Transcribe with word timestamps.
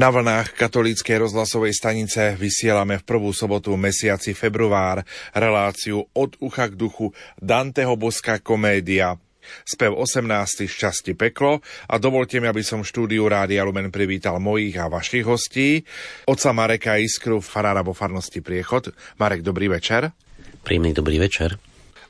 Na 0.00 0.08
vlnách 0.08 0.56
katolíckej 0.56 1.28
rozhlasovej 1.28 1.76
stanice 1.76 2.32
vysielame 2.32 2.96
v 2.96 3.04
prvú 3.04 3.36
sobotu 3.36 3.76
mesiaci 3.76 4.32
február 4.32 5.04
reláciu 5.36 6.08
od 6.16 6.40
ucha 6.40 6.72
k 6.72 6.72
duchu 6.72 7.12
Danteho 7.36 8.00
boská 8.00 8.40
komédia. 8.40 9.20
Spev 9.68 9.92
18. 9.92 10.64
šťastie 10.64 11.12
peklo 11.12 11.60
a 11.84 12.00
dovolte 12.00 12.40
mi, 12.40 12.48
aby 12.48 12.64
som 12.64 12.80
štúdiu 12.80 13.28
Rádia 13.28 13.60
Lumen 13.60 13.92
privítal 13.92 14.40
mojich 14.40 14.80
a 14.80 14.88
vašich 14.88 15.28
hostí. 15.28 15.84
Oca 16.24 16.48
Mareka 16.56 16.96
Iskru, 16.96 17.44
farára 17.44 17.84
vo 17.84 17.92
farnosti 17.92 18.40
Priechod. 18.40 18.96
Marek, 19.20 19.44
dobrý 19.44 19.68
večer. 19.68 20.16
Príjemný 20.64 20.96
dobrý 20.96 21.20
večer. 21.20 21.60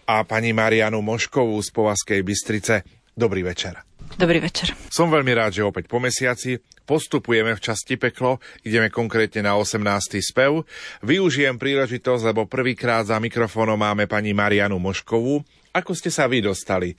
A 0.06 0.22
pani 0.22 0.54
Marianu 0.54 1.02
Moškovú 1.02 1.58
z 1.58 1.74
Povaskej 1.74 2.22
Bystrice. 2.22 2.86
Dobrý 3.18 3.42
večer. 3.42 3.82
Dobrý 4.14 4.38
večer. 4.38 4.78
Som 4.90 5.10
veľmi 5.10 5.34
rád, 5.34 5.58
že 5.58 5.66
opäť 5.66 5.90
po 5.90 5.98
mesiaci 5.98 6.58
postupujeme 6.90 7.54
v 7.54 7.62
časti 7.62 7.94
peklo, 7.94 8.42
ideme 8.66 8.90
konkrétne 8.90 9.46
na 9.46 9.54
18. 9.54 10.18
spev. 10.18 10.66
Využijem 11.06 11.54
príležitosť, 11.54 12.34
lebo 12.34 12.50
prvýkrát 12.50 13.06
za 13.06 13.22
mikrofónom 13.22 13.78
máme 13.78 14.10
pani 14.10 14.34
Marianu 14.34 14.82
Moškovú. 14.82 15.46
Ako 15.70 15.94
ste 15.94 16.10
sa 16.10 16.26
vy 16.26 16.42
dostali 16.42 16.98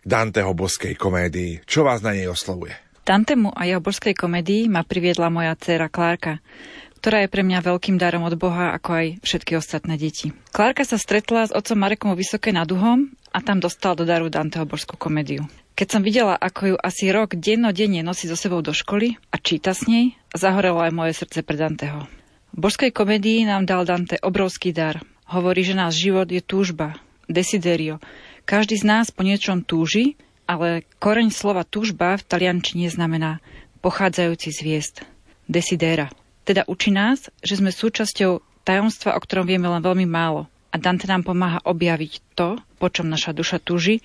Danteho 0.00 0.56
boskej 0.56 0.96
komédii? 0.96 1.68
Čo 1.68 1.84
vás 1.84 2.00
na 2.00 2.16
nej 2.16 2.32
oslovuje? 2.32 2.72
Dantemu 3.04 3.52
a 3.52 3.68
jeho 3.68 3.84
boskej 3.84 4.16
komédii 4.16 4.72
ma 4.72 4.80
priviedla 4.88 5.28
moja 5.28 5.52
dcéra 5.52 5.92
Klárka, 5.92 6.40
ktorá 7.04 7.22
je 7.22 7.30
pre 7.30 7.44
mňa 7.44 7.60
veľkým 7.60 8.00
darom 8.00 8.24
od 8.24 8.40
Boha, 8.40 8.72
ako 8.72 8.88
aj 9.04 9.06
všetky 9.20 9.52
ostatné 9.60 10.00
deti. 10.00 10.32
Klárka 10.50 10.82
sa 10.88 10.96
stretla 10.96 11.44
s 11.44 11.52
otcom 11.52 11.76
Marekom 11.76 12.16
Vysoké 12.16 12.56
nad 12.56 12.66
Uhom 12.72 13.12
a 13.36 13.38
tam 13.44 13.60
dostal 13.60 13.94
do 14.00 14.08
daru 14.08 14.32
Danteho 14.32 14.64
borskú 14.64 14.96
komédiu. 14.96 15.44
Keď 15.76 15.88
som 15.92 16.00
videla, 16.00 16.40
ako 16.40 16.72
ju 16.72 16.76
asi 16.80 17.12
rok 17.12 17.36
dennodenne 17.36 18.00
nosí 18.00 18.24
so 18.24 18.32
sebou 18.32 18.64
do 18.64 18.72
školy 18.72 19.20
a 19.28 19.36
číta 19.36 19.76
s 19.76 19.84
nej, 19.84 20.16
zahorelo 20.32 20.80
aj 20.80 20.88
moje 20.88 21.12
srdce 21.12 21.44
pre 21.44 21.60
Danteho. 21.60 22.08
V 22.56 22.64
božskej 22.64 22.96
komedii 22.96 23.44
nám 23.44 23.68
dal 23.68 23.84
Dante 23.84 24.16
obrovský 24.24 24.72
dar. 24.72 25.04
Hovorí, 25.28 25.60
že 25.68 25.76
náš 25.76 26.00
život 26.00 26.32
je 26.32 26.40
túžba, 26.40 26.96
desiderio. 27.28 28.00
Každý 28.48 28.80
z 28.80 28.88
nás 28.88 29.12
po 29.12 29.20
niečom 29.20 29.68
túži, 29.68 30.16
ale 30.48 30.88
koreň 30.96 31.28
slova 31.28 31.60
túžba 31.68 32.16
v 32.16 32.24
taliančine 32.24 32.88
znamená 32.88 33.44
pochádzajúci 33.84 34.48
z 34.56 34.58
hviezd. 34.64 35.04
Desidera. 35.44 36.08
Teda 36.48 36.64
učí 36.64 36.88
nás, 36.88 37.28
že 37.44 37.60
sme 37.60 37.68
súčasťou 37.68 38.64
tajomstva, 38.64 39.12
o 39.12 39.20
ktorom 39.20 39.44
vieme 39.44 39.68
len 39.68 39.84
veľmi 39.84 40.08
málo. 40.08 40.48
A 40.72 40.80
Dante 40.80 41.04
nám 41.04 41.28
pomáha 41.28 41.60
objaviť 41.68 42.32
to, 42.32 42.56
po 42.80 42.88
čom 42.88 43.12
naša 43.12 43.36
duša 43.36 43.60
túži 43.60 44.00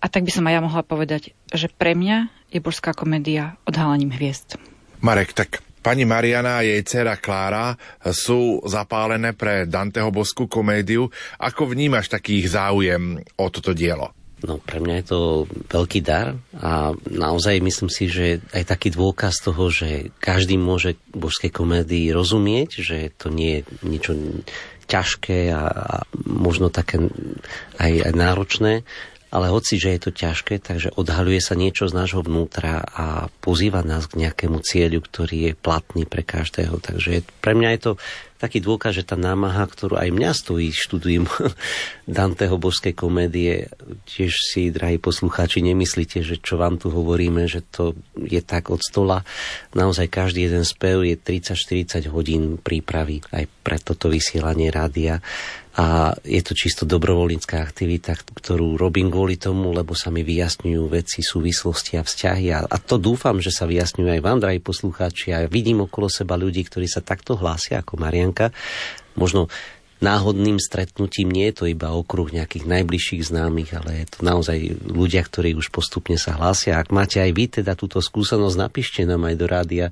a 0.00 0.06
tak 0.08 0.24
by 0.24 0.32
som 0.32 0.48
aj 0.48 0.54
ja 0.56 0.64
mohla 0.64 0.82
povedať, 0.82 1.36
že 1.52 1.68
pre 1.68 1.92
mňa 1.92 2.32
je 2.50 2.58
božská 2.58 2.96
komédia 2.96 3.60
odhalením 3.68 4.10
hviezd. 4.16 4.56
Marek, 5.00 5.32
tak 5.36 5.64
Pani 5.80 6.04
Mariana 6.04 6.60
a 6.60 6.64
jej 6.64 6.84
dcera 6.84 7.16
Klára 7.16 7.72
sú 8.12 8.60
zapálené 8.68 9.32
pre 9.32 9.64
Danteho 9.64 10.12
boskú 10.12 10.44
komédiu. 10.44 11.08
Ako 11.40 11.72
vnímaš 11.72 12.12
takých 12.12 12.52
záujem 12.52 13.16
o 13.40 13.46
toto 13.48 13.72
dielo? 13.72 14.12
No 14.40 14.60
pre 14.60 14.80
mňa 14.80 14.94
je 15.00 15.06
to 15.08 15.20
veľký 15.68 16.00
dar 16.00 16.36
a 16.56 16.96
naozaj 17.08 17.60
myslím 17.60 17.92
si, 17.92 18.08
že 18.08 18.40
aj 18.56 18.72
taký 18.72 18.92
dôkaz 18.92 19.40
toho, 19.44 19.68
že 19.68 20.12
každý 20.16 20.56
môže 20.56 20.96
božskej 21.12 21.52
komédii 21.52 22.12
rozumieť, 22.12 22.70
že 22.80 23.12
to 23.16 23.28
nie 23.28 23.60
je 23.60 23.62
niečo 23.84 24.12
ťažké 24.88 25.52
a, 25.52 25.62
a 25.64 25.94
možno 26.24 26.72
také 26.72 26.98
aj, 27.76 27.92
aj 28.10 28.12
náročné, 28.16 28.72
ale 29.30 29.46
hoci, 29.46 29.78
že 29.78 29.94
je 29.94 30.00
to 30.02 30.10
ťažké, 30.10 30.58
takže 30.58 30.90
odhaľuje 30.98 31.40
sa 31.40 31.54
niečo 31.54 31.86
z 31.86 31.94
nášho 31.94 32.26
vnútra 32.26 32.82
a 32.82 33.30
pozýva 33.38 33.86
nás 33.86 34.10
k 34.10 34.26
nejakému 34.26 34.58
cieľu, 34.62 35.06
ktorý 35.06 35.50
je 35.50 35.52
platný 35.54 36.02
pre 36.02 36.26
každého. 36.26 36.82
Takže 36.82 37.22
pre 37.38 37.54
mňa 37.54 37.70
je 37.78 37.80
to 37.80 37.92
taký 38.40 38.64
dôkaz, 38.64 38.96
že 38.96 39.04
tá 39.04 39.20
námaha, 39.20 39.68
ktorú 39.68 40.00
aj 40.00 40.10
mňa 40.16 40.30
stojí, 40.32 40.72
študujem 40.72 41.28
Danteho 42.08 42.56
božskej 42.56 42.96
komédie, 42.96 43.68
tiež 44.08 44.32
si, 44.32 44.72
drahí 44.72 44.96
poslucháči, 44.96 45.60
nemyslíte, 45.60 46.24
že 46.24 46.40
čo 46.40 46.56
vám 46.56 46.80
tu 46.80 46.88
hovoríme, 46.88 47.44
že 47.46 47.60
to 47.60 47.92
je 48.16 48.40
tak 48.40 48.72
od 48.72 48.80
stola. 48.80 49.22
Naozaj 49.76 50.08
každý 50.08 50.48
jeden 50.48 50.64
spev 50.64 51.04
je 51.04 51.20
30-40 51.20 52.08
hodín 52.08 52.56
prípravy 52.56 53.20
aj 53.30 53.44
pre 53.60 53.76
toto 53.76 54.08
vysielanie 54.08 54.72
rádia 54.72 55.20
a 55.70 56.18
je 56.26 56.42
to 56.42 56.52
čisto 56.58 56.82
dobrovoľnícká 56.82 57.62
aktivita, 57.62 58.18
ktorú 58.34 58.74
robím 58.74 59.06
kvôli 59.06 59.38
tomu, 59.38 59.70
lebo 59.70 59.94
sa 59.94 60.10
mi 60.10 60.26
vyjasňujú 60.26 60.82
veci, 60.90 61.22
súvislosti 61.22 61.94
a 61.94 62.02
vzťahy 62.02 62.46
a, 62.50 62.66
a 62.66 62.76
to 62.82 62.98
dúfam, 62.98 63.38
že 63.38 63.54
sa 63.54 63.70
vyjasňujú 63.70 64.08
aj 64.18 64.20
vám, 64.20 64.42
drahí 64.42 64.58
poslucháči 64.58 65.30
a 65.30 65.46
vidím 65.46 65.86
okolo 65.86 66.10
seba 66.10 66.34
ľudí, 66.34 66.66
ktorí 66.66 66.90
sa 66.90 67.06
takto 67.06 67.38
hlásia 67.38 67.86
ako 67.86 68.02
Marianka. 68.02 68.50
Možno 69.14 69.46
náhodným 70.00 70.56
stretnutím. 70.60 71.32
Nie 71.32 71.52
je 71.52 71.56
to 71.56 71.64
iba 71.70 71.92
okruh 71.92 72.28
nejakých 72.32 72.64
najbližších 72.66 73.22
známych, 73.28 73.70
ale 73.76 74.04
je 74.04 74.06
to 74.12 74.18
naozaj 74.24 74.58
ľudia, 74.88 75.22
ktorí 75.24 75.54
už 75.56 75.70
postupne 75.70 76.16
sa 76.16 76.36
hlásia. 76.36 76.80
Ak 76.80 76.92
máte 76.92 77.20
aj 77.20 77.30
vy 77.32 77.44
teda 77.62 77.76
túto 77.76 78.00
skúsenosť, 78.00 78.56
napíšte 78.56 79.00
nám 79.04 79.28
aj 79.28 79.36
do 79.36 79.46
rádia, 79.46 79.86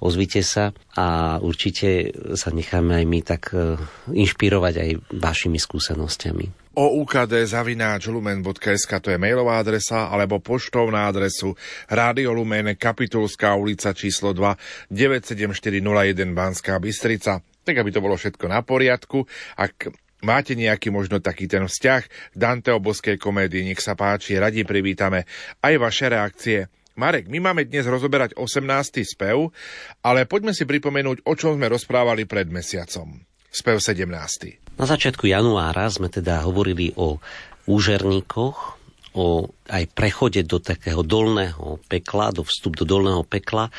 ozvite 0.00 0.40
sa 0.40 0.72
a 0.96 1.38
určite 1.38 2.12
sa 2.34 2.50
necháme 2.50 2.98
aj 2.98 3.04
my 3.06 3.20
tak 3.22 3.42
e, 3.54 3.78
inšpirovať 4.10 4.74
aj 4.80 4.90
vašimi 5.14 5.60
skúsenosťami 5.60 6.60
o 6.80 7.02
ukd 7.02 7.34
zavináč 7.44 8.06
lumen.sk 8.08 8.92
to 9.02 9.10
je 9.10 9.18
mailová 9.18 9.58
adresa 9.58 10.06
alebo 10.06 10.38
poštou 10.38 10.86
na 10.88 11.10
adresu 11.10 11.52
Rádio 11.90 12.30
Lumen 12.30 12.78
Kapitulská 12.78 13.58
ulica 13.58 13.90
číslo 13.90 14.30
2 14.30 14.88
97401 14.88 16.30
Banská 16.30 16.78
Bystrica 16.78 17.42
tak 17.64 17.80
aby 17.80 17.90
to 17.92 18.04
bolo 18.04 18.16
všetko 18.16 18.46
na 18.48 18.60
poriadku. 18.64 19.24
Ak 19.56 19.92
máte 20.24 20.56
nejaký 20.56 20.92
možno 20.92 21.20
taký 21.20 21.48
ten 21.48 21.64
vzťah 21.64 22.02
k 22.04 22.36
Danteho 22.36 22.78
boskej 22.80 23.16
komédii, 23.16 23.64
nech 23.64 23.80
sa 23.80 23.96
páči, 23.96 24.36
radi 24.36 24.64
privítame 24.64 25.24
aj 25.64 25.74
vaše 25.80 26.06
reakcie. 26.08 26.68
Marek, 27.00 27.32
my 27.32 27.40
máme 27.40 27.64
dnes 27.64 27.88
rozoberať 27.88 28.36
18. 28.36 29.00
spev, 29.08 29.48
ale 30.04 30.28
poďme 30.28 30.52
si 30.52 30.68
pripomenúť, 30.68 31.24
o 31.24 31.32
čom 31.32 31.56
sme 31.56 31.72
rozprávali 31.72 32.28
pred 32.28 32.50
mesiacom. 32.52 33.24
Spev 33.50 33.80
17. 33.80 34.76
Na 34.76 34.86
začiatku 34.86 35.26
januára 35.26 35.88
sme 35.88 36.12
teda 36.12 36.44
hovorili 36.44 36.92
o 37.00 37.18
úžerníkoch, 37.66 38.58
o 39.16 39.50
aj 39.66 39.84
prechode 39.90 40.46
do 40.46 40.62
takého 40.62 41.02
dolného 41.02 41.82
pekla, 41.90 42.30
do 42.30 42.46
vstup 42.46 42.78
do 42.78 42.86
dolného 42.86 43.26
pekla 43.26 43.72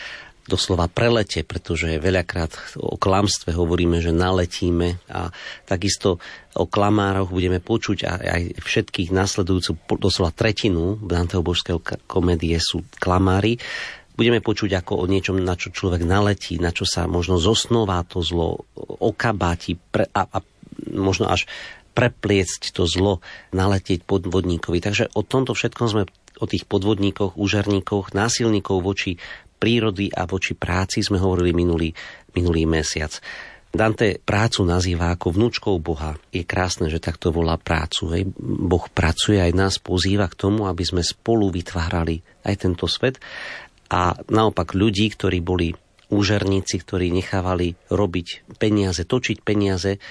doslova 0.49 0.89
prelete, 0.89 1.45
pretože 1.45 2.01
veľakrát 2.01 2.77
o 2.77 2.97
klamstve 2.97 3.53
hovoríme, 3.53 4.01
že 4.01 4.13
naletíme 4.13 5.01
a 5.09 5.29
takisto 5.69 6.17
o 6.57 6.65
klamároch 6.67 7.31
budeme 7.31 7.61
počuť 7.63 7.97
a 8.07 8.11
aj 8.19 8.41
všetkých 8.59 9.13
nasledujúcu 9.13 9.97
doslova 10.01 10.33
tretinu 10.33 10.99
Danteho 10.99 11.45
božského 11.45 11.79
komédie 12.09 12.57
sú 12.57 12.83
klamári. 12.97 13.61
Budeme 14.11 14.43
počuť 14.43 14.83
ako 14.83 15.01
o 15.01 15.05
niečom, 15.07 15.39
na 15.39 15.55
čo 15.55 15.71
človek 15.71 16.03
naletí, 16.03 16.59
na 16.59 16.75
čo 16.75 16.83
sa 16.83 17.07
možno 17.07 17.39
zosnová 17.39 18.03
to 18.03 18.19
zlo, 18.21 18.67
okabáti 18.99 19.79
pre, 19.79 20.11
a, 20.11 20.27
a 20.27 20.39
možno 20.91 21.31
až 21.31 21.47
prepliecť 21.91 22.71
to 22.71 22.87
zlo, 22.87 23.19
naletieť 23.51 24.03
podvodníkovi. 24.07 24.79
Takže 24.79 25.11
o 25.15 25.21
tomto 25.23 25.55
všetkom 25.55 25.87
sme 25.87 26.03
o 26.41 26.45
tých 26.49 26.65
podvodníkoch, 26.65 27.37
úžarníkoch, 27.37 28.17
násilníkov 28.17 28.81
voči 28.81 29.21
prírody 29.61 30.09
a 30.09 30.25
voči 30.25 30.57
práci 30.57 31.05
sme 31.05 31.21
hovorili 31.21 31.53
minulý, 31.53 31.93
minulý 32.33 32.65
mesiac. 32.65 33.13
Dante 33.71 34.19
prácu 34.19 34.67
nazýva 34.67 35.15
ako 35.15 35.31
vnúčkou 35.31 35.79
Boha. 35.79 36.19
Je 36.33 36.43
krásne, 36.43 36.91
že 36.91 36.99
takto 36.99 37.31
volá 37.31 37.55
prácu. 37.55 38.11
Hej. 38.11 38.23
Boh 38.41 38.83
pracuje 38.91 39.39
aj 39.39 39.55
nás 39.55 39.79
pozýva 39.79 40.27
k 40.27 40.35
tomu, 40.35 40.67
aby 40.67 40.83
sme 40.83 40.99
spolu 40.99 41.47
vytvárali 41.47 42.19
aj 42.43 42.55
tento 42.67 42.89
svet. 42.89 43.21
A 43.87 44.11
naopak 44.27 44.75
ľudí, 44.75 45.07
ktorí 45.15 45.39
boli 45.39 45.71
úžerníci, 46.11 46.83
ktorí 46.83 47.07
nechávali 47.15 47.71
robiť 47.87 48.51
peniaze, 48.59 49.07
točiť 49.07 49.39
peniaze, 49.39 50.03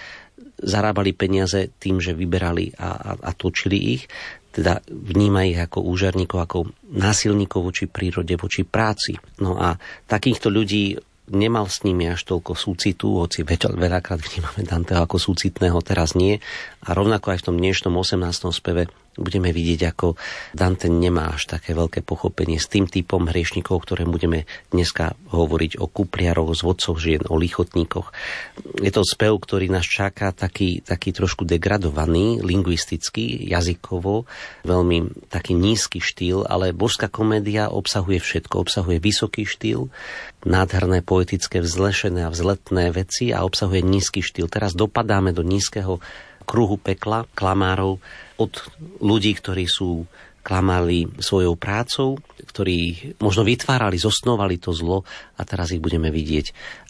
zarábali 0.60 1.12
peniaze 1.12 1.68
tým, 1.76 2.00
že 2.00 2.16
vyberali 2.16 2.72
a, 2.80 2.88
a, 2.96 3.10
a 3.28 3.30
točili 3.36 4.00
ich, 4.00 4.08
teda 4.50 4.82
vníma 4.90 5.46
ich 5.46 5.58
ako 5.58 5.86
úžerníkov, 5.86 6.38
ako 6.42 6.58
násilníkov 6.90 7.70
voči 7.70 7.86
prírode, 7.86 8.34
voči 8.34 8.66
práci. 8.66 9.14
No 9.38 9.54
a 9.54 9.78
takýchto 10.10 10.50
ľudí 10.50 10.98
nemal 11.30 11.70
s 11.70 11.86
nimi 11.86 12.10
až 12.10 12.26
toľko 12.26 12.58
súcitu, 12.58 13.22
hoci 13.22 13.46
veľakrát 13.46 14.18
vnímame 14.18 14.66
Danteho 14.66 15.06
ako 15.06 15.16
súcitného, 15.22 15.78
teraz 15.86 16.18
nie. 16.18 16.42
A 16.82 16.90
rovnako 16.90 17.30
aj 17.30 17.38
v 17.40 17.46
tom 17.46 17.56
dnešnom 17.56 17.94
18. 17.94 18.50
speve 18.50 18.90
budeme 19.18 19.50
vidieť, 19.50 19.80
ako 19.90 20.14
Dante 20.54 20.86
nemá 20.86 21.34
až 21.34 21.50
také 21.58 21.74
veľké 21.74 22.06
pochopenie 22.06 22.62
s 22.62 22.70
tým 22.70 22.86
typom 22.86 23.26
hriešnikov, 23.26 23.82
ktoré 23.82 24.06
budeme 24.06 24.46
dneska 24.70 25.18
hovoriť 25.30 25.82
o 25.82 25.86
kupliaroch, 25.90 26.54
z 26.54 26.60
vodcov 26.62 26.94
žien, 26.98 27.22
o 27.26 27.34
lichotníkoch. 27.34 28.14
Je 28.78 28.90
to 28.94 29.02
spev, 29.02 29.34
ktorý 29.36 29.70
nás 29.70 29.86
čaká 29.86 30.30
taký, 30.30 30.82
taký 30.82 31.10
trošku 31.10 31.42
degradovaný, 31.42 32.42
lingvisticky, 32.42 33.46
jazykovo, 33.50 34.26
veľmi 34.62 35.28
taký 35.30 35.58
nízky 35.58 35.98
štýl, 35.98 36.46
ale 36.46 36.70
božská 36.70 37.10
komédia 37.10 37.70
obsahuje 37.70 38.22
všetko. 38.22 38.62
Obsahuje 38.62 39.02
vysoký 39.02 39.44
štýl, 39.46 39.90
nádherné 40.46 41.04
poetické 41.04 41.60
vzlešené 41.60 42.24
a 42.26 42.32
vzletné 42.32 42.94
veci 42.94 43.34
a 43.34 43.44
obsahuje 43.44 43.84
nízky 43.84 44.24
štýl. 44.24 44.48
Teraz 44.48 44.72
dopadáme 44.72 45.36
do 45.36 45.44
nízkeho 45.44 46.00
kruhu 46.50 46.82
pekla, 46.82 47.30
klamárov, 47.30 48.02
od 48.42 48.52
ľudí, 48.98 49.30
ktorí 49.38 49.70
sú 49.70 50.02
klamali 50.42 51.06
svojou 51.22 51.54
prácou, 51.54 52.18
ktorí 52.42 53.12
možno 53.22 53.46
vytvárali, 53.46 54.00
zosnovali 54.00 54.58
to 54.58 54.74
zlo 54.74 55.06
a 55.38 55.46
teraz 55.46 55.70
ich 55.70 55.78
budeme 55.78 56.10
vidieť 56.10 56.46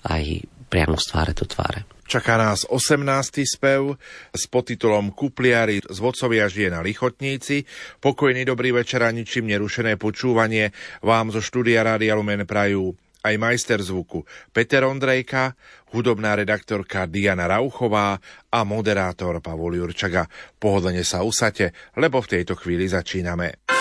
aj 0.08 0.22
priamo 0.70 0.96
z 0.96 1.04
tváre 1.10 1.32
do 1.34 1.44
tváre. 1.44 1.82
Čaká 2.10 2.34
nás 2.38 2.66
18. 2.66 3.06
spev 3.46 3.94
s 4.34 4.42
podtitulom 4.50 5.14
Kupliari 5.14 5.78
z 5.78 5.98
vodcovia 6.02 6.50
žien 6.50 6.74
a 6.74 6.82
lichotníci. 6.82 7.62
Pokojný 8.02 8.42
dobrý 8.42 8.74
večer 8.74 9.06
a 9.06 9.14
ničím 9.14 9.46
nerušené 9.46 9.94
počúvanie 9.94 10.74
vám 11.06 11.30
zo 11.30 11.38
štúdia 11.38 11.86
Rádia 11.86 12.18
Lumen 12.18 12.46
prajú 12.50 12.98
aj 13.24 13.34
majster 13.36 13.80
zvuku 13.80 14.24
Peter 14.52 14.84
Ondrejka, 14.84 15.56
hudobná 15.92 16.36
redaktorka 16.36 17.04
Diana 17.08 17.50
Rauchová 17.50 18.16
a 18.48 18.60
moderátor 18.62 19.42
Pavol 19.42 19.80
Jurčaga. 19.80 20.28
Pohodlne 20.56 21.04
sa 21.04 21.24
usate, 21.24 21.72
lebo 21.98 22.20
v 22.22 22.30
tejto 22.38 22.54
chvíli 22.56 22.86
začíname. 22.88 23.79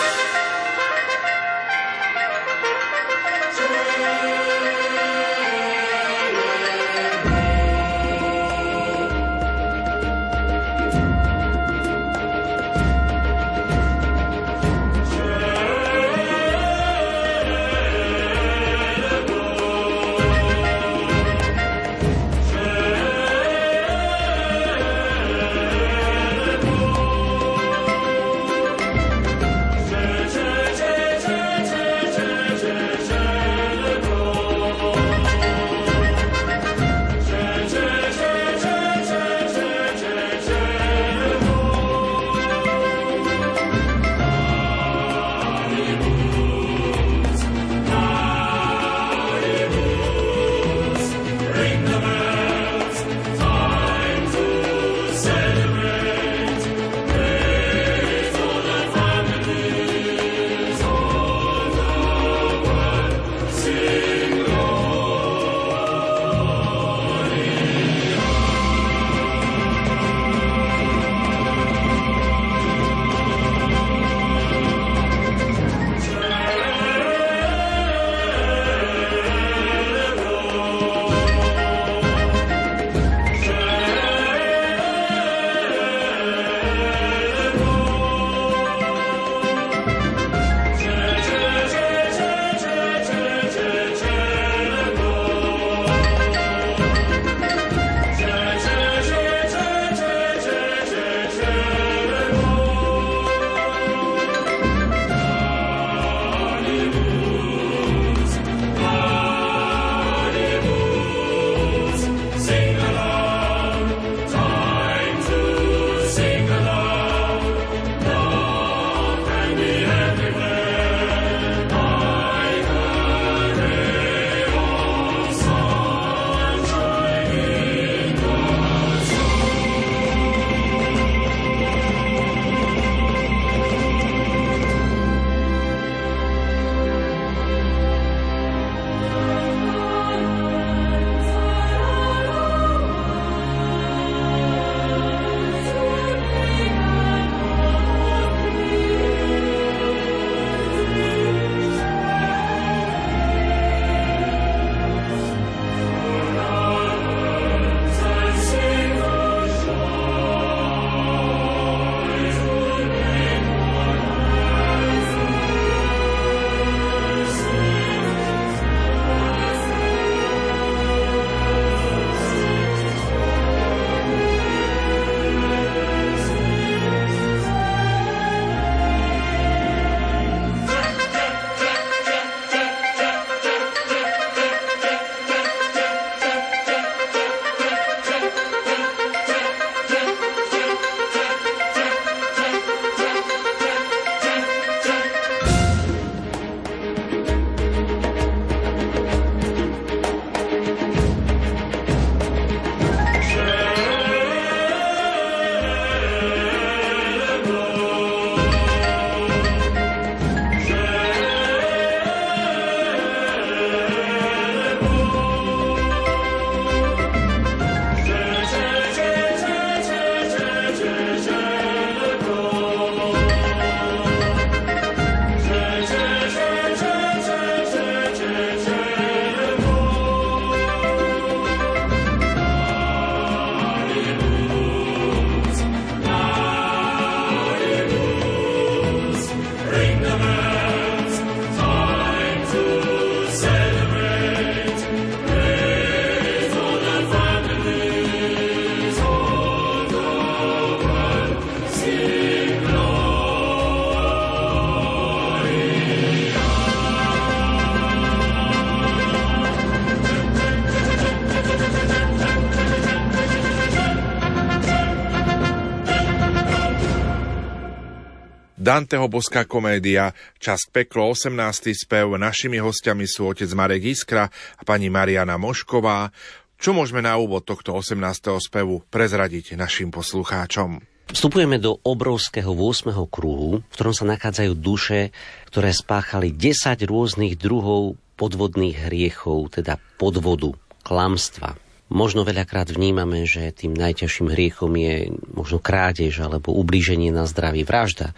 Danteho 268.70 269.10
boská 269.10 269.50
komédia, 269.50 270.14
čas 270.38 270.62
peklo 270.70 271.10
18. 271.10 271.74
spev. 271.74 272.14
Našimi 272.14 272.62
hostiami 272.62 273.02
sú 273.02 273.26
otec 273.26 273.50
Marek 273.50 273.82
Iskra 273.82 274.30
a 274.30 274.62
pani 274.62 274.86
Mariana 274.86 275.34
Mošková. 275.42 276.14
Čo 276.54 276.70
môžeme 276.70 277.02
na 277.02 277.18
úvod 277.18 277.42
tohto 277.42 277.74
18. 277.74 277.98
spevu 278.38 278.86
prezradiť 278.86 279.58
našim 279.58 279.90
poslucháčom? 279.90 280.86
Vstupujeme 281.10 281.58
do 281.58 281.82
obrovského 281.82 282.54
8. 282.54 282.94
kruhu, 283.10 283.58
v 283.58 283.74
ktorom 283.74 283.90
sa 283.90 284.06
nachádzajú 284.06 284.54
duše, 284.54 285.10
ktoré 285.50 285.74
spáchali 285.74 286.30
10 286.30 286.78
rôznych 286.86 287.34
druhov 287.42 287.98
podvodných 288.14 288.86
hriechov, 288.86 289.50
teda 289.50 289.82
podvodu, 289.98 290.54
klamstva, 290.86 291.58
Možno 291.90 292.22
veľakrát 292.22 292.70
vnímame, 292.70 293.26
že 293.26 293.50
tým 293.50 293.74
najťažším 293.74 294.30
hriechom 294.30 294.70
je 294.78 295.10
možno 295.34 295.58
krádež 295.58 296.22
alebo 296.22 296.54
ublíženie 296.54 297.10
na 297.10 297.26
zdraví, 297.26 297.66
vražda. 297.66 298.14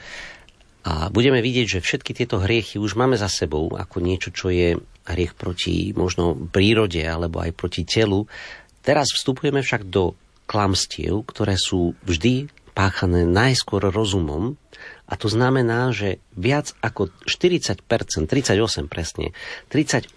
A 0.83 1.15
budeme 1.15 1.39
vidieť, 1.39 1.79
že 1.79 1.85
všetky 1.85 2.11
tieto 2.11 2.43
hriechy 2.43 2.83
už 2.83 2.99
máme 2.99 3.15
za 3.15 3.31
sebou 3.31 3.71
ako 3.79 4.03
niečo, 4.03 4.35
čo 4.35 4.51
je 4.51 4.75
hriech 5.07 5.35
proti 5.39 5.95
možno 5.95 6.35
prírode 6.35 7.03
alebo 7.03 7.39
aj 7.39 7.55
proti 7.55 7.87
telu. 7.87 8.27
Teraz 8.83 9.15
vstupujeme 9.15 9.62
však 9.62 9.87
do 9.87 10.19
klamstiev, 10.51 11.23
ktoré 11.23 11.55
sú 11.55 11.95
vždy 12.03 12.51
páchané 12.75 13.23
najskôr 13.29 13.93
rozumom 13.95 14.59
a 15.12 15.14
to 15.21 15.28
znamená, 15.28 15.92
že 15.92 16.25
viac 16.33 16.73
ako 16.81 17.12
40%, 17.28 17.85
38 17.85 18.88
presne, 18.88 19.37
38% 19.69 20.16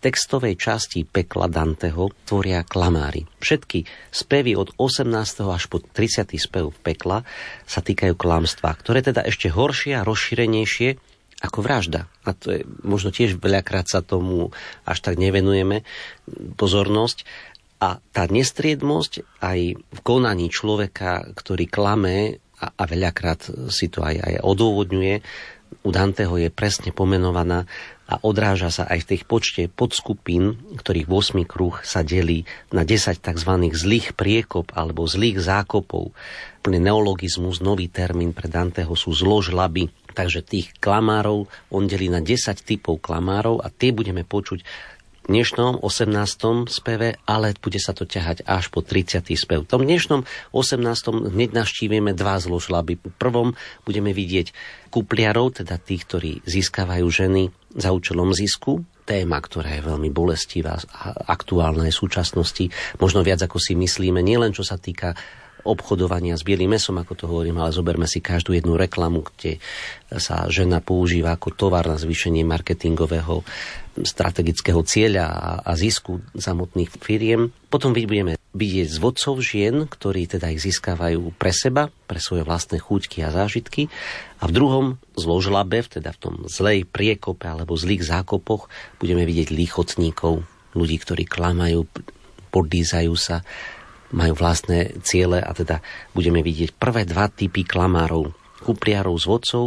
textovej 0.00 0.54
časti 0.56 1.04
pekla 1.04 1.52
Danteho 1.52 2.08
tvoria 2.24 2.64
klamári. 2.64 3.28
Všetky 3.44 3.84
spevy 4.08 4.56
od 4.56 4.72
18. 4.80 5.12
až 5.52 5.68
po 5.68 5.84
30. 5.84 6.32
spev 6.40 6.72
pekla 6.80 7.28
sa 7.68 7.84
týkajú 7.84 8.16
klamstva, 8.16 8.72
ktoré 8.72 9.04
teda 9.04 9.28
ešte 9.28 9.52
horšie 9.52 10.00
a 10.00 10.06
rozšírenejšie 10.08 10.96
ako 11.44 11.60
vražda. 11.60 12.08
A 12.24 12.32
to 12.32 12.56
je 12.56 12.60
možno 12.80 13.12
tiež 13.12 13.36
veľakrát 13.36 13.84
sa 13.84 14.00
tomu 14.00 14.48
až 14.88 14.98
tak 15.04 15.20
nevenujeme 15.20 15.84
pozornosť. 16.56 17.28
A 17.78 18.02
tá 18.10 18.26
nestriednosť 18.26 19.44
aj 19.44 19.58
v 19.78 20.00
konaní 20.02 20.50
človeka, 20.50 21.30
ktorý 21.36 21.70
klame, 21.70 22.42
a, 22.60 22.74
a 22.74 22.82
veľakrát 22.84 23.70
si 23.70 23.86
to 23.90 24.02
aj, 24.02 24.18
aj 24.18 24.34
odôvodňuje, 24.42 25.14
u 25.84 25.90
Danteho 25.92 26.40
je 26.40 26.48
presne 26.48 26.90
pomenovaná 26.90 27.68
a 28.08 28.16
odráža 28.24 28.72
sa 28.72 28.84
aj 28.88 29.04
v 29.04 29.08
tých 29.14 29.22
počte 29.28 29.62
podskupín, 29.68 30.56
ktorých 30.80 31.08
8 31.08 31.44
kruh 31.44 31.76
sa 31.84 32.00
delí 32.00 32.48
na 32.72 32.88
10 32.88 33.20
tzv. 33.20 33.52
zlých 33.76 34.16
priekop 34.16 34.72
alebo 34.72 35.04
zlých 35.04 35.44
zákopov. 35.44 36.16
Plný 36.64 36.80
neologizmus, 36.80 37.60
nový 37.60 37.92
termín 37.92 38.32
pre 38.32 38.48
Danteho 38.48 38.96
sú 38.96 39.12
zložlaby, 39.12 39.92
takže 40.16 40.40
tých 40.40 40.72
klamárov 40.80 41.46
on 41.68 41.84
delí 41.84 42.08
na 42.08 42.24
10 42.24 42.58
typov 42.64 43.04
klamárov 43.04 43.60
a 43.60 43.68
tie 43.68 43.92
budeme 43.92 44.24
počuť 44.24 44.64
dnešnom 45.28 45.84
18. 45.84 46.72
speve, 46.72 47.20
ale 47.28 47.52
bude 47.60 47.76
sa 47.76 47.92
to 47.92 48.08
ťahať 48.08 48.48
až 48.48 48.72
po 48.72 48.80
30. 48.80 49.28
spev. 49.36 49.62
V 49.62 49.68
tom 49.68 49.84
dnešnom 49.84 50.24
18. 50.56 51.28
hneď 51.28 51.52
navštívime 51.52 52.16
dva 52.16 52.40
zložlaby. 52.40 52.96
V 52.96 53.14
prvom 53.20 53.52
budeme 53.84 54.16
vidieť 54.16 54.56
kupliarov, 54.88 55.60
teda 55.60 55.76
tých, 55.76 56.08
ktorí 56.08 56.32
získavajú 56.48 57.04
ženy 57.04 57.52
za 57.76 57.92
účelom 57.92 58.32
zisku, 58.32 58.88
téma, 59.04 59.36
ktorá 59.44 59.76
je 59.76 59.84
veľmi 59.84 60.08
bolestivá 60.08 60.80
a 60.80 61.12
aktuálna 61.28 61.88
aj 61.88 61.92
v 61.92 62.02
súčasnosti, 62.08 62.64
možno 62.96 63.20
viac 63.20 63.44
ako 63.44 63.60
si 63.60 63.76
myslíme, 63.76 64.24
nielen 64.24 64.56
čo 64.56 64.64
sa 64.64 64.80
týka 64.80 65.12
obchodovania 65.68 66.38
s 66.38 66.46
bielým 66.46 66.78
mesom, 66.78 66.96
ako 66.96 67.12
to 67.12 67.24
hovorím, 67.28 67.60
ale 67.60 67.74
zoberme 67.74 68.08
si 68.08 68.24
každú 68.24 68.56
jednu 68.56 68.78
reklamu, 68.78 69.26
kde 69.26 69.60
sa 70.16 70.48
žena 70.48 70.80
používa 70.80 71.36
ako 71.36 71.52
tovar 71.52 71.84
na 71.84 72.00
zvýšenie 72.00 72.46
marketingového 72.46 73.44
strategického 74.04 74.82
cieľa 74.84 75.26
a, 75.30 75.50
a 75.62 75.72
zisku 75.78 76.22
samotných 76.36 76.90
firiem. 77.00 77.54
Potom 77.72 77.94
budeme 77.96 78.38
vidieť 78.54 78.88
z 78.90 78.98
vodcov 78.98 79.38
žien, 79.40 79.86
ktorí 79.86 80.26
teda 80.26 80.50
ich 80.50 80.62
získavajú 80.62 81.34
pre 81.38 81.54
seba, 81.54 81.94
pre 82.10 82.18
svoje 82.18 82.42
vlastné 82.42 82.82
chúťky 82.82 83.22
a 83.22 83.30
zážitky. 83.30 83.86
A 84.42 84.50
v 84.50 84.54
druhom 84.54 84.86
zložlabe, 85.14 85.86
teda 85.86 86.10
v 86.14 86.20
tom 86.20 86.34
zlej 86.50 86.82
priekope 86.84 87.46
alebo 87.46 87.78
zlých 87.78 88.02
zákopoch, 88.02 88.66
budeme 88.98 89.22
vidieť 89.22 89.54
líchotníkov, 89.54 90.42
ľudí, 90.74 90.96
ktorí 90.98 91.24
klamajú, 91.24 91.86
podízajú 92.50 93.14
sa, 93.14 93.46
majú 94.10 94.32
vlastné 94.34 94.96
ciele 95.04 95.38
a 95.44 95.52
teda 95.52 95.84
budeme 96.16 96.40
vidieť 96.40 96.74
prvé 96.76 97.04
dva 97.04 97.28
typy 97.28 97.64
klamárov, 97.64 98.32
kupliarov 98.64 99.20
z 99.20 99.26
vodcov 99.28 99.64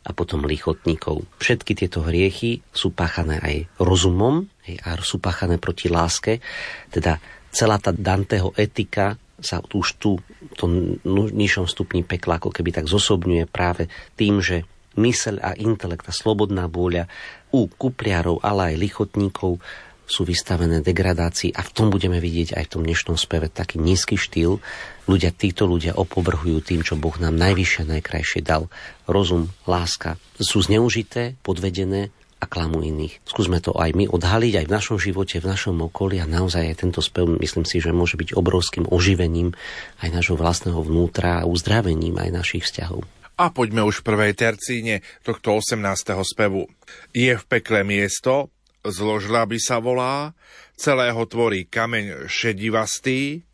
a 0.00 0.10
potom 0.16 0.48
lichotníkov. 0.48 1.28
Všetky 1.38 1.76
tieto 1.76 2.00
hriechy 2.00 2.64
sú 2.72 2.90
páchané 2.90 3.36
aj 3.40 3.56
rozumom 3.76 4.48
a 4.84 4.96
sú 5.04 5.20
páchané 5.20 5.60
proti 5.60 5.92
láske. 5.92 6.40
Teda 6.88 7.20
celá 7.52 7.76
tá 7.76 7.92
Danteho 7.92 8.56
etika 8.56 9.20
sa 9.40 9.60
už 9.60 9.96
tu 9.96 10.20
v 10.20 10.54
tom 10.56 10.70
nižšom 11.04 11.68
stupni 11.68 12.04
pekla 12.04 12.36
ako 12.40 12.52
keby 12.52 12.76
tak 12.76 12.86
zosobňuje 12.88 13.48
práve 13.48 13.88
tým, 14.16 14.40
že 14.44 14.68
myseľ 15.00 15.36
a 15.40 15.50
intelekt 15.56 16.08
a 16.10 16.16
slobodná 16.16 16.68
vôľa 16.68 17.08
u 17.50 17.66
kupliarov, 17.66 18.42
ale 18.44 18.74
aj 18.74 18.82
lichotníkov 18.82 19.62
sú 20.10 20.26
vystavené 20.26 20.82
degradácii 20.82 21.54
a 21.54 21.62
v 21.62 21.70
tom 21.70 21.86
budeme 21.94 22.18
vidieť 22.18 22.58
aj 22.58 22.64
v 22.66 22.72
tom 22.74 22.82
dnešnom 22.82 23.14
speve 23.14 23.46
taký 23.46 23.78
nízky 23.78 24.18
štýl. 24.18 24.58
Ľudia, 25.06 25.30
títo 25.30 25.70
ľudia 25.70 25.94
opovrhujú 25.94 26.58
tým, 26.66 26.82
čo 26.82 26.98
Boh 26.98 27.14
nám 27.22 27.38
najvyššie, 27.38 27.86
najkrajšie 27.86 28.42
dal. 28.42 28.66
Rozum, 29.06 29.54
láska 29.70 30.18
sú 30.42 30.58
zneužité, 30.58 31.38
podvedené 31.46 32.10
a 32.40 32.48
klamu 32.48 32.80
iných. 32.80 33.20
Skúsme 33.28 33.60
to 33.60 33.76
aj 33.76 33.92
my 33.92 34.08
odhaliť 34.08 34.64
aj 34.64 34.66
v 34.66 34.74
našom 34.74 34.98
živote, 34.98 35.38
v 35.38 35.46
našom 35.46 35.76
okolí 35.86 36.18
a 36.18 36.26
naozaj 36.26 36.72
aj 36.72 36.80
tento 36.80 37.04
spev 37.04 37.28
myslím 37.38 37.68
si, 37.68 37.78
že 37.78 37.92
môže 37.92 38.16
byť 38.16 38.32
obrovským 38.32 38.88
oživením 38.88 39.52
aj 40.00 40.08
nášho 40.10 40.40
vlastného 40.40 40.80
vnútra 40.80 41.44
a 41.44 41.46
uzdravením 41.46 42.16
aj 42.16 42.30
našich 42.32 42.64
vzťahov. 42.64 43.04
A 43.40 43.48
poďme 43.48 43.88
už 43.88 44.00
v 44.00 44.06
prvej 44.08 44.32
tercíne 44.36 45.00
tohto 45.24 45.56
18. 45.56 45.80
spevu. 46.24 46.68
Je 47.16 47.32
v 47.36 47.44
pekle 47.48 47.84
miesto, 47.88 48.52
by 48.82 49.58
sa 49.60 49.76
volá, 49.78 50.32
celého 50.76 51.20
tvorí 51.28 51.68
kameň 51.68 52.24
šedivastý, 52.26 53.44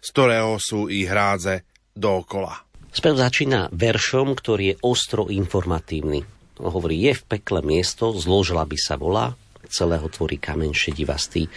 z 0.00 0.08
ktorého 0.08 0.56
sú 0.56 0.88
i 0.88 1.04
hrádze 1.04 1.64
dookola. 1.92 2.64
Spev 2.94 3.18
začína 3.18 3.68
veršom, 3.74 4.32
ktorý 4.32 4.64
je 4.72 4.80
ostro 4.86 5.28
informatívny. 5.28 6.22
Hovorí, 6.62 7.02
je 7.10 7.18
v 7.18 7.24
pekle 7.26 7.60
miesto, 7.66 8.14
by 8.14 8.78
sa 8.78 8.94
volá, 8.94 9.34
celého 9.66 10.06
tvorí 10.06 10.38
kameň 10.38 10.70
šedivastý, 10.70 11.50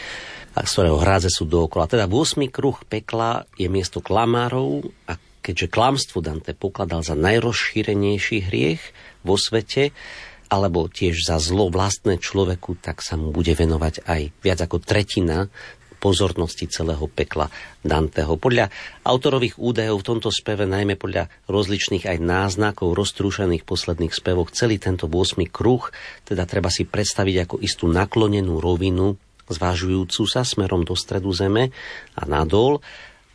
a 0.57 0.65
z 0.65 0.71
ktorého 0.73 0.97
hrádze 0.97 1.29
sú 1.29 1.45
dookola. 1.45 1.85
Teda 1.85 2.09
v 2.09 2.25
8. 2.25 2.49
kruh 2.49 2.73
pekla 2.89 3.45
je 3.61 3.69
miesto 3.69 4.01
klamárov 4.01 4.89
a 5.05 5.21
keďže 5.45 5.69
klamstvo 5.69 6.25
Dante 6.25 6.57
pokladal 6.57 7.05
za 7.05 7.13
najrozšírenejší 7.13 8.49
hriech 8.49 8.81
vo 9.21 9.37
svete, 9.37 9.93
alebo 10.47 10.87
tiež 10.87 11.27
za 11.27 11.37
zlo 11.39 11.67
vlastné 11.67 12.19
človeku, 12.19 12.79
tak 12.79 13.03
sa 13.03 13.19
mu 13.19 13.35
bude 13.35 13.51
venovať 13.51 14.07
aj 14.07 14.21
viac 14.43 14.59
ako 14.63 14.79
tretina 14.79 15.51
pozornosti 15.97 16.69
celého 16.69 17.09
pekla 17.09 17.49
Danteho. 17.81 18.37
Podľa 18.37 18.69
autorových 19.01 19.57
údajov 19.57 19.97
v 19.99 20.07
tomto 20.07 20.29
speve, 20.29 20.69
najmä 20.69 20.93
podľa 20.95 21.27
rozličných 21.49 22.05
aj 22.05 22.17
náznakov 22.21 22.93
roztrúšených 22.93 23.65
posledných 23.65 24.13
spevoch, 24.13 24.53
celý 24.53 24.77
tento 24.77 25.09
8. 25.09 25.41
kruh, 25.49 25.89
teda 26.23 26.45
treba 26.45 26.69
si 26.69 26.85
predstaviť 26.85 27.49
ako 27.49 27.55
istú 27.65 27.89
naklonenú 27.89 28.61
rovinu, 28.61 29.17
zvážujúcu 29.49 30.21
sa 30.27 30.43
smerom 30.43 30.83
do 30.83 30.93
stredu 30.93 31.31
zeme 31.31 31.71
a 32.13 32.23
nadol 32.27 32.83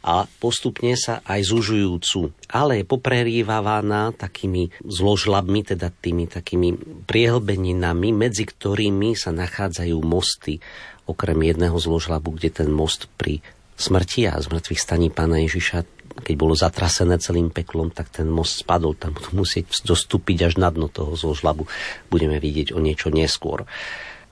a 0.03 0.27
postupne 0.43 0.99
sa 0.99 1.23
aj 1.23 1.47
zužujúcu, 1.47 2.35
ale 2.51 2.83
je 2.83 2.85
poprerývávaná 2.85 4.11
takými 4.13 4.75
zložlabmi, 4.83 5.63
teda 5.63 5.95
tými 5.95 6.27
takými 6.27 6.75
priehlbeninami, 7.07 8.11
medzi 8.11 8.45
ktorými 8.45 9.15
sa 9.15 9.31
nachádzajú 9.31 9.97
mosty, 10.03 10.59
okrem 11.07 11.39
jedného 11.47 11.79
zložlabu, 11.79 12.35
kde 12.35 12.63
ten 12.63 12.69
most 12.71 13.07
pri 13.15 13.43
smrti 13.79 14.31
a 14.31 14.39
zmrtvých 14.39 14.83
staní 14.83 15.09
pána 15.11 15.43
Ježiša, 15.43 15.87
keď 16.23 16.35
bolo 16.37 16.55
zatrasené 16.55 17.17
celým 17.19 17.49
peklom, 17.49 17.89
tak 17.89 18.13
ten 18.13 18.29
most 18.29 18.63
spadol, 18.63 18.95
tam 18.95 19.17
budú 19.17 19.43
musieť 19.43 19.83
dostúpiť 19.83 20.53
až 20.53 20.55
na 20.61 20.69
dno 20.69 20.87
toho 20.87 21.17
zložlabu. 21.17 21.67
Budeme 22.13 22.37
vidieť 22.37 22.77
o 22.77 22.79
niečo 22.79 23.09
neskôr. 23.09 23.65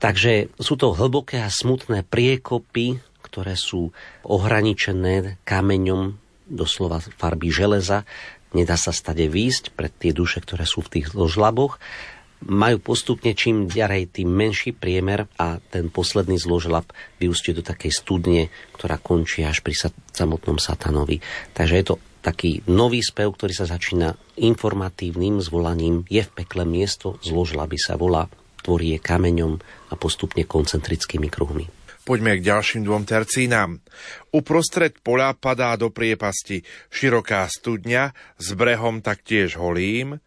Takže 0.01 0.49
sú 0.57 0.77
to 0.81 0.97
hlboké 0.97 1.45
a 1.45 1.49
smutné 1.53 2.01
priekopy 2.01 3.01
ktoré 3.31 3.55
sú 3.55 3.95
ohraničené 4.27 5.39
kameňom, 5.47 6.19
doslova 6.51 6.99
farby 6.99 7.47
železa. 7.47 8.03
Nedá 8.51 8.75
sa 8.75 8.91
stade 8.91 9.31
výjsť 9.31 9.71
pred 9.71 9.95
tie 9.95 10.11
duše, 10.11 10.43
ktoré 10.43 10.67
sú 10.67 10.83
v 10.83 10.99
tých 10.99 11.15
zložlaboch. 11.15 11.79
Majú 12.41 12.83
postupne 12.83 13.31
čím 13.31 13.71
ďarej 13.71 14.19
tým 14.19 14.27
menší 14.27 14.75
priemer 14.75 15.31
a 15.39 15.63
ten 15.71 15.87
posledný 15.87 16.35
zložlab 16.35 16.89
vyústie 17.21 17.55
do 17.55 17.63
takej 17.63 17.93
studne, 17.95 18.51
ktorá 18.75 18.99
končí 18.99 19.47
až 19.47 19.63
pri 19.63 19.79
samotnom 20.11 20.59
satanovi. 20.59 21.23
Takže 21.55 21.75
je 21.79 21.85
to 21.87 21.95
taký 22.19 22.61
nový 22.67 22.99
spev, 22.99 23.31
ktorý 23.31 23.53
sa 23.55 23.69
začína 23.69 24.13
informatívnym 24.37 25.39
zvolaním 25.39 26.03
Je 26.11 26.21
v 26.21 26.33
pekle 26.43 26.67
miesto, 26.67 27.17
zložila 27.23 27.63
by 27.69 27.77
sa 27.79 27.95
volá, 27.95 28.27
tvorí 28.61 28.97
je 28.97 28.99
kameňom 29.01 29.57
a 29.89 29.93
postupne 29.97 30.45
koncentrickými 30.45 31.29
kruhmi. 31.31 31.80
Poďme 32.11 32.43
k 32.43 32.51
ďalším 32.51 32.83
dvom 32.83 33.07
tercínám. 33.07 33.79
Uprostred 34.35 34.99
poľa 34.99 35.31
padá 35.31 35.79
do 35.79 35.95
priepasti 35.95 36.59
široká 36.91 37.47
studňa 37.47 38.11
s 38.35 38.51
brehom 38.51 38.99
taktiež 38.99 39.55
holým. 39.55 40.19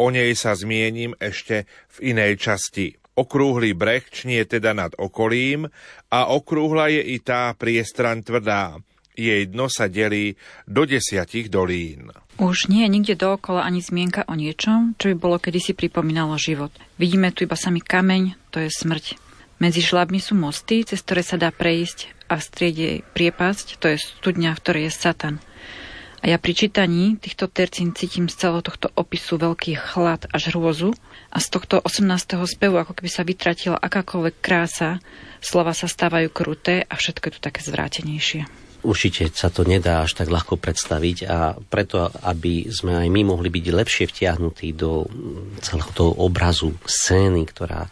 O 0.00 0.08
nej 0.08 0.32
sa 0.32 0.56
zmienim 0.56 1.12
ešte 1.20 1.68
v 1.92 2.16
inej 2.16 2.40
časti. 2.40 2.96
Okrúhly 3.20 3.76
breh 3.76 4.08
čnie 4.08 4.48
teda 4.48 4.72
nad 4.72 4.96
okolím 4.96 5.68
a 6.08 6.32
okrúhla 6.32 6.88
je 6.88 7.04
i 7.04 7.20
tá 7.20 7.52
priestraň 7.52 8.24
tvrdá. 8.24 8.80
Jej 9.12 9.52
dno 9.52 9.68
sa 9.68 9.92
delí 9.92 10.40
do 10.64 10.88
desiatich 10.88 11.52
dolín. 11.52 12.16
Už 12.40 12.72
nie 12.72 12.88
je 12.88 12.92
nikde 12.96 13.12
dookola 13.12 13.68
ani 13.68 13.84
zmienka 13.84 14.24
o 14.24 14.32
niečom, 14.40 14.96
čo 14.96 15.12
by 15.12 15.16
bolo 15.20 15.36
kedysi 15.36 15.76
pripomínalo 15.76 16.40
život. 16.40 16.72
Vidíme 16.96 17.28
tu 17.36 17.44
iba 17.44 17.60
samý 17.60 17.84
kameň, 17.84 18.40
to 18.48 18.64
je 18.64 18.72
smrť. 18.72 19.25
Medzi 19.56 19.80
žlabmi 19.80 20.20
sú 20.20 20.36
mosty, 20.36 20.84
cez 20.84 21.00
ktoré 21.00 21.24
sa 21.24 21.40
dá 21.40 21.48
prejsť 21.48 22.12
a 22.28 22.36
v 22.36 22.42
striede 22.44 22.88
priepasť, 23.16 23.80
to 23.80 23.88
je 23.88 23.96
studňa, 23.96 24.52
v 24.52 24.60
ktorej 24.60 24.82
je 24.88 24.92
Satan. 24.92 25.36
A 26.20 26.32
ja 26.32 26.42
pri 26.42 26.52
čítaní 26.52 27.16
týchto 27.16 27.46
tercín 27.48 27.94
cítim 27.96 28.26
z 28.26 28.36
celého 28.36 28.60
tohto 28.60 28.90
opisu 28.92 29.38
veľký 29.40 29.78
chlad 29.78 30.26
až 30.34 30.52
hrôzu 30.52 30.92
a 31.32 31.38
z 31.40 31.46
tohto 31.52 31.80
18. 31.80 32.02
spevu 32.50 32.76
ako 32.82 32.98
keby 32.98 33.10
sa 33.12 33.22
vytratila 33.22 33.78
akákoľvek 33.80 34.36
krása, 34.42 34.98
slova 35.40 35.72
sa 35.72 35.86
stávajú 35.88 36.28
kruté 36.34 36.82
a 36.82 36.98
všetko 36.98 37.30
je 37.30 37.32
tu 37.36 37.40
také 37.40 37.60
zvrátenejšie. 37.62 38.42
Určite 38.84 39.32
sa 39.32 39.48
to 39.48 39.64
nedá 39.64 40.04
až 40.04 40.18
tak 40.20 40.28
ľahko 40.28 40.60
predstaviť 40.60 41.18
a 41.26 41.56
preto, 41.58 42.12
aby 42.22 42.68
sme 42.68 43.02
aj 43.02 43.08
my 43.08 43.22
mohli 43.24 43.48
byť 43.48 43.64
lepšie 43.72 44.04
vtiahnutí 44.10 44.76
do 44.76 45.08
celého 45.64 45.90
toho 45.96 46.12
obrazu, 46.22 46.76
scény, 46.84 47.46
ktorá 47.50 47.88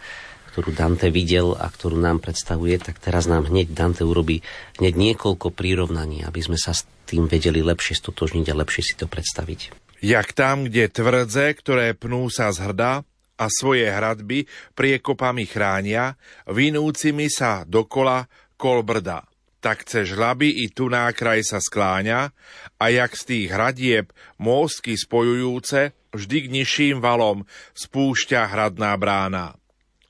ktorú 0.54 0.70
Dante 0.70 1.10
videl 1.10 1.50
a 1.58 1.66
ktorú 1.66 1.98
nám 1.98 2.22
predstavuje, 2.22 2.78
tak 2.78 3.02
teraz 3.02 3.26
nám 3.26 3.50
hneď 3.50 3.74
Dante 3.74 4.06
urobí 4.06 4.38
hneď 4.78 4.94
niekoľko 4.94 5.50
prirovnaní, 5.50 6.22
aby 6.22 6.38
sme 6.46 6.54
sa 6.54 6.70
s 6.70 6.86
tým 7.10 7.26
vedeli 7.26 7.58
lepšie 7.58 7.98
stotožniť 7.98 8.54
a 8.54 8.58
lepšie 8.62 8.82
si 8.86 8.94
to 8.94 9.10
predstaviť. 9.10 9.74
Jak 9.98 10.30
tam, 10.30 10.70
kde 10.70 10.86
tvrdze, 10.94 11.58
ktoré 11.58 11.98
pnú 11.98 12.30
sa 12.30 12.54
z 12.54 12.70
hrda 12.70 13.02
a 13.34 13.44
svoje 13.50 13.90
hradby 13.90 14.46
priekopami 14.78 15.42
chránia, 15.42 16.14
vinúcimi 16.46 17.26
sa 17.26 17.66
dokola 17.66 18.30
kolbrda. 18.54 19.26
Tak 19.58 19.90
cez 19.90 20.14
žlaby 20.14 20.62
i 20.62 20.70
tu 20.70 20.86
nákraj 20.86 21.42
sa 21.42 21.58
skláňa 21.58 22.30
a 22.78 22.84
jak 22.94 23.10
z 23.18 23.22
tých 23.26 23.46
hradieb 23.50 24.06
móstky 24.38 24.94
spojujúce 24.94 25.98
vždy 26.14 26.38
k 26.46 26.52
nižším 26.62 26.96
valom 27.02 27.42
spúšťa 27.74 28.54
hradná 28.54 28.94
brána 28.94 29.58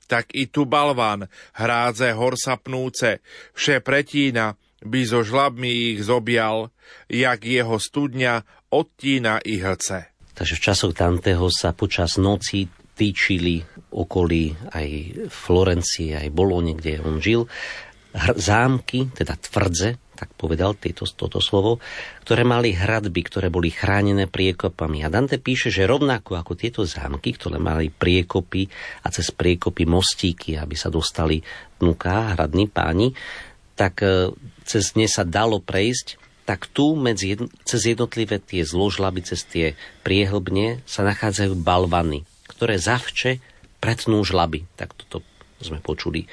tak 0.05 0.33
i 0.33 0.49
tu 0.49 0.65
balvan, 0.65 1.27
hrádze 1.57 2.13
hor 2.13 2.37
sapnúce, 2.37 3.19
vše 3.53 3.81
pretína, 3.81 4.57
by 4.85 5.01
so 5.03 5.25
žlabmi 5.25 5.97
ich 5.97 6.05
zobial, 6.05 6.69
jak 7.09 7.41
jeho 7.41 7.81
studňa 7.81 8.45
odtína 8.69 9.41
i 9.41 9.57
hlce. 9.57 10.13
Takže 10.35 10.55
v 10.59 10.63
časoch 10.67 10.93
Danteho 10.93 11.47
sa 11.49 11.71
počas 11.71 12.19
noci 12.21 12.67
týčili 12.95 13.63
okolí 13.95 14.55
aj 14.71 14.89
Florencie, 15.31 16.15
aj 16.15 16.27
Bolone, 16.31 16.75
kde 16.75 17.01
on 17.03 17.19
žil, 17.19 17.47
zámky, 18.35 19.11
teda 19.11 19.35
tvrdze, 19.35 19.99
tak 20.15 20.31
povedal 20.39 20.79
tieto, 20.79 21.03
toto 21.03 21.43
slovo, 21.43 21.83
ktoré 22.23 22.47
mali 22.47 22.71
hradby, 22.71 23.21
ktoré 23.27 23.47
boli 23.51 23.69
chránené 23.69 24.31
priekopami. 24.31 25.03
A 25.03 25.11
Dante 25.11 25.37
píše, 25.37 25.69
že 25.69 25.85
rovnako 25.85 26.39
ako 26.39 26.55
tieto 26.55 26.81
zámky, 26.87 27.35
ktoré 27.35 27.59
mali 27.59 27.91
priekopy 27.91 28.71
a 29.03 29.11
cez 29.11 29.29
priekopy 29.35 29.83
mostíky, 29.83 30.55
aby 30.55 30.73
sa 30.73 30.87
dostali 30.87 31.43
vnúka, 31.77 32.33
hradní 32.33 32.71
páni, 32.71 33.11
tak 33.75 33.99
e, 34.01 34.31
cez 34.63 34.95
ne 34.95 35.05
sa 35.05 35.27
dalo 35.27 35.59
prejsť, 35.59 36.15
tak 36.47 36.71
tu 36.71 36.95
medzi, 36.95 37.35
cez 37.67 37.81
jednotlivé 37.83 38.39
tie 38.39 38.63
zložlaby, 38.63 39.19
cez 39.25 39.43
tie 39.43 39.75
priehlbne 40.05 40.79
sa 40.87 41.03
nachádzajú 41.03 41.57
balvany, 41.59 42.23
ktoré 42.47 42.79
zavče 42.79 43.43
pretnú 43.83 44.21
žlaby. 44.23 44.63
Tak 44.79 44.93
toto 44.95 45.25
sme 45.61 45.79
počuli. 45.79 46.27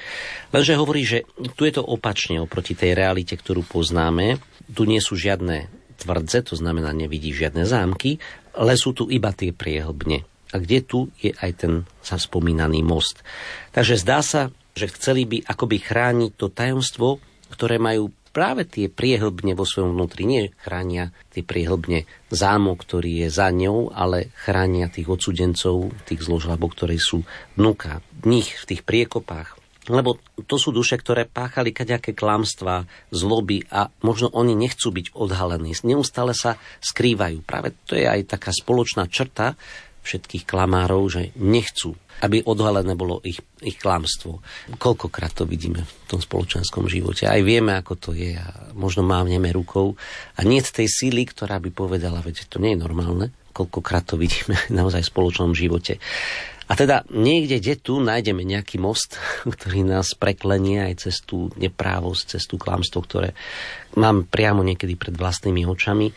Lenže 0.51 0.75
hovorí, 0.75 1.07
že 1.07 1.23
tu 1.55 1.63
je 1.63 1.73
to 1.79 1.83
opačne 1.83 2.43
oproti 2.43 2.75
tej 2.75 2.95
realite, 2.97 3.39
ktorú 3.39 3.63
poznáme. 3.63 4.41
Tu 4.67 4.83
nie 4.83 4.99
sú 4.99 5.15
žiadne 5.15 5.71
tvrdze, 6.03 6.43
to 6.43 6.55
znamená 6.59 6.91
nevidí 6.91 7.31
žiadne 7.31 7.63
zámky, 7.63 8.19
ale 8.51 8.75
sú 8.75 8.91
tu 8.91 9.07
iba 9.07 9.31
tie 9.31 9.55
priehlbne. 9.55 10.27
A 10.53 10.61
kde 10.61 10.79
tu 10.85 10.99
je 11.17 11.33
aj 11.33 11.51
ten 11.65 11.73
sa 12.05 12.19
spomínaný 12.19 12.85
most. 12.85 13.25
Takže 13.73 13.97
zdá 13.97 14.21
sa, 14.21 14.53
že 14.77 14.91
chceli 14.91 15.25
by 15.25 15.37
akoby 15.49 15.77
chrániť 15.81 16.31
to 16.37 16.51
tajomstvo, 16.53 17.17
ktoré 17.49 17.77
majú 17.81 18.13
práve 18.33 18.65
tie 18.65 18.89
priehlbne 18.89 19.53
vo 19.53 19.63
svojom 19.63 19.93
vnútri. 19.93 20.25
Nie 20.25 20.43
chránia 20.59 21.13
tie 21.29 21.45
priehlbne 21.45 22.09
zámok, 22.33 22.81
ktorý 22.81 23.23
je 23.23 23.29
za 23.29 23.53
ňou, 23.53 23.93
ale 23.93 24.33
chránia 24.33 24.89
tých 24.89 25.07
odsudencov, 25.07 25.93
tých 26.09 26.25
zložlabov, 26.25 26.73
ktoré 26.73 26.97
sú 26.97 27.21
vnúka. 27.53 28.01
Nich 28.25 28.57
v 28.57 28.75
tých 28.75 28.81
priekopách, 28.81 29.61
lebo 29.91 30.15
to 30.47 30.55
sú 30.55 30.71
duše, 30.71 30.95
ktoré 30.95 31.27
páchali 31.27 31.75
kaďaké 31.75 32.15
klamstvá, 32.15 32.87
zloby 33.11 33.67
a 33.67 33.91
možno 33.99 34.31
oni 34.31 34.55
nechcú 34.55 34.95
byť 34.95 35.11
odhalení. 35.11 35.75
Neustále 35.83 36.31
sa 36.31 36.55
skrývajú. 36.79 37.43
Práve 37.43 37.75
to 37.83 37.99
je 37.99 38.07
aj 38.07 38.31
taká 38.31 38.55
spoločná 38.55 39.11
črta 39.11 39.59
všetkých 40.03 40.43
klamárov, 40.45 41.07
že 41.09 41.31
nechcú 41.39 41.97
aby 42.23 42.39
odhalené 42.47 42.95
bolo 42.95 43.19
ich, 43.19 43.43
ich 43.59 43.75
klamstvo. 43.75 44.39
Koľkokrát 44.79 45.35
to 45.35 45.43
vidíme 45.43 45.83
v 45.83 45.91
tom 46.07 46.23
spoločenskom 46.23 46.87
živote. 46.87 47.27
Aj 47.27 47.43
vieme, 47.43 47.75
ako 47.75 47.93
to 47.99 48.09
je 48.15 48.39
a 48.39 48.71
možno 48.71 49.03
mávneme 49.03 49.51
rukou. 49.51 49.99
A 50.39 50.47
nie 50.47 50.63
tej 50.63 50.87
síly, 50.87 51.27
ktorá 51.27 51.59
by 51.59 51.75
povedala, 51.75 52.23
veď 52.23 52.47
to 52.47 52.63
nie 52.63 52.77
je 52.77 52.79
normálne. 52.79 53.35
Koľkokrát 53.51 54.07
to 54.07 54.15
vidíme 54.15 54.55
naozaj 54.79 55.03
v 55.03 55.11
spoločnom 55.11 55.51
živote. 55.51 55.99
A 56.71 56.79
teda 56.79 57.03
niekde, 57.11 57.59
kde 57.59 57.75
tu 57.75 57.99
nájdeme 57.99 58.39
nejaký 58.47 58.79
most, 58.79 59.19
ktorý 59.43 59.83
nás 59.83 60.15
preklenie 60.15 60.79
aj 60.79 61.09
cez 61.09 61.19
tú 61.27 61.51
neprávosť, 61.59 62.39
cez 62.39 62.47
tú 62.47 62.55
klamstvo, 62.55 63.03
ktoré 63.03 63.35
mám 63.99 64.23
priamo 64.23 64.63
niekedy 64.63 64.95
pred 64.95 65.13
vlastnými 65.13 65.67
očami 65.67 66.07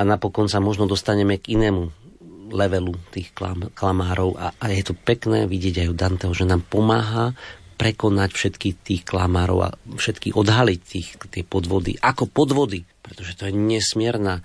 napokon 0.08 0.48
sa 0.48 0.64
možno 0.64 0.88
dostaneme 0.88 1.36
k 1.36 1.60
inému 1.60 1.99
levelu 2.50 2.94
tých 3.14 3.32
klam, 3.32 3.70
klamárov 3.72 4.36
a, 4.36 4.52
a 4.58 4.64
je 4.74 4.84
to 4.84 4.94
pekné 4.94 5.46
vidieť 5.46 5.86
aj 5.86 5.88
u 5.88 5.96
Danteho, 5.96 6.32
že 6.34 6.44
nám 6.44 6.66
pomáha 6.66 7.32
prekonať 7.80 8.30
všetkých 8.36 8.76
tých 8.84 9.02
klamárov 9.08 9.58
a 9.64 9.68
všetky 9.96 10.36
odhaliť 10.36 10.80
tých, 10.84 11.08
tie 11.32 11.40
podvody 11.46 11.96
ako 11.96 12.28
podvody, 12.28 12.84
pretože 13.00 13.40
to 13.40 13.48
je 13.48 13.56
nesmierna 13.56 14.44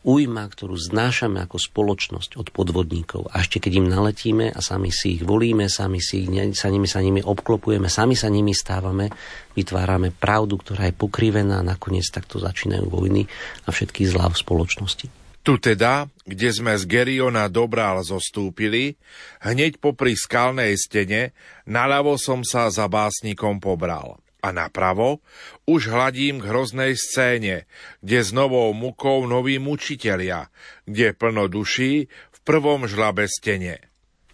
újma, 0.00 0.48
ktorú 0.48 0.80
znášame 0.80 1.44
ako 1.44 1.60
spoločnosť 1.60 2.40
od 2.40 2.48
podvodníkov. 2.56 3.28
A 3.36 3.44
ešte 3.44 3.60
keď 3.60 3.84
im 3.84 3.92
naletíme 3.92 4.48
a 4.48 4.60
sami 4.64 4.88
si 4.88 5.20
ich 5.20 5.22
volíme, 5.28 5.68
sami 5.68 6.00
si 6.00 6.24
ich, 6.24 6.28
sa 6.56 6.72
nimi, 6.72 6.88
sa 6.88 7.04
nimi 7.04 7.20
obklopujeme, 7.20 7.92
sami 7.92 8.16
sa 8.16 8.32
nimi 8.32 8.56
stávame, 8.56 9.12
vytvárame 9.52 10.08
pravdu, 10.08 10.56
ktorá 10.56 10.88
je 10.88 10.96
pokrivená 10.96 11.60
a 11.60 11.68
nakoniec 11.76 12.08
takto 12.08 12.40
začínajú 12.40 12.88
vojny 12.88 13.28
a 13.64 13.68
všetky 13.68 14.08
zlá 14.08 14.32
v 14.32 14.40
spoločnosti. 14.40 15.19
Tu 15.40 15.56
teda, 15.56 16.12
kde 16.28 16.48
sme 16.52 16.76
z 16.76 16.84
Geriona 16.84 17.48
Dobrál 17.48 18.04
zostúpili, 18.04 19.00
hneď 19.40 19.80
popri 19.80 20.12
skalnej 20.12 20.76
stene, 20.76 21.32
naľavo 21.64 22.20
som 22.20 22.44
sa 22.44 22.68
za 22.68 22.84
básnikom 22.92 23.56
pobral. 23.56 24.20
A 24.40 24.52
napravo 24.56 25.20
už 25.68 25.92
hladím 25.92 26.40
k 26.40 26.48
hroznej 26.48 26.92
scéne, 26.96 27.68
kde 28.00 28.18
s 28.24 28.32
novou 28.32 28.72
mukou 28.72 29.28
noví 29.28 29.60
mučitelia, 29.60 30.48
kde 30.88 31.12
plno 31.12 31.48
duší 31.48 32.08
v 32.08 32.38
prvom 32.44 32.88
žlabe 32.88 33.28
stene. 33.28 33.84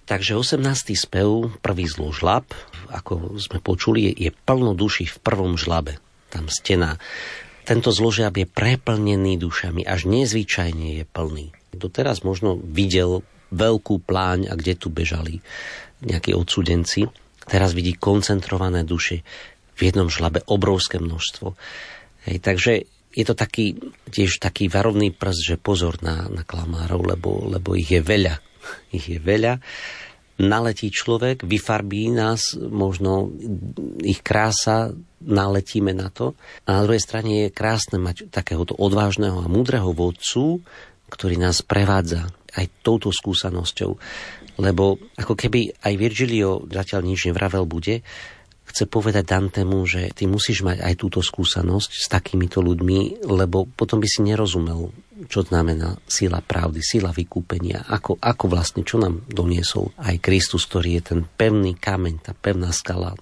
Takže 0.07 0.39
18. 0.39 0.63
spev, 0.95 1.59
prvý 1.59 1.91
zložlab, 1.91 2.47
ako 2.95 3.43
sme 3.43 3.59
počuli, 3.59 4.15
je 4.15 4.31
plno 4.31 4.79
duší 4.79 5.11
v 5.11 5.19
prvom 5.19 5.59
žlabe. 5.59 5.99
Tam 6.31 6.47
stena 6.47 6.95
tento 7.67 7.91
zložiab 7.91 8.39
je 8.39 8.47
preplnený 8.47 9.43
dušami, 9.43 9.83
až 9.83 10.07
nezvyčajne 10.07 11.03
je 11.03 11.05
plný. 11.05 11.51
Doteraz 11.75 12.23
možno 12.23 12.55
videl 12.55 13.27
veľkú 13.51 14.07
pláň 14.07 14.49
a 14.49 14.55
kde 14.55 14.79
tu 14.79 14.89
bežali 14.89 15.43
nejakí 16.07 16.31
odsudenci. 16.31 17.11
Teraz 17.43 17.75
vidí 17.75 17.99
koncentrované 17.99 18.87
duše 18.87 19.27
v 19.75 19.81
jednom 19.91 20.07
žlabe 20.07 20.47
obrovské 20.47 21.03
množstvo. 21.03 21.59
Hej, 22.31 22.37
takže 22.39 22.73
je 23.17 23.25
to 23.27 23.35
taký, 23.35 23.77
tiež 24.15 24.39
taký 24.39 24.71
varovný 24.71 25.11
prst, 25.11 25.43
že 25.43 25.57
pozor 25.59 25.99
na, 26.07 26.31
na 26.31 26.47
klamárov, 26.47 27.03
lebo, 27.03 27.51
lebo 27.51 27.75
ich 27.75 27.91
je 27.91 28.01
veľa. 28.01 28.39
Ich 28.91 29.07
je 29.07 29.23
veľa 29.23 29.63
naletí 30.37 30.93
človek, 30.93 31.45
vyfarbí 31.45 32.13
nás, 32.13 32.57
možno 32.57 33.33
ich 34.05 34.21
krása, 34.21 34.93
naletíme 35.25 35.97
na 35.97 36.13
to. 36.13 36.37
A 36.69 36.77
na 36.77 36.81
druhej 36.85 37.03
strane 37.03 37.33
je 37.49 37.55
krásne 37.55 37.97
mať 37.97 38.29
takéhoto 38.29 38.77
odvážneho 38.77 39.41
a 39.41 39.51
múdreho 39.51 39.97
vodcu, 39.97 40.61
ktorý 41.09 41.41
nás 41.41 41.65
prevádza 41.65 42.29
aj 42.57 42.69
touto 42.85 43.09
skúsenosťou. 43.09 43.97
Lebo 44.57 44.97
ako 45.17 45.35
keby 45.37 45.85
aj 45.85 45.95
Virgilio 45.97 46.65
zatiaľ 46.69 47.05
nič 47.05 47.29
nevravel 47.29 47.69
bude, 47.69 48.01
chce 48.67 48.85
povedať 48.91 49.25
Dantemu, 49.25 49.79
že 49.87 50.11
ty 50.13 50.27
musíš 50.27 50.67
mať 50.67 50.83
aj 50.83 50.95
túto 50.99 51.21
skúsenosť 51.23 51.91
s 52.03 52.07
takýmito 52.11 52.59
ľuďmi, 52.61 53.25
lebo 53.25 53.65
potom 53.65 54.03
by 54.03 54.09
si 54.11 54.27
nerozumel, 54.27 54.91
čo 55.25 55.41
znamená 55.41 55.97
sila 56.05 56.45
pravdy, 56.45 56.85
sila 56.85 57.09
vykúpenia, 57.09 57.89
ako, 57.89 58.21
ako 58.21 58.45
vlastne, 58.53 58.85
čo 58.85 59.01
nám 59.01 59.25
doniesol 59.25 59.97
aj 59.97 60.21
Kristus, 60.21 60.69
ktorý 60.69 61.01
je 61.01 61.03
ten 61.17 61.21
pevný 61.25 61.73
kameň, 61.73 62.21
tá 62.21 62.33
pevná 62.37 62.69
skala. 62.77 63.17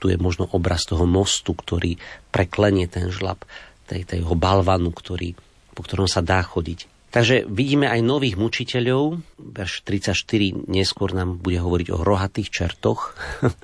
Tu 0.00 0.14
je 0.14 0.16
možno 0.16 0.48
obraz 0.56 0.88
toho 0.88 1.04
mostu, 1.04 1.52
ktorý 1.52 2.00
preklenie 2.32 2.88
ten 2.88 3.12
žlab, 3.12 3.44
tej, 3.84 4.08
tej 4.08 4.20
balvanu, 4.24 4.88
ktorý, 4.88 5.36
po 5.76 5.84
ktorom 5.84 6.08
sa 6.08 6.24
dá 6.24 6.40
chodiť. 6.40 6.88
Takže 7.08 7.48
vidíme 7.48 7.88
aj 7.88 8.04
nových 8.04 8.36
mučiteľov. 8.36 9.20
Verš 9.40 9.84
34 9.84 10.68
neskôr 10.68 11.16
nám 11.16 11.40
bude 11.40 11.56
hovoriť 11.56 11.88
o 11.92 12.04
rohatých 12.04 12.48
čertoch. 12.52 13.16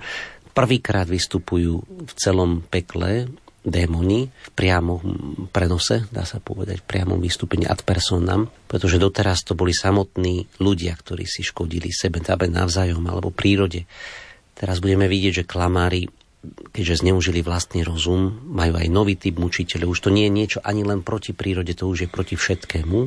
prvýkrát 0.54 1.10
vystupujú 1.10 1.82
v 1.82 2.12
celom 2.14 2.62
pekle 2.62 3.28
démoni 3.64 4.28
v 4.28 4.50
priamom 4.52 5.00
prenose, 5.48 6.04
dá 6.12 6.28
sa 6.28 6.38
povedať, 6.38 6.84
v 6.84 6.88
priamom 6.88 7.16
vystúpení 7.16 7.64
ad 7.64 7.80
personam, 7.82 8.52
pretože 8.68 9.00
doteraz 9.00 9.40
to 9.42 9.56
boli 9.56 9.72
samotní 9.72 10.60
ľudia, 10.60 10.92
ktorí 10.92 11.24
si 11.24 11.40
škodili 11.40 11.88
sebe, 11.88 12.20
sebe 12.20 12.46
navzájom 12.46 13.02
alebo 13.08 13.32
prírode. 13.32 13.88
Teraz 14.52 14.84
budeme 14.84 15.08
vidieť, 15.08 15.42
že 15.42 15.48
klamári, 15.48 16.06
keďže 16.76 17.08
zneužili 17.08 17.40
vlastný 17.40 17.82
rozum, 17.82 18.52
majú 18.52 18.76
aj 18.76 18.88
nový 18.92 19.16
typ 19.16 19.40
mučiteľov. 19.40 19.96
Už 19.96 20.04
to 20.04 20.12
nie 20.12 20.28
je 20.28 20.36
niečo 20.36 20.58
ani 20.60 20.84
len 20.84 21.00
proti 21.00 21.32
prírode, 21.32 21.72
to 21.72 21.88
už 21.88 22.06
je 22.06 22.08
proti 22.12 22.36
všetkému. 22.36 23.00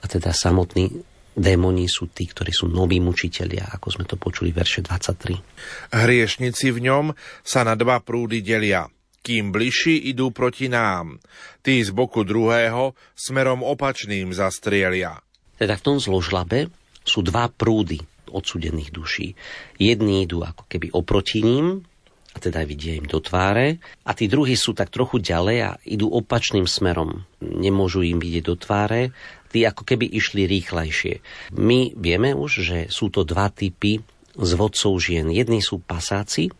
A 0.00 0.04
teda 0.04 0.36
samotní 0.36 0.92
Démoni 1.36 1.84
sú 1.84 2.08
tí, 2.08 2.24
ktorí 2.24 2.48
sú 2.48 2.64
noví 2.64 2.96
mučitelia, 2.96 3.68
ako 3.68 3.92
sme 3.92 4.08
to 4.08 4.16
počuli 4.16 4.56
v 4.56 4.64
verše 4.64 4.80
23. 4.80 5.92
Hriešnici 5.92 6.72
v 6.72 6.88
ňom 6.88 7.12
sa 7.44 7.60
na 7.60 7.76
dva 7.76 8.00
prúdy 8.00 8.40
delia. 8.40 8.88
Kým 9.26 9.50
bližší 9.50 10.06
idú 10.06 10.30
proti 10.30 10.70
nám, 10.70 11.18
tí 11.66 11.82
z 11.82 11.90
boku 11.90 12.22
druhého 12.22 12.94
smerom 13.18 13.66
opačným 13.66 14.30
zastrielia. 14.30 15.18
Teda 15.58 15.74
v 15.74 15.82
tom 15.82 15.98
zložlabe 15.98 16.70
sú 17.02 17.26
dva 17.26 17.50
prúdy 17.50 17.98
odsudených 18.30 18.94
duší. 18.94 19.34
Jedni 19.82 20.22
idú 20.22 20.46
ako 20.46 20.70
keby 20.70 20.94
oproti 20.94 21.42
ním, 21.42 21.82
a 22.30 22.38
teda 22.38 22.62
vidia 22.62 22.94
im 22.94 23.10
do 23.10 23.18
tváre, 23.18 23.82
a 24.06 24.14
tí 24.14 24.30
druhí 24.30 24.54
sú 24.54 24.78
tak 24.78 24.94
trochu 24.94 25.18
ďalej 25.18 25.58
a 25.58 25.70
idú 25.82 26.06
opačným 26.06 26.70
smerom. 26.70 27.26
Nemôžu 27.42 28.06
im 28.06 28.22
vidieť 28.22 28.44
do 28.46 28.54
tváre 28.54 29.10
tí 29.50 29.66
ako 29.66 29.82
keby 29.82 30.06
išli 30.06 30.46
rýchlejšie. 30.46 31.18
My 31.56 31.90
vieme 31.98 32.30
už, 32.30 32.50
že 32.62 32.78
sú 32.94 33.10
to 33.10 33.26
dva 33.26 33.50
typy 33.50 33.98
zvodcov 34.36 35.00
žien. 35.02 35.32
Jedni 35.32 35.64
sú 35.64 35.80
pasáci, 35.80 36.52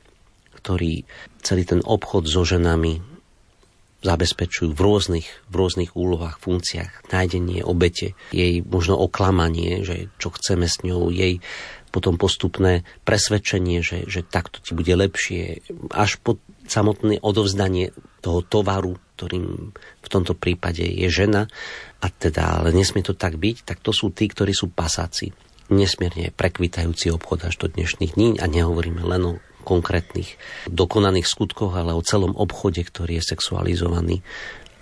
ktorí 0.67 1.07
celý 1.47 1.63
ten 1.63 1.79
obchod 1.87 2.27
so 2.27 2.43
ženami 2.43 2.99
zabezpečujú 4.03 4.75
v 4.75 4.81
rôznych, 4.83 5.29
v 5.47 5.55
rôznych 5.55 5.95
úlohách, 5.95 6.43
funkciách, 6.43 7.15
nájdenie 7.15 7.63
obete, 7.63 8.19
jej 8.35 8.67
možno 8.67 8.99
oklamanie, 8.99 9.87
že 9.87 10.11
čo 10.19 10.35
chceme 10.35 10.67
s 10.67 10.83
ňou, 10.83 11.15
jej 11.15 11.39
potom 11.95 12.19
postupné 12.19 12.83
presvedčenie, 13.07 13.81
že, 13.81 14.05
že 14.05 14.21
takto 14.27 14.61
ti 14.61 14.77
bude 14.77 14.91
lepšie, 14.91 15.65
až 15.95 16.19
po 16.21 16.43
samotné 16.67 17.23
odovzdanie 17.23 17.95
toho 18.21 18.43
tovaru, 18.45 18.99
ktorým 19.17 19.73
v 20.03 20.09
tomto 20.11 20.37
prípade 20.37 20.83
je 20.83 21.09
žena, 21.09 21.49
a 22.03 22.07
teda, 22.13 22.61
ale 22.61 22.77
nesmie 22.77 23.01
to 23.01 23.17
tak 23.17 23.41
byť, 23.41 23.65
tak 23.65 23.79
to 23.81 23.97
sú 23.97 24.13
tí, 24.13 24.29
ktorí 24.29 24.53
sú 24.53 24.69
pasáci. 24.69 25.33
Nesmierne 25.73 26.31
prekvitajúci 26.37 27.11
obchod 27.11 27.49
až 27.49 27.55
do 27.59 27.67
dnešných 27.73 28.13
dní 28.15 28.29
a 28.39 28.47
nehovoríme 28.47 29.03
len 29.03 29.23
o 29.25 29.33
konkrétnych 29.67 30.39
dokonaných 30.71 31.27
skutkoch, 31.27 31.75
ale 31.75 31.91
o 31.91 32.07
celom 32.07 32.39
obchode, 32.39 32.87
ktorý 32.87 33.19
je 33.19 33.35
sexualizovaný 33.35 34.23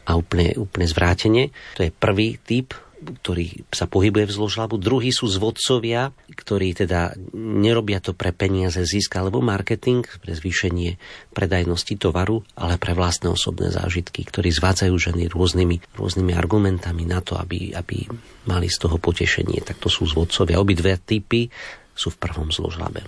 a 0.04 0.20
úplne, 0.20 0.52
úplne 0.60 0.84
zvrátenie. 0.84 1.48
To 1.80 1.88
je 1.88 1.90
prvý 1.90 2.36
typ 2.44 2.76
ktorý 3.04 3.68
sa 3.68 3.84
pohybuje 3.84 4.32
v 4.32 4.36
zložlabu. 4.40 4.80
Druhí 4.80 5.12
sú 5.12 5.28
zvodcovia, 5.28 6.10
ktorí 6.32 6.72
teda 6.72 7.12
nerobia 7.36 8.00
to 8.00 8.16
pre 8.16 8.32
peniaze, 8.32 8.80
zisk 8.80 9.12
alebo 9.20 9.44
marketing, 9.44 10.08
pre 10.24 10.32
zvýšenie 10.32 10.96
predajnosti 11.36 11.94
tovaru, 12.00 12.40
ale 12.56 12.80
pre 12.80 12.96
vlastné 12.96 13.28
osobné 13.28 13.68
zážitky, 13.68 14.24
ktorí 14.24 14.48
zvádzajú 14.48 14.94
ženy 14.96 15.28
rôznymi, 15.28 16.00
rôznymi 16.00 16.32
argumentami 16.32 17.04
na 17.04 17.20
to, 17.20 17.36
aby, 17.36 17.76
aby 17.76 18.08
mali 18.48 18.72
z 18.72 18.80
toho 18.80 18.96
potešenie. 18.96 19.60
Tak 19.60 19.84
to 19.84 19.92
sú 19.92 20.08
zvodcovia. 20.08 20.56
Obidve 20.56 20.96
typy 20.96 21.52
sú 21.92 22.08
v 22.08 22.20
prvom 22.20 22.48
zložlabe. 22.48 23.04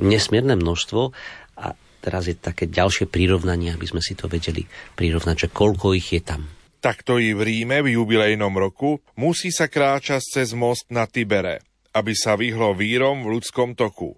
Nesmierne 0.00 0.56
množstvo 0.56 1.12
a 1.60 1.76
teraz 2.00 2.24
je 2.26 2.34
také 2.34 2.66
ďalšie 2.66 3.06
prirovnanie, 3.06 3.76
aby 3.76 3.86
sme 3.86 4.00
si 4.00 4.16
to 4.16 4.26
vedeli 4.26 4.64
prirovnať, 4.96 5.36
že 5.46 5.52
koľko 5.52 5.92
ich 5.92 6.16
je 6.16 6.24
tam 6.24 6.48
Takto 6.80 7.20
i 7.20 7.36
v 7.36 7.44
Ríme 7.44 7.84
v 7.84 7.92
jubilejnom 7.92 8.56
roku 8.56 9.04
musí 9.20 9.52
sa 9.52 9.68
kráčať 9.68 10.24
cez 10.24 10.56
most 10.56 10.88
na 10.88 11.04
Tibere, 11.04 11.60
aby 11.92 12.16
sa 12.16 12.40
vyhlo 12.40 12.72
vírom 12.72 13.20
v 13.20 13.36
ľudskom 13.36 13.76
toku. 13.76 14.16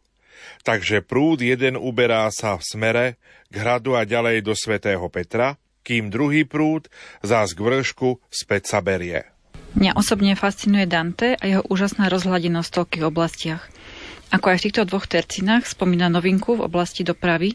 Takže 0.63 1.03
prúd 1.03 1.43
jeden 1.43 1.75
uberá 1.75 2.31
sa 2.31 2.55
v 2.55 2.63
smere 2.63 3.07
k 3.51 3.55
hradu 3.59 3.99
a 3.99 4.07
ďalej 4.07 4.47
do 4.47 4.55
svätého 4.55 5.03
Petra, 5.11 5.59
kým 5.83 6.07
druhý 6.07 6.47
prúd 6.47 6.87
zás 7.27 7.51
k 7.51 7.67
vršku 7.67 8.23
späť 8.31 8.71
sa 8.71 8.79
berie. 8.79 9.27
Mňa 9.75 9.99
osobne 9.99 10.39
fascinuje 10.39 10.87
Dante 10.87 11.35
a 11.35 11.43
jeho 11.43 11.67
úžasná 11.67 12.07
rozhľadenosť 12.15 12.69
v 12.71 12.77
toľkých 12.79 13.05
oblastiach. 13.11 13.63
Ako 14.33 14.49
aj 14.49 14.59
v 14.59 14.65
týchto 14.73 14.89
dvoch 14.89 15.05
tercinách 15.05 15.69
spomína 15.69 16.09
novinku 16.09 16.57
v 16.57 16.65
oblasti 16.65 17.05
dopravy. 17.05 17.53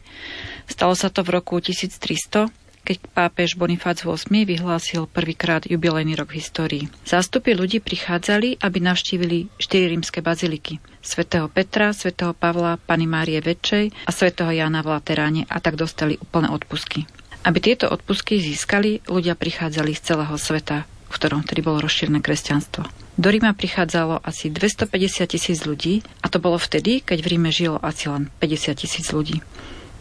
Stalo 0.69 0.93
sa 0.93 1.09
to 1.09 1.25
v 1.25 1.41
roku 1.41 1.57
1300, 1.57 2.53
keď 2.85 2.97
pápež 3.11 3.57
Bonifác 3.57 3.99
VIII 4.05 4.45
vyhlásil 4.45 5.09
prvýkrát 5.09 5.65
jubilejný 5.65 6.13
rok 6.15 6.31
v 6.31 6.39
histórii. 6.39 6.83
Zástupy 7.03 7.57
ľudí 7.57 7.81
prichádzali, 7.81 8.61
aby 8.61 8.77
navštívili 8.79 9.49
štyri 9.57 9.91
rímske 9.91 10.21
baziliky. 10.21 10.77
svätého 11.01 11.49
Petra, 11.49 11.91
svätého 11.91 12.31
Pavla, 12.31 12.77
Pany 12.77 13.09
Márie 13.09 13.41
Väčšej 13.41 14.07
a 14.07 14.11
svätého 14.13 14.53
Jána 14.53 14.85
v 14.85 14.93
Lateráne 14.93 15.43
a 15.49 15.57
tak 15.59 15.75
dostali 15.75 16.15
úplné 16.21 16.47
odpusky. 16.47 17.09
Aby 17.41 17.57
tieto 17.59 17.89
odpusky 17.89 18.37
získali, 18.37 19.01
ľudia 19.09 19.33
prichádzali 19.33 19.97
z 19.97 20.13
celého 20.13 20.35
sveta, 20.37 20.85
v 20.85 21.11
ktorom 21.11 21.41
tedy 21.41 21.65
bolo 21.65 21.81
rozšírené 21.83 22.21
kresťanstvo. 22.21 23.06
Do 23.17 23.33
Ríma 23.33 23.57
prichádzalo 23.57 24.21
asi 24.21 24.53
250 24.53 25.25
tisíc 25.25 25.65
ľudí 25.65 26.05
a 26.21 26.29
to 26.29 26.37
bolo 26.37 26.61
vtedy, 26.61 27.01
keď 27.01 27.25
v 27.25 27.29
Ríme 27.33 27.49
žilo 27.49 27.81
asi 27.81 28.13
len 28.13 28.29
50 28.37 28.77
tisíc 28.77 29.09
ľudí. 29.09 29.41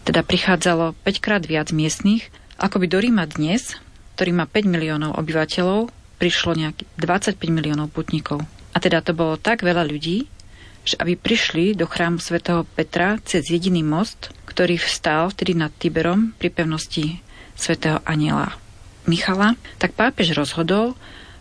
Teda 0.04 0.20
prichádzalo 0.20 0.92
5 1.00 1.24
krát 1.24 1.42
viac 1.48 1.72
miestných 1.72 2.28
ako 2.56 2.80
by 2.80 2.86
do 2.88 2.98
Ríma 3.00 3.24
dnes, 3.28 3.76
ktorý 4.16 4.32
má 4.32 4.48
5 4.48 4.64
miliónov 4.64 5.20
obyvateľov, 5.20 5.92
prišlo 6.16 6.56
nejakých 6.56 6.88
25 6.96 7.36
miliónov 7.52 7.92
putníkov. 7.92 8.40
A 8.72 8.80
teda 8.80 9.04
to 9.04 9.12
bolo 9.12 9.36
tak 9.36 9.60
veľa 9.60 9.84
ľudí, 9.84 10.24
že 10.88 10.96
aby 10.96 11.20
prišli 11.20 11.76
do 11.76 11.84
chrámu 11.84 12.16
svätého 12.16 12.64
Petra 12.64 13.20
cez 13.28 13.52
jediný 13.52 13.84
most, 13.84 14.32
ktorý 14.48 14.80
vstal 14.80 15.28
vtedy 15.32 15.52
nad 15.52 15.68
Tiberom 15.76 16.32
pri 16.40 16.48
pevnosti 16.48 17.20
svätého 17.52 18.00
aniela 18.08 18.56
Michala, 19.04 19.52
tak 19.76 19.92
pápež 19.92 20.32
rozhodol, 20.32 20.96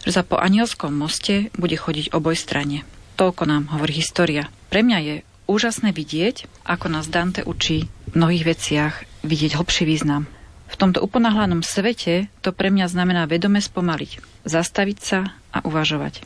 že 0.05 0.11
sa 0.13 0.21
po 0.21 0.37
anielskom 0.37 0.93
moste 0.93 1.49
bude 1.57 1.73
chodiť 1.73 2.13
oboj 2.13 2.37
strane. 2.37 2.85
Toľko 3.17 3.43
nám 3.49 3.63
hovorí 3.73 3.97
história. 3.97 4.53
Pre 4.69 4.85
mňa 4.85 4.99
je 5.01 5.15
úžasné 5.49 5.91
vidieť, 5.91 6.45
ako 6.61 6.93
nás 6.93 7.09
Dante 7.09 7.41
učí 7.41 7.89
v 8.11 8.13
mnohých 8.13 8.45
veciach 8.45 8.93
vidieť 9.25 9.57
hlbší 9.57 9.89
význam. 9.89 10.29
V 10.69 10.75
tomto 10.77 11.01
uponáhlanom 11.01 11.65
svete 11.65 12.29
to 12.45 12.53
pre 12.53 12.69
mňa 12.69 12.89
znamená 12.89 13.25
vedome 13.25 13.61
spomaliť, 13.61 14.45
zastaviť 14.45 14.97
sa 15.01 15.33
a 15.53 15.65
uvažovať. 15.65 16.21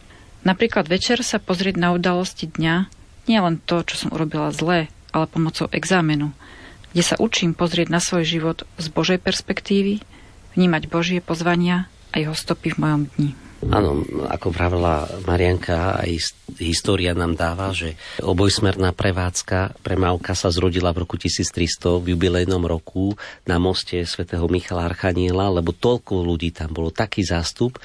Napríklad 0.48 0.88
večer 0.88 1.20
sa 1.24 1.40
pozrieť 1.40 1.76
na 1.76 1.92
udalosti 1.92 2.48
dňa, 2.48 2.88
nie 3.28 3.40
len 3.40 3.60
to, 3.64 3.84
čo 3.84 3.96
som 3.96 4.16
urobila 4.16 4.56
zlé, 4.56 4.88
ale 5.12 5.28
pomocou 5.28 5.68
exámenu, 5.76 6.32
kde 6.96 7.04
sa 7.04 7.20
učím 7.20 7.52
pozrieť 7.52 7.92
na 7.92 8.00
svoj 8.00 8.24
život 8.24 8.64
z 8.80 8.88
Božej 8.90 9.20
perspektívy, 9.20 10.00
vnímať 10.56 10.88
Božie 10.88 11.20
pozvania 11.20 11.92
a 12.16 12.24
jeho 12.24 12.34
stopy 12.34 12.74
v 12.74 12.82
mojom 12.82 13.04
dni. 13.16 13.49
Áno, 13.60 14.08
ako 14.32 14.56
vravela 14.56 15.04
Marianka, 15.28 16.00
aj 16.00 16.32
história 16.64 17.12
nám 17.12 17.36
dáva, 17.36 17.76
že 17.76 18.00
obojsmerná 18.24 18.96
prevádzka 18.96 19.84
premávka 19.84 20.32
sa 20.32 20.48
zrodila 20.48 20.96
v 20.96 21.04
roku 21.04 21.20
1300 21.20 22.00
v 22.00 22.16
jubilejnom 22.16 22.64
roku 22.64 23.20
na 23.44 23.60
moste 23.60 24.00
svätého 24.08 24.48
Michala 24.48 24.88
Archaniela, 24.88 25.52
lebo 25.52 25.76
toľko 25.76 26.24
ľudí 26.24 26.56
tam 26.56 26.72
bolo, 26.72 26.88
taký 26.88 27.28
zástup, 27.28 27.76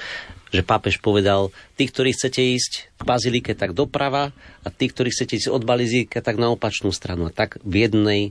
že 0.55 0.63
pápež 0.63 1.03
povedal, 1.03 1.51
tí, 1.75 1.91
ktorí 1.91 2.15
chcete 2.15 2.39
ísť 2.39 2.73
k 2.95 3.03
bazilike, 3.03 3.59
tak 3.59 3.75
doprava 3.75 4.31
a 4.63 4.69
tí, 4.71 4.87
ktorí 4.87 5.11
chcete 5.11 5.43
ísť 5.43 5.51
od 5.51 5.67
bazilike, 5.67 6.23
tak 6.23 6.39
na 6.39 6.55
opačnú 6.55 6.95
stranu. 6.95 7.27
A 7.27 7.35
tak 7.35 7.59
v 7.67 7.91
jednej 7.91 8.23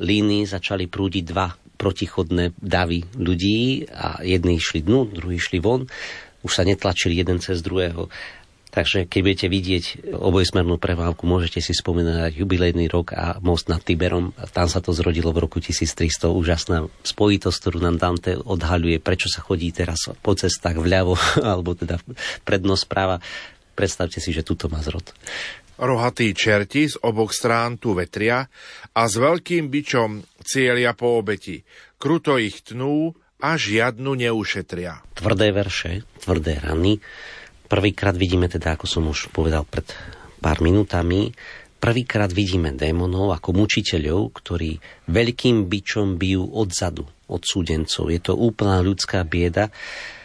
línii 0.00 0.48
začali 0.48 0.88
prúdiť 0.88 1.24
dva 1.28 1.52
protichodné 1.76 2.56
davy 2.58 3.04
ľudí 3.12 3.92
a 3.92 4.24
jedni 4.24 4.56
išli 4.56 4.82
dnu, 4.82 5.12
druhí 5.12 5.36
išli 5.36 5.60
von 5.60 5.84
už 6.42 6.52
sa 6.52 6.62
netlačili 6.62 7.18
jeden 7.18 7.42
cez 7.42 7.62
druhého. 7.64 8.06
Takže 8.68 9.08
keď 9.08 9.20
budete 9.24 9.46
vidieť 9.48 9.84
obojsmernú 10.12 10.76
premávku, 10.76 11.24
môžete 11.24 11.64
si 11.64 11.72
spomínať 11.72 12.36
jubilejný 12.36 12.86
rok 12.92 13.16
a 13.16 13.40
most 13.40 13.72
nad 13.72 13.80
Tiberom. 13.80 14.36
Tam 14.52 14.68
sa 14.68 14.84
to 14.84 14.92
zrodilo 14.92 15.32
v 15.32 15.48
roku 15.48 15.56
1300. 15.56 16.28
Úžasná 16.28 16.84
spojitosť, 17.00 17.56
ktorú 17.58 17.80
nám 17.80 17.96
Dante 17.96 18.36
odhaľuje, 18.36 19.00
prečo 19.00 19.32
sa 19.32 19.40
chodí 19.40 19.72
teraz 19.72 20.12
po 20.20 20.36
cestách 20.36 20.76
vľavo, 20.76 21.16
alebo 21.56 21.72
teda 21.72 21.96
prednosť 22.44 22.84
práva. 22.86 23.24
Predstavte 23.72 24.20
si, 24.20 24.36
že 24.36 24.44
tuto 24.44 24.68
má 24.68 24.84
zrod. 24.84 25.16
Rohatí 25.78 26.34
čerti 26.34 26.90
z 26.90 26.98
oboch 27.06 27.30
strán 27.30 27.78
tu 27.78 27.94
vetria 27.94 28.42
a 28.92 29.02
s 29.06 29.14
veľkým 29.14 29.70
bičom 29.70 30.42
cieľia 30.42 30.92
po 30.92 31.22
obeti. 31.22 31.62
Kruto 31.96 32.34
ich 32.36 32.66
tnú 32.66 33.14
a 33.38 33.54
žiadnu 33.54 34.18
neušetria. 34.18 35.02
Tvrdé 35.14 35.54
verše, 35.54 36.02
tvrdé 36.22 36.58
rany, 36.58 36.98
Prvýkrát 37.68 38.16
vidíme 38.16 38.48
teda, 38.48 38.74
ako 38.74 38.86
som 38.88 39.04
už 39.12 39.28
povedal 39.28 39.60
pred 39.68 39.84
pár 40.40 40.64
minútami, 40.64 41.36
prvýkrát 41.76 42.32
vidíme 42.32 42.72
démonov 42.72 43.36
ako 43.36 43.52
mučiteľov, 43.60 44.32
ktorí 44.32 44.80
veľkým 45.04 45.68
bičom 45.68 46.16
bijú 46.16 46.48
odzadu, 46.48 47.04
od 47.28 47.44
súdencov. 47.44 48.08
Je 48.08 48.24
to 48.24 48.32
úplná 48.40 48.80
ľudská 48.80 49.20
bieda, 49.28 49.68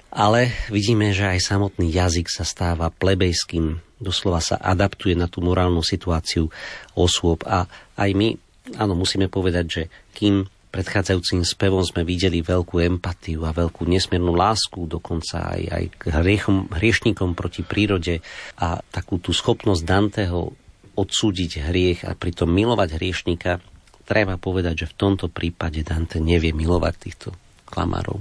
ale 0.08 0.56
vidíme, 0.71 1.12
že 1.12 1.36
aj 1.36 1.43
samotný 1.43 1.91
jazyk 1.91 2.32
sa 2.32 2.47
stáva 2.47 2.88
plebejským, 2.88 3.76
doslova 3.99 4.39
sa 4.39 4.56
adaptuje 4.56 5.19
na 5.19 5.28
tú 5.28 5.43
morálnu 5.43 5.84
situáciu 5.84 6.47
osôb 6.95 7.43
a 7.43 7.67
aj 7.99 8.10
my, 8.15 8.39
áno, 8.80 8.95
musíme 8.95 9.28
povedať, 9.28 9.65
že 9.67 9.84
kým 10.15 10.47
predchádzajúcim 10.73 11.45
spevom 11.45 11.86
sme 11.86 12.01
videli 12.01 12.41
veľkú 12.41 12.81
empatiu 12.81 13.45
a 13.45 13.53
veľkú 13.53 13.86
nesmiernu 13.86 14.33
lásku, 14.33 14.89
dokonca 14.89 15.53
aj, 15.53 15.62
aj 15.69 15.83
k 15.93 16.01
hriechom, 16.09 16.73
hriešnikom 16.73 17.38
proti 17.38 17.62
prírode 17.62 18.25
a 18.57 18.81
takú 18.89 19.21
tú 19.21 19.29
schopnosť 19.38 19.86
Danteho 19.86 20.49
odsúdiť 20.97 21.69
hriech 21.69 21.99
a 22.09 22.17
pritom 22.17 22.49
milovať 22.49 22.97
hriešnika, 22.97 23.62
treba 24.09 24.41
povedať, 24.41 24.86
že 24.86 24.91
v 24.91 24.97
tomto 24.97 25.29
prípade 25.29 25.86
Dante 25.86 26.17
nevie 26.17 26.57
milovať 26.57 26.93
týchto 26.97 27.29
klamárov. 27.69 28.17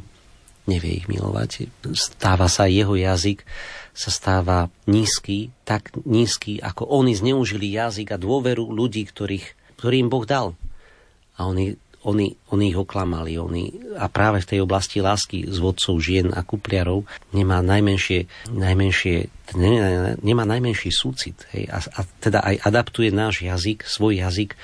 Nevie 0.69 1.03
ich 1.03 1.11
milovať. 1.11 1.73
Stáva 1.97 2.47
sa 2.47 2.71
jeho 2.71 2.95
jazyk, 2.95 3.43
sa 3.91 4.15
stáva 4.15 4.71
nízky, 4.87 5.51
tak 5.67 5.91
nízky, 6.07 6.63
ako 6.63 6.87
oni 6.87 7.19
zneužili 7.19 7.75
jazyk 7.75 8.15
a 8.15 8.21
dôveru 8.21 8.71
ľudí, 8.71 9.03
ktorých, 9.11 9.77
ktorým 9.81 10.07
Boh 10.07 10.23
dal. 10.23 10.55
A 11.35 11.51
oni 11.51 11.75
oni, 12.03 12.35
oni 12.51 12.65
ich 12.75 12.79
oklamali. 12.79 13.39
Oni, 13.39 13.95
a 13.95 14.11
práve 14.11 14.43
v 14.43 14.49
tej 14.55 14.61
oblasti 14.67 14.99
lásky 14.99 15.47
s 15.47 15.63
vodcov 15.63 16.03
žien 16.03 16.35
a 16.35 16.43
kupliarov 16.43 17.07
nemá 17.31 17.63
najmenšie, 17.63 18.27
najmenšie 18.51 19.31
nemá, 19.55 20.19
nemá 20.19 20.45
najmenší 20.47 20.91
súcit. 20.91 21.39
Hej, 21.55 21.71
a, 21.71 21.79
a 21.79 22.01
teda 22.19 22.43
aj 22.43 22.57
adaptuje 22.67 23.15
náš 23.15 23.47
jazyk, 23.47 23.87
svoj 23.87 24.23
jazyk 24.23 24.59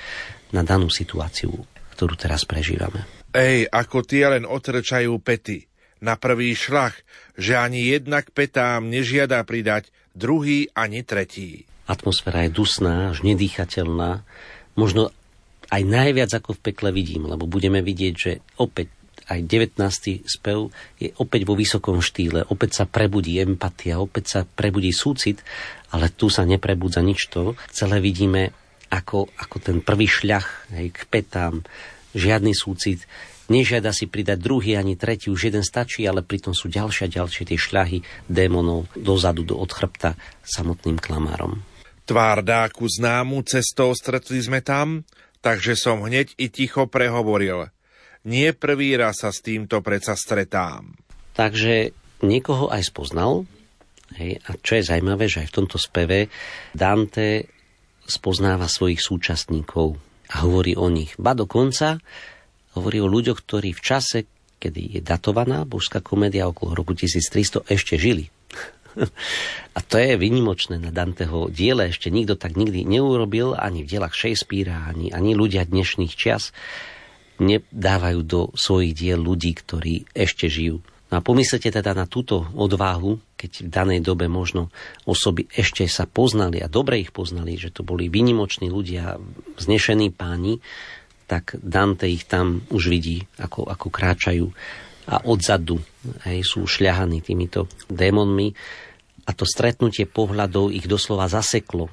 na 0.51 0.65
danú 0.65 0.91
situáciu, 0.91 1.53
ktorú 1.95 2.13
teraz 2.19 2.43
prežívame. 2.43 3.05
Ej, 3.31 3.69
ako 3.69 4.01
tie 4.01 4.25
len 4.25 4.43
otrčajú 4.43 5.13
pety. 5.21 5.69
Na 5.99 6.15
prvý 6.15 6.55
šlach, 6.55 6.95
že 7.35 7.59
ani 7.59 7.91
jednak 7.91 8.31
petám 8.31 8.87
nežiada 8.87 9.43
pridať, 9.43 9.91
druhý 10.15 10.71
ani 10.71 11.03
tretí. 11.03 11.67
Atmosféra 11.91 12.47
je 12.47 12.55
dusná, 12.55 13.11
až 13.11 13.27
nedýchateľná. 13.27 14.23
Možno 14.79 15.11
aj 15.69 15.81
najviac 15.85 16.31
ako 16.33 16.57
v 16.57 16.63
pekle 16.71 16.89
vidím, 16.89 17.29
lebo 17.29 17.45
budeme 17.45 17.81
vidieť, 17.85 18.13
že 18.13 18.31
opäť 18.57 18.89
aj 19.29 19.45
19. 19.45 20.25
spev 20.25 20.73
je 20.97 21.13
opäť 21.21 21.45
vo 21.45 21.53
vysokom 21.53 22.01
štýle, 22.01 22.49
opäť 22.49 22.81
sa 22.81 22.85
prebudí 22.89 23.37
empatia, 23.37 24.01
opäť 24.01 24.25
sa 24.25 24.39
prebudí 24.41 24.89
súcit, 24.89 25.45
ale 25.93 26.09
tu 26.09 26.33
sa 26.33 26.49
neprebudza 26.49 27.05
nič 27.05 27.29
to. 27.29 27.53
Celé 27.69 28.01
vidíme 28.01 28.49
ako, 28.89 29.29
ako 29.37 29.55
ten 29.61 29.77
prvý 29.85 30.09
šľach 30.09 30.73
hej, 30.73 30.89
k 30.89 30.99
petám, 31.05 31.61
žiadny 32.17 32.57
súcit, 32.57 33.05
nežiada 33.53 33.93
si 33.93 34.09
pridať 34.09 34.41
druhý 34.41 34.73
ani 34.73 34.97
tretí, 34.97 35.29
už 35.29 35.53
jeden 35.53 35.61
stačí, 35.61 36.09
ale 36.09 36.25
pritom 36.25 36.57
sú 36.57 36.65
ďalšie 36.65 37.05
a 37.05 37.13
ďalšie 37.21 37.53
tie 37.53 37.59
šľahy 37.61 38.01
démonov 38.25 38.89
dozadu, 38.97 39.45
do 39.45 39.61
odchrbta 39.61 40.17
samotným 40.41 40.97
klamárom. 40.97 41.61
Tvár 42.09 42.41
dáku 42.41 42.89
známu 42.89 43.45
cestou 43.45 43.93
stretli 43.93 44.41
sme 44.41 44.65
tam, 44.65 45.05
takže 45.39 45.75
som 45.75 46.03
hneď 46.03 46.35
i 46.35 46.51
ticho 46.51 46.87
prehovoril. 46.87 47.71
Nie 48.27 48.51
prvý 48.51 48.99
raz 48.99 49.23
sa 49.23 49.31
s 49.31 49.39
týmto 49.39 49.79
predsa 49.79 50.13
stretám. 50.19 50.99
Takže 51.35 51.95
niekoho 52.19 52.67
aj 52.67 52.91
spoznal. 52.91 53.47
Hej, 54.19 54.41
a 54.43 54.57
čo 54.59 54.81
je 54.81 54.87
zaujímavé, 54.89 55.29
že 55.29 55.45
aj 55.45 55.49
v 55.53 55.55
tomto 55.61 55.77
speve 55.77 56.27
Dante 56.73 57.47
spoznáva 58.09 58.65
svojich 58.65 58.99
súčasníkov 58.99 59.95
a 60.33 60.35
hovorí 60.43 60.73
o 60.73 60.89
nich. 60.89 61.13
Ba 61.15 61.37
dokonca 61.37 62.01
hovorí 62.73 62.97
o 62.99 63.07
ľuďoch, 63.07 63.45
ktorí 63.45 63.71
v 63.77 63.85
čase, 63.85 64.25
kedy 64.57 64.99
je 64.99 65.01
datovaná 65.05 65.63
božská 65.63 66.01
komédia 66.01 66.49
okolo 66.49 66.73
roku 66.73 66.97
1300, 66.97 67.69
ešte 67.69 67.95
žili. 68.01 68.33
A 69.77 69.79
to 69.85 69.95
je 69.97 70.19
vynimočné 70.19 70.81
na 70.81 70.89
Danteho 70.89 71.47
diele. 71.49 71.89
Ešte 71.89 72.09
nikto 72.09 72.35
tak 72.35 72.57
nikdy 72.57 72.83
neurobil, 72.83 73.55
ani 73.55 73.85
v 73.85 73.89
dielach 73.89 74.15
Shakespearea, 74.15 74.89
ani, 74.89 75.13
ani 75.13 75.37
ľudia 75.37 75.65
dnešných 75.65 76.13
čias 76.13 76.51
nedávajú 77.39 78.19
do 78.27 78.41
svojich 78.51 78.93
diel 78.93 79.19
ľudí, 79.23 79.55
ktorí 79.55 80.11
ešte 80.11 80.51
žijú. 80.51 80.83
No 81.09 81.17
a 81.17 81.25
pomyslete 81.25 81.73
teda 81.73 81.97
na 81.97 82.05
túto 82.05 82.45
odvahu, 82.53 83.17
keď 83.33 83.65
v 83.65 83.69
danej 83.71 83.99
dobe 84.05 84.29
možno 84.29 84.69
osoby 85.09 85.49
ešte 85.49 85.81
sa 85.89 86.05
poznali 86.05 86.61
a 86.61 86.69
dobre 86.69 87.01
ich 87.01 87.09
poznali, 87.09 87.57
že 87.57 87.73
to 87.73 87.81
boli 87.81 88.13
vynimoční 88.13 88.69
ľudia, 88.69 89.17
znešení 89.57 90.13
páni, 90.13 90.61
tak 91.25 91.57
Dante 91.57 92.05
ich 92.05 92.29
tam 92.29 92.61
už 92.69 92.93
vidí, 92.93 93.25
ako, 93.41 93.65
ako 93.65 93.87
kráčajú 93.89 94.53
a 95.09 95.25
odzadu 95.25 95.81
hej, 96.29 96.45
sú 96.45 96.69
šľahaní 96.69 97.25
týmito 97.25 97.65
démonmi 97.89 98.53
a 99.25 99.33
to 99.33 99.43
stretnutie 99.43 100.05
pohľadov 100.05 100.69
ich 100.69 100.85
doslova 100.85 101.25
zaseklo 101.25 101.89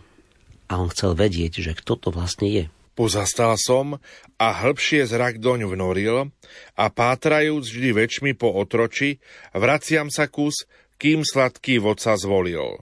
a 0.69 0.73
on 0.77 0.93
chcel 0.93 1.17
vedieť, 1.17 1.63
že 1.63 1.73
kto 1.79 1.97
to 1.97 2.09
vlastne 2.13 2.49
je. 2.51 2.65
Pozastal 2.97 3.61
som 3.61 4.01
a 4.41 4.47
hĺbšie 4.57 5.05
zrak 5.05 5.37
doň 5.37 5.69
vnoril 5.69 6.33
a 6.73 6.85
pátrajúc 6.89 7.69
vždy 7.69 7.93
väčšmi 7.93 8.33
po 8.33 8.49
otroči, 8.57 9.21
vraciam 9.53 10.09
sa 10.09 10.33
kus, 10.33 10.65
kým 10.97 11.21
sladký 11.21 11.77
vodca 11.77 12.17
zvolil. 12.17 12.81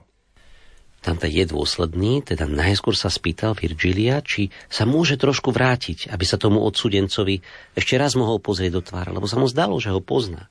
Tamto 1.05 1.29
je 1.29 1.45
dôsledný, 1.45 2.25
teda 2.25 2.49
najskôr 2.49 2.97
sa 2.97 3.13
spýtal 3.13 3.53
Virgilia, 3.53 4.25
či 4.25 4.49
sa 4.65 4.89
môže 4.89 5.21
trošku 5.21 5.53
vrátiť, 5.53 6.09
aby 6.09 6.25
sa 6.25 6.41
tomu 6.41 6.65
odsudencovi 6.65 7.45
ešte 7.77 7.93
raz 8.01 8.17
mohol 8.17 8.41
pozrieť 8.41 8.71
do 8.73 8.81
tvára, 8.81 9.13
lebo 9.13 9.29
sa 9.29 9.37
mu 9.37 9.45
zdalo, 9.45 9.77
že 9.77 9.93
ho 9.93 10.01
pozná. 10.01 10.49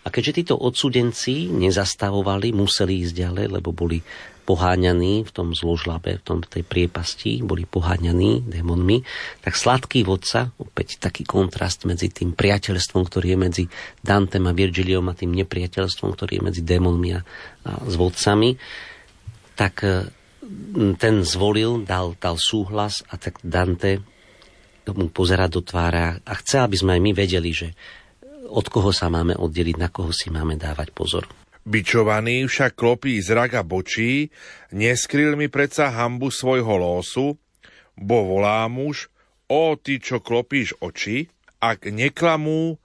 A 0.00 0.08
keďže 0.08 0.40
títo 0.40 0.54
odsudenci 0.56 1.52
nezastavovali, 1.52 2.56
museli 2.56 3.04
ísť 3.04 3.12
ďalej, 3.12 3.46
lebo 3.60 3.76
boli 3.76 4.00
poháňaní 4.48 5.28
v 5.28 5.30
tom 5.30 5.52
zložlabe, 5.52 6.16
v 6.16 6.24
tom 6.24 6.40
tej 6.40 6.64
priepasti, 6.64 7.44
boli 7.44 7.68
poháňaní 7.68 8.48
démonmi, 8.48 9.04
tak 9.44 9.52
sladký 9.52 10.02
vodca, 10.08 10.56
opäť 10.56 10.96
taký 10.96 11.28
kontrast 11.28 11.84
medzi 11.84 12.08
tým 12.08 12.32
priateľstvom, 12.32 13.04
ktorý 13.04 13.36
je 13.36 13.38
medzi 13.38 13.64
Dantem 14.00 14.48
a 14.48 14.56
Virgiliom 14.56 15.04
a 15.12 15.14
tým 15.14 15.36
nepriateľstvom, 15.36 16.16
ktorý 16.16 16.40
je 16.40 16.46
medzi 16.48 16.62
démonmi 16.64 17.10
a, 17.14 17.20
a 17.68 17.70
s 17.84 17.94
vodcami, 18.00 18.56
tak 19.60 19.84
e, 19.84 20.08
ten 20.96 21.20
zvolil, 21.20 21.84
dal, 21.84 22.16
dal 22.16 22.40
súhlas 22.40 23.04
a 23.12 23.20
tak 23.20 23.36
Dante 23.44 24.00
mu 24.90 25.12
pozera 25.12 25.46
do 25.46 25.60
tvára 25.62 26.18
a 26.24 26.32
chce, 26.34 26.64
aby 26.64 26.74
sme 26.74 26.98
aj 26.98 27.02
my 27.04 27.12
vedeli, 27.14 27.52
že 27.54 27.68
od 28.50 28.66
koho 28.66 28.90
sa 28.90 29.06
máme 29.06 29.38
oddeliť, 29.38 29.76
na 29.78 29.92
koho 29.92 30.10
si 30.10 30.32
máme 30.32 30.58
dávať 30.58 30.90
pozor. 30.90 31.30
Bičovaný 31.62 32.48
však 32.50 32.74
klopí 32.74 33.20
zrak 33.22 33.54
a 33.54 33.62
bočí, 33.62 34.32
neskryl 34.74 35.38
mi 35.38 35.46
predsa 35.46 35.92
hambu 35.94 36.32
svojho 36.32 36.74
losu, 36.74 37.38
bo 37.94 38.18
volá 38.26 38.66
muž, 38.66 39.12
o 39.46 39.78
ty, 39.78 40.02
čo 40.02 40.18
klopíš 40.18 40.74
oči, 40.82 41.30
ak 41.62 41.86
neklamú, 41.86 42.80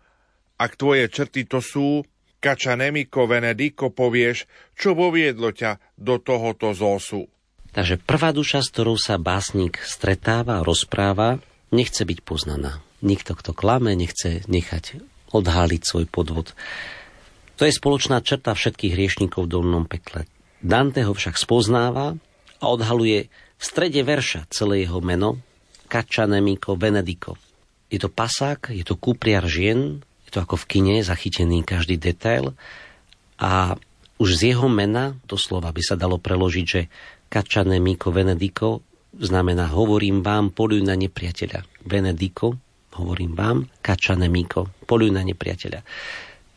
ak 0.62 0.78
tvoje 0.78 1.10
črty 1.10 1.50
to 1.50 1.64
sú, 1.64 2.06
Kača 2.46 2.78
Nemiko 2.78 3.26
Venediko 3.26 3.90
povieš, 3.90 4.46
čo 4.78 4.94
voviedlo 4.94 5.50
ťa 5.50 5.82
do 5.98 6.22
tohoto 6.22 6.78
zosu. 6.78 7.26
Takže 7.74 7.98
prvá 7.98 8.30
duša, 8.30 8.62
s 8.62 8.70
ktorou 8.70 9.02
sa 9.02 9.18
básnik 9.18 9.82
stretáva 9.82 10.62
rozpráva, 10.62 11.42
nechce 11.74 12.06
byť 12.06 12.22
poznaná. 12.22 12.86
Nikto, 13.02 13.34
kto 13.34 13.58
klame, 13.58 13.98
nechce 13.98 14.46
nechať 14.46 15.02
odháliť 15.34 15.82
svoj 15.82 16.06
podvod. 16.06 16.54
To 17.58 17.66
je 17.66 17.74
spoločná 17.74 18.22
črta 18.22 18.54
všetkých 18.54 18.94
hriešnikov 18.94 19.50
v 19.50 19.52
dolnom 19.58 19.90
pekle. 19.90 20.30
Dante 20.62 21.02
ho 21.02 21.18
však 21.18 21.42
spoznáva 21.42 22.14
a 22.62 22.66
odhaluje 22.70 23.26
v 23.58 23.64
strede 23.64 24.06
verša 24.06 24.54
celé 24.54 24.86
jeho 24.86 25.02
meno 25.02 25.42
Kačanemiko 25.90 26.78
Venediko. 26.78 27.42
Je 27.90 27.98
to 27.98 28.14
pasák, 28.14 28.70
je 28.70 28.86
to 28.86 29.02
kúpriar 29.02 29.50
žien, 29.50 30.06
to 30.32 30.42
ako 30.42 30.56
v 30.62 30.66
kine, 30.70 30.96
zachytený 31.02 31.62
každý 31.66 31.96
detail. 32.00 32.54
A 33.42 33.76
už 34.16 34.30
z 34.40 34.56
jeho 34.56 34.72
mena, 34.72 35.20
doslova 35.28 35.72
by 35.76 35.82
sa 35.84 36.00
dalo 36.00 36.16
preložiť, 36.16 36.66
že 36.66 36.82
Kačane 37.28 37.84
Miko 37.84 38.16
Venediko 38.16 38.80
znamená 39.16 39.72
hovorím 39.72 40.24
vám, 40.24 40.52
poluj 40.52 40.84
na 40.84 40.96
nepriateľa. 40.96 41.88
Venediko, 41.88 42.56
hovorím 42.96 43.36
vám, 43.36 43.68
Kačane 43.84 44.32
Miko, 44.32 44.72
poluj 44.88 45.12
na 45.12 45.24
nepriateľa. 45.24 45.84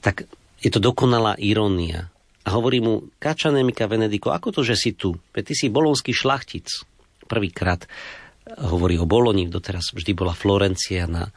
Tak 0.02 0.26
je 0.62 0.70
to 0.70 0.78
dokonalá 0.82 1.34
irónia. 1.38 2.10
A 2.46 2.48
hovorí 2.54 2.78
mu, 2.78 3.10
Kačane 3.18 3.66
Mika 3.66 3.90
Venediko, 3.90 4.30
ako 4.30 4.54
to, 4.54 4.60
že 4.62 4.78
si 4.78 4.90
tu? 4.94 5.18
Veď 5.34 5.52
ty 5.52 5.54
si 5.54 5.66
bolonský 5.68 6.14
šlachtic. 6.14 6.66
Prvýkrát 7.26 7.84
hovorí 8.56 8.96
o 8.96 9.04
Boloni, 9.04 9.50
doteraz 9.50 9.92
vždy 9.92 10.16
bola 10.16 10.32
Florencia 10.32 11.04
na 11.04 11.28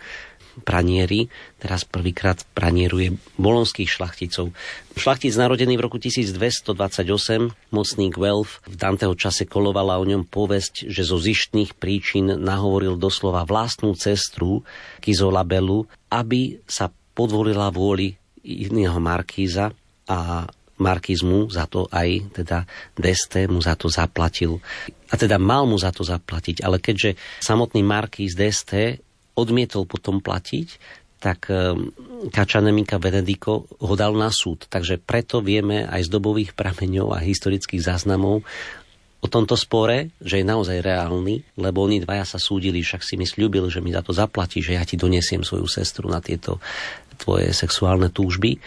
pranieri, 0.67 1.31
teraz 1.57 1.87
prvýkrát 1.87 2.43
pranieruje 2.51 3.15
bolonských 3.39 3.87
šlachticov. 3.87 4.51
Šlachtic 4.95 5.31
narodený 5.35 5.79
v 5.79 5.85
roku 5.87 5.97
1228, 5.97 6.75
mocný 7.71 8.07
Guelph, 8.11 8.59
v 8.67 8.75
Danteho 8.75 9.15
čase 9.15 9.47
kolovala 9.47 9.97
o 9.97 10.05
ňom 10.05 10.27
povesť, 10.27 10.91
že 10.91 11.07
zo 11.07 11.15
zištných 11.15 11.79
príčin 11.79 12.35
nahovoril 12.35 12.99
doslova 12.99 13.47
vlastnú 13.47 13.95
cestru 13.95 14.67
Kizolabelu, 14.99 15.87
aby 16.11 16.59
sa 16.67 16.91
podvolila 17.15 17.71
vôli 17.71 18.19
iného 18.43 18.97
markíza 18.97 19.71
a 20.09 20.49
markizmu 20.81 21.53
za 21.53 21.69
to 21.69 21.85
aj 21.93 22.33
teda 22.33 22.65
Deste 22.97 23.45
mu 23.45 23.61
za 23.61 23.77
to 23.77 23.85
zaplatil. 23.85 24.57
A 25.11 25.15
teda 25.15 25.37
mal 25.37 25.69
mu 25.69 25.77
za 25.77 25.93
to 25.93 26.01
zaplatiť, 26.01 26.65
ale 26.65 26.81
keďže 26.81 27.13
samotný 27.45 27.85
markíz 27.85 28.33
Deste 28.33 29.05
odmietol 29.35 29.87
potom 29.87 30.19
platiť, 30.19 30.67
tak 31.21 31.53
eh, 31.53 31.77
Kačanemika 32.33 32.97
Benediko 32.97 33.69
ho 33.69 33.93
dal 33.93 34.17
na 34.17 34.33
súd. 34.33 34.65
Takže 34.65 34.97
preto 34.97 35.39
vieme 35.45 35.85
aj 35.85 36.09
z 36.09 36.13
dobových 36.13 36.57
prameňov 36.57 37.13
a 37.13 37.23
historických 37.23 37.85
záznamov 37.85 38.41
o 39.21 39.27
tomto 39.29 39.53
spore, 39.53 40.09
že 40.17 40.41
je 40.41 40.45
naozaj 40.45 40.81
reálny, 40.81 41.61
lebo 41.61 41.85
oni 41.85 42.01
dvaja 42.01 42.25
sa 42.25 42.39
súdili, 42.41 42.81
však 42.81 43.05
si 43.05 43.21
mi 43.21 43.29
slúbil, 43.29 43.69
že 43.69 43.77
mi 43.77 43.93
za 43.93 44.01
to 44.01 44.17
zaplatí, 44.17 44.65
že 44.65 44.73
ja 44.73 44.81
ti 44.81 44.97
donesiem 44.97 45.45
svoju 45.45 45.69
sestru 45.69 46.09
na 46.09 46.17
tieto 46.17 46.57
tvoje 47.21 47.53
sexuálne 47.53 48.09
túžby, 48.09 48.57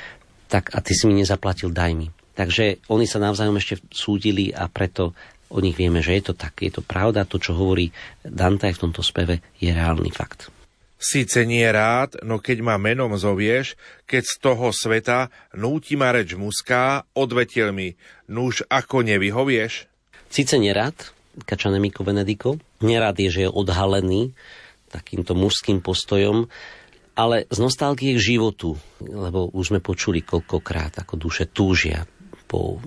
tak 0.46 0.70
a 0.70 0.78
ty 0.78 0.94
si 0.94 1.10
mi 1.10 1.18
nezaplatil, 1.18 1.74
daj 1.74 1.92
mi. 1.98 2.06
Takže 2.38 2.86
oni 2.86 3.06
sa 3.10 3.18
navzájom 3.18 3.58
ešte 3.58 3.82
súdili 3.90 4.54
a 4.54 4.70
preto 4.70 5.10
o 5.50 5.58
nich 5.58 5.74
vieme, 5.74 5.98
že 5.98 6.22
je 6.22 6.30
to 6.30 6.34
tak, 6.38 6.54
je 6.62 6.70
to 6.70 6.86
pravda, 6.86 7.26
to, 7.26 7.42
čo 7.42 7.58
hovorí 7.58 7.90
Dante 8.22 8.70
v 8.70 8.78
tomto 8.78 9.02
speve, 9.02 9.42
je 9.58 9.74
reálny 9.74 10.14
fakt. 10.14 10.53
Sice 10.94 11.44
nie 11.44 11.66
rád, 11.68 12.16
no 12.24 12.40
keď 12.40 12.64
ma 12.64 12.76
menom 12.80 13.12
zovieš, 13.18 13.76
keď 14.08 14.22
z 14.24 14.36
toho 14.40 14.66
sveta 14.72 15.28
núti 15.52 15.98
ma 15.98 16.14
reč 16.14 16.32
muská, 16.38 17.04
odvetil 17.12 17.74
mi, 17.74 17.98
nuž 18.30 18.64
ako 18.72 19.04
nevyhovieš? 19.04 19.90
Sice 20.32 20.56
nerád, 20.56 20.94
Kačanemiko 21.44 22.06
Venediko, 22.06 22.56
nerád 22.80 23.18
je, 23.20 23.30
že 23.30 23.40
je 23.46 23.50
odhalený 23.50 24.32
takýmto 24.88 25.34
mužským 25.34 25.82
postojom, 25.82 26.46
ale 27.18 27.46
z 27.50 27.58
nostalgie 27.58 28.14
k 28.14 28.34
životu, 28.34 28.78
lebo 29.02 29.50
už 29.50 29.74
sme 29.74 29.80
počuli 29.82 30.22
koľkokrát, 30.22 31.02
ako 31.02 31.14
duše 31.18 31.50
túžia 31.50 32.06
po 32.46 32.78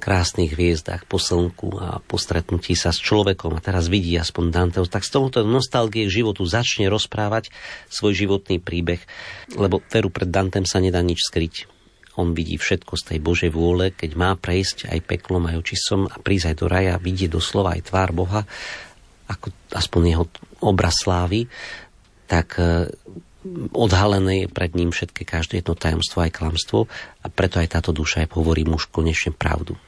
krásnych 0.00 0.56
hviezdach, 0.56 1.04
po 1.04 1.20
slnku 1.20 1.76
a 1.76 2.00
po 2.00 2.16
stretnutí 2.16 2.72
sa 2.72 2.90
s 2.90 2.98
človekom 3.04 3.52
a 3.54 3.60
teraz 3.60 3.92
vidí 3.92 4.16
aspoň 4.16 4.44
Danteho, 4.48 4.88
tak 4.88 5.04
z 5.04 5.12
tohoto 5.12 5.44
nostalgie 5.44 6.08
životu 6.08 6.48
začne 6.48 6.88
rozprávať 6.88 7.52
svoj 7.92 8.16
životný 8.16 8.58
príbeh, 8.58 9.04
lebo 9.54 9.84
veru 9.92 10.08
pred 10.08 10.32
Dantem 10.32 10.64
sa 10.64 10.80
nedá 10.80 11.04
nič 11.04 11.28
skryť. 11.28 11.68
On 12.18 12.34
vidí 12.34 12.58
všetko 12.58 12.98
z 12.98 13.02
tej 13.14 13.18
Božej 13.22 13.50
vôle, 13.54 13.94
keď 13.94 14.10
má 14.18 14.34
prejsť 14.34 14.90
aj 14.90 14.98
peklom, 15.06 15.46
aj 15.46 15.60
očisom 15.62 16.10
a 16.10 16.16
prísť 16.18 16.52
aj 16.52 16.56
do 16.58 16.66
raja, 16.66 16.94
vidie 16.98 17.30
doslova 17.30 17.78
aj 17.78 17.92
tvár 17.92 18.10
Boha, 18.10 18.42
ako 19.30 19.54
aspoň 19.70 20.02
jeho 20.10 20.24
obraz 20.58 20.98
slávy, 21.06 21.46
tak 22.26 22.58
e, 22.58 22.90
odhalené 23.72 24.46
je 24.46 24.48
pred 24.50 24.74
ním 24.74 24.90
všetké 24.90 25.22
každé 25.22 25.62
jedno 25.62 25.78
tajomstvo 25.78 26.26
aj 26.26 26.34
klamstvo 26.34 26.78
a 27.22 27.26
preto 27.30 27.62
aj 27.62 27.78
táto 27.78 27.90
duša 27.94 28.26
aj 28.26 28.34
hovorí 28.34 28.66
muž 28.66 28.90
konečne 28.90 29.32
pravdu. 29.32 29.78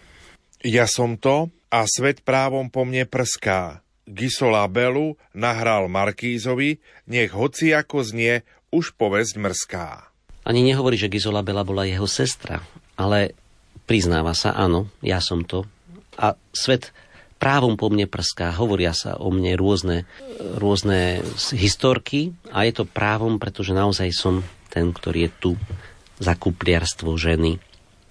Ja 0.62 0.86
som 0.86 1.18
to 1.18 1.50
a 1.74 1.82
svet 1.90 2.22
právom 2.22 2.70
po 2.70 2.86
mne 2.86 3.02
prská. 3.02 3.82
Gisola 4.06 4.62
Belu 4.70 5.18
nahral 5.34 5.90
Markízovi, 5.90 6.78
nech 7.10 7.34
hoci 7.34 7.74
ako 7.74 8.06
znie, 8.06 8.46
už 8.70 8.94
povesť 8.94 9.42
mrská. 9.42 9.86
Ani 10.46 10.62
nehovorí, 10.62 10.94
že 10.94 11.10
Gizola 11.10 11.42
Bela 11.42 11.66
bola 11.66 11.82
jeho 11.82 12.06
sestra, 12.06 12.62
ale 12.94 13.34
priznáva 13.90 14.38
sa, 14.38 14.54
áno, 14.54 14.86
ja 15.02 15.18
som 15.18 15.42
to. 15.42 15.66
A 16.14 16.38
svet 16.54 16.94
právom 17.42 17.74
po 17.74 17.90
mne 17.90 18.06
prská, 18.06 18.54
hovoria 18.54 18.94
sa 18.94 19.18
o 19.18 19.34
mne 19.34 19.58
rôzne, 19.58 20.06
rôzne 20.38 21.26
historky 21.58 22.38
a 22.54 22.62
je 22.70 22.78
to 22.78 22.84
právom, 22.86 23.42
pretože 23.42 23.74
naozaj 23.74 24.14
som 24.14 24.46
ten, 24.70 24.94
ktorý 24.94 25.26
je 25.26 25.32
tu 25.42 25.50
za 26.22 26.38
kupliarstvo 26.38 27.18
ženy. 27.18 27.58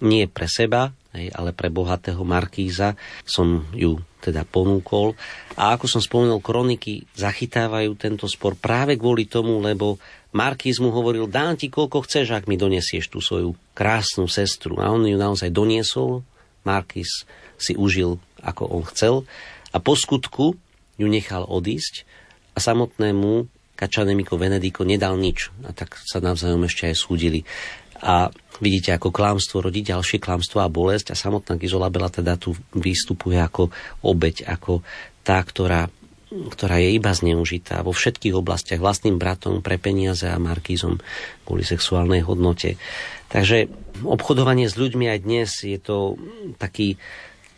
Nie 0.04 0.28
pre 0.28 0.44
seba, 0.52 0.92
hej, 1.16 1.32
ale 1.32 1.52
pre 1.52 1.68
bohatého 1.68 2.20
markíza 2.24 2.96
som 3.24 3.68
ju 3.72 4.00
teda 4.22 4.46
ponúkol. 4.46 5.18
A 5.58 5.74
ako 5.74 5.86
som 5.90 6.00
spomenul, 6.02 6.40
kroniky 6.40 7.04
zachytávajú 7.18 7.98
tento 7.98 8.30
spor 8.30 8.54
práve 8.54 8.94
kvôli 8.94 9.26
tomu, 9.26 9.58
lebo 9.60 9.98
Markíz 10.32 10.80
mu 10.80 10.88
hovoril, 10.88 11.28
dám 11.28 11.60
ti 11.60 11.68
koľko 11.68 12.08
chceš, 12.08 12.32
ak 12.32 12.48
mi 12.48 12.56
donesieš 12.56 13.12
tú 13.12 13.20
svoju 13.20 13.52
krásnu 13.76 14.24
sestru. 14.32 14.80
A 14.80 14.88
on 14.88 15.04
ju 15.04 15.20
naozaj 15.20 15.52
doniesol. 15.52 16.24
Markíz 16.64 17.28
si 17.60 17.76
užil, 17.76 18.16
ako 18.40 18.64
on 18.64 18.82
chcel. 18.88 19.28
A 19.76 19.78
po 19.78 19.92
skutku 19.92 20.56
ju 20.96 21.06
nechal 21.06 21.44
odísť 21.44 22.08
a 22.56 22.64
samotnému 22.64 23.44
Kačanemiko 23.76 24.40
Venediko 24.40 24.88
nedal 24.88 25.20
nič. 25.20 25.52
A 25.68 25.76
tak 25.76 26.00
sa 26.00 26.24
navzájom 26.24 26.64
ešte 26.64 26.88
aj 26.88 26.96
súdili. 26.96 27.44
A 28.02 28.34
vidíte, 28.58 28.90
ako 28.94 29.14
klamstvo 29.14 29.62
rodí 29.62 29.86
ďalšie 29.86 30.18
klamstvo 30.18 30.58
a 30.58 30.72
bolesť 30.72 31.14
a 31.14 31.18
samotná 31.18 31.54
Gizolabela 31.54 32.10
teda 32.10 32.34
tu 32.34 32.54
vystupuje 32.74 33.38
ako 33.38 33.70
obeď, 34.02 34.50
ako 34.50 34.82
tá, 35.22 35.38
ktorá 35.38 35.86
ktorá 36.32 36.80
je 36.80 36.96
iba 36.96 37.12
zneužitá 37.12 37.84
vo 37.84 37.92
všetkých 37.92 38.32
oblastiach 38.32 38.80
vlastným 38.80 39.20
bratom 39.20 39.60
pre 39.60 39.76
peniaze 39.76 40.24
a 40.24 40.40
markízom 40.40 40.96
kvôli 41.44 41.60
sexuálnej 41.60 42.24
hodnote. 42.24 42.80
Takže 43.28 43.68
obchodovanie 44.00 44.64
s 44.64 44.80
ľuďmi 44.80 45.12
aj 45.12 45.18
dnes 45.20 45.50
je 45.60 45.76
to 45.76 46.16
taký 46.56 46.96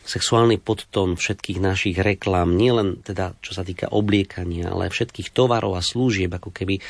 sexuálny 0.04 0.60
podtón 0.60 1.16
všetkých 1.16 1.58
našich 1.62 1.96
reklám, 1.96 2.58
nielen 2.58 3.00
teda 3.00 3.38
čo 3.40 3.56
sa 3.56 3.64
týka 3.64 3.88
obliekania, 3.88 4.74
ale 4.74 4.92
všetkých 4.92 5.32
tovarov 5.32 5.78
a 5.78 5.82
služieb, 5.82 6.28
ako 6.34 6.52
keby 6.52 6.82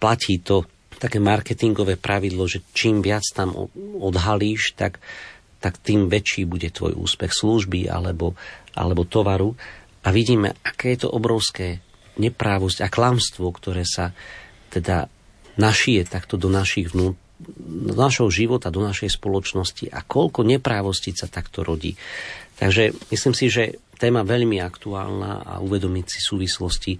platí 0.00 0.42
to 0.42 0.66
také 0.98 1.22
marketingové 1.22 1.94
pravidlo, 1.94 2.44
že 2.50 2.66
čím 2.74 3.00
viac 3.00 3.22
tam 3.30 3.54
odhalíš, 4.02 4.74
tak, 4.74 4.98
tak 5.62 5.78
tým 5.78 6.10
väčší 6.10 6.44
bude 6.44 6.68
tvoj 6.68 6.98
úspech 6.98 7.30
služby 7.30 7.86
alebo, 7.86 8.34
alebo 8.74 9.06
tovaru. 9.06 9.54
A 10.02 10.10
vidíme, 10.10 10.58
aké 10.66 10.98
je 10.98 11.06
to 11.06 11.14
obrovské 11.14 11.78
neprávosť 12.18 12.82
a 12.82 12.88
klamstvo, 12.90 13.46
ktoré 13.54 13.86
sa 13.86 14.10
teda 14.74 15.06
našije 15.58 16.06
takto 16.06 16.34
do 16.34 16.50
našich 16.50 16.90
vnút, 16.90 17.14
do 17.58 17.94
našho 17.94 18.26
života, 18.34 18.74
do 18.74 18.82
našej 18.82 19.14
spoločnosti 19.14 19.94
a 19.94 20.02
koľko 20.02 20.42
neprávostí 20.42 21.14
sa 21.14 21.30
takto 21.30 21.62
rodí. 21.62 21.94
Takže 22.58 22.90
myslím 23.14 23.34
si, 23.38 23.46
že 23.46 23.78
téma 23.98 24.26
veľmi 24.26 24.58
aktuálna 24.58 25.46
a 25.46 25.54
uvedomiť 25.62 26.06
si 26.06 26.18
súvislosti 26.18 26.92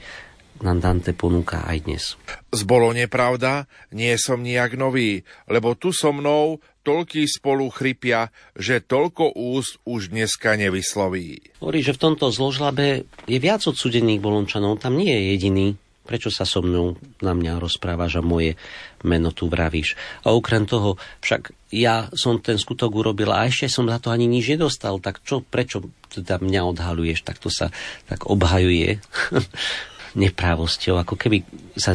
nám 0.64 0.82
Dante 0.82 1.14
ponúka 1.14 1.62
aj 1.66 1.78
dnes. 1.86 2.04
Zbolo 2.50 2.90
nepravda, 2.90 3.70
nie 3.94 4.14
som 4.18 4.42
nijak 4.42 4.74
nový, 4.74 5.22
lebo 5.46 5.78
tu 5.78 5.94
so 5.94 6.10
mnou 6.10 6.58
toľký 6.82 7.28
spolu 7.28 7.68
chrypia, 7.68 8.32
že 8.56 8.80
toľko 8.80 9.36
úst 9.36 9.76
už 9.84 10.08
dneska 10.08 10.56
nevysloví. 10.56 11.60
Hovorí, 11.60 11.84
že 11.84 11.92
v 11.92 12.02
tomto 12.08 12.32
zložlabe 12.32 13.04
je 13.28 13.38
viac 13.38 13.60
odsudených 13.68 14.24
bolončanov, 14.24 14.80
tam 14.80 14.96
nie 14.96 15.12
je 15.12 15.22
jediný. 15.36 15.68
Prečo 16.08 16.32
sa 16.32 16.48
so 16.48 16.64
mnou 16.64 16.96
na 17.20 17.36
mňa 17.36 17.60
rozprávaš 17.60 18.16
a 18.16 18.24
moje 18.24 18.56
meno 19.04 19.28
tu 19.28 19.44
vravíš? 19.52 19.92
A 20.24 20.32
okrem 20.32 20.64
toho, 20.64 20.96
však 21.20 21.52
ja 21.68 22.08
som 22.16 22.40
ten 22.40 22.56
skutok 22.56 22.96
urobil 22.96 23.28
a 23.28 23.44
ešte 23.44 23.68
som 23.68 23.84
za 23.84 24.00
to 24.00 24.08
ani 24.08 24.24
nič 24.24 24.56
nedostal, 24.56 25.04
tak 25.04 25.20
čo, 25.20 25.44
prečo 25.44 25.84
teda 26.08 26.40
mňa 26.40 26.64
odhaluješ? 26.64 27.28
Tak 27.28 27.36
to 27.36 27.52
sa 27.52 27.68
tak 28.08 28.24
obhajuje. 28.24 28.96
neprávosťou, 30.18 30.98
ako 30.98 31.14
keby 31.14 31.46
sa 31.78 31.94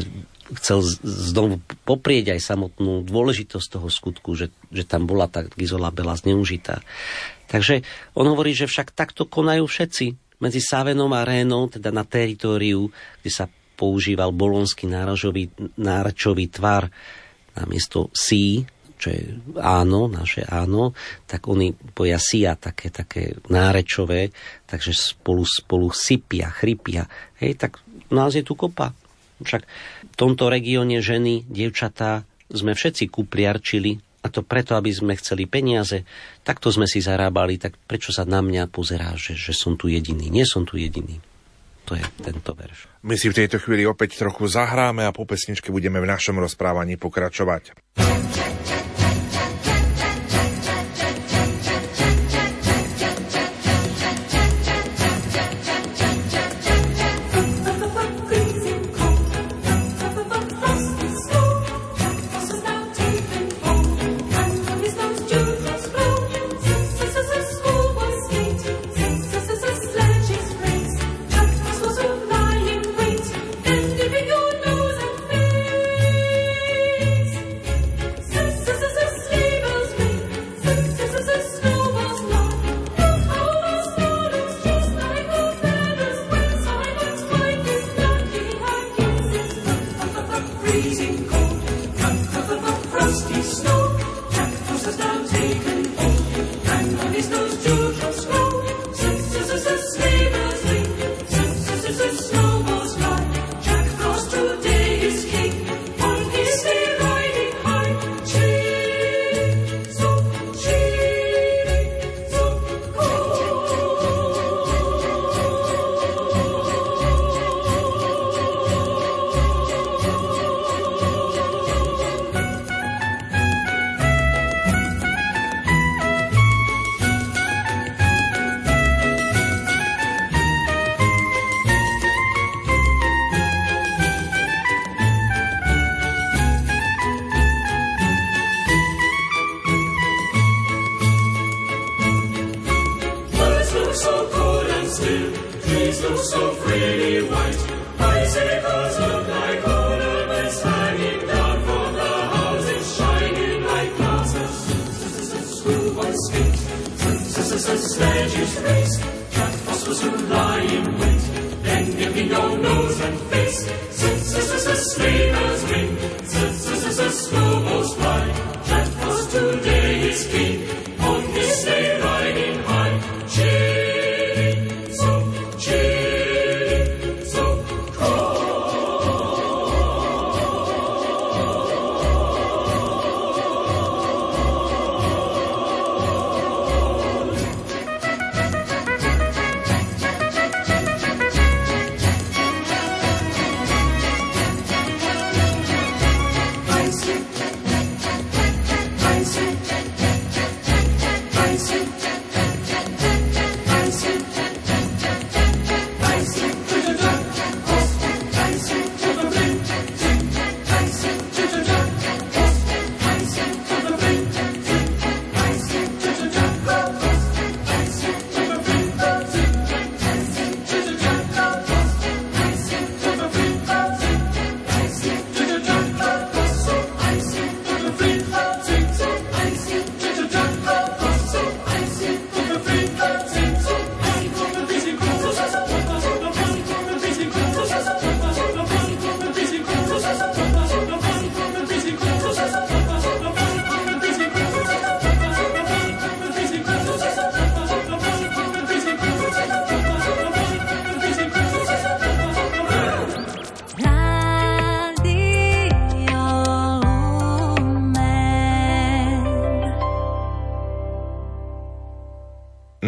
chcel 0.59 0.79
znovu 1.03 1.59
poprieť 1.83 2.35
aj 2.35 2.41
samotnú 2.41 3.03
dôležitosť 3.03 3.67
toho 3.67 3.87
skutku, 3.91 4.35
že, 4.37 4.53
že 4.71 4.87
tam 4.87 5.03
bola 5.03 5.27
tá 5.27 5.43
Gizola 5.43 5.91
Bela 5.91 6.15
zneužitá. 6.15 6.83
Takže 7.51 7.83
on 8.15 8.27
hovorí, 8.31 8.55
že 8.55 8.69
však 8.69 8.95
takto 8.95 9.27
konajú 9.27 9.67
všetci 9.67 10.39
medzi 10.39 10.59
Savenom 10.59 11.11
a 11.15 11.23
Rénou, 11.23 11.71
teda 11.71 11.89
na 11.91 12.03
teritóriu, 12.03 12.91
kde 13.23 13.31
sa 13.31 13.45
používal 13.79 14.35
bolonský 14.35 14.85
náračový, 14.87 15.49
náračový 15.79 16.45
tvar 16.51 16.91
namiesto 17.53 18.09
sí, 18.13 18.65
čo 18.97 19.11
je 19.11 19.35
áno, 19.59 20.07
naše 20.07 20.47
áno, 20.47 20.95
tak 21.27 21.51
oni 21.51 21.75
poja 21.75 22.15
sia 22.15 22.55
také, 22.55 22.87
také 22.87 23.35
nárečové, 23.51 24.31
takže 24.63 24.95
spolu, 24.95 25.43
spolu 25.43 25.91
sypia, 25.91 26.47
chrypia. 26.47 27.03
Hej, 27.43 27.59
tak 27.59 27.83
nás 28.11 28.35
je 28.35 28.43
tu 28.43 28.57
kopa. 28.57 28.91
Však 29.43 29.63
v 30.11 30.15
tomto 30.15 30.51
regióne 30.51 30.99
ženy, 31.03 31.47
dievčatá, 31.47 32.27
sme 32.51 32.75
všetci 32.75 33.09
kupliarčili, 33.09 33.99
a 34.23 34.31
to 34.31 34.39
preto, 34.39 34.79
aby 34.79 34.87
sme 34.87 35.19
chceli 35.19 35.43
peniaze. 35.51 36.07
Takto 36.47 36.71
sme 36.71 36.87
si 36.87 37.03
zarábali, 37.03 37.59
tak 37.59 37.75
prečo 37.75 38.15
sa 38.15 38.23
na 38.23 38.39
mňa 38.39 38.71
pozerá, 38.71 39.11
že, 39.19 39.35
že 39.35 39.51
som 39.51 39.75
tu 39.75 39.91
jediný? 39.91 40.31
Nie 40.31 40.47
som 40.47 40.63
tu 40.63 40.79
jediný. 40.79 41.19
To 41.91 41.99
je 41.99 42.05
tento 42.23 42.55
verš. 42.55 42.87
My 43.03 43.19
si 43.19 43.27
v 43.27 43.43
tejto 43.43 43.59
chvíli 43.59 43.83
opäť 43.83 44.15
trochu 44.15 44.47
zahráme 44.47 45.03
a 45.03 45.11
po 45.11 45.27
pesničke 45.27 45.75
budeme 45.75 45.99
v 45.99 46.07
našom 46.07 46.39
rozprávaní 46.39 46.95
pokračovať. 46.95 47.75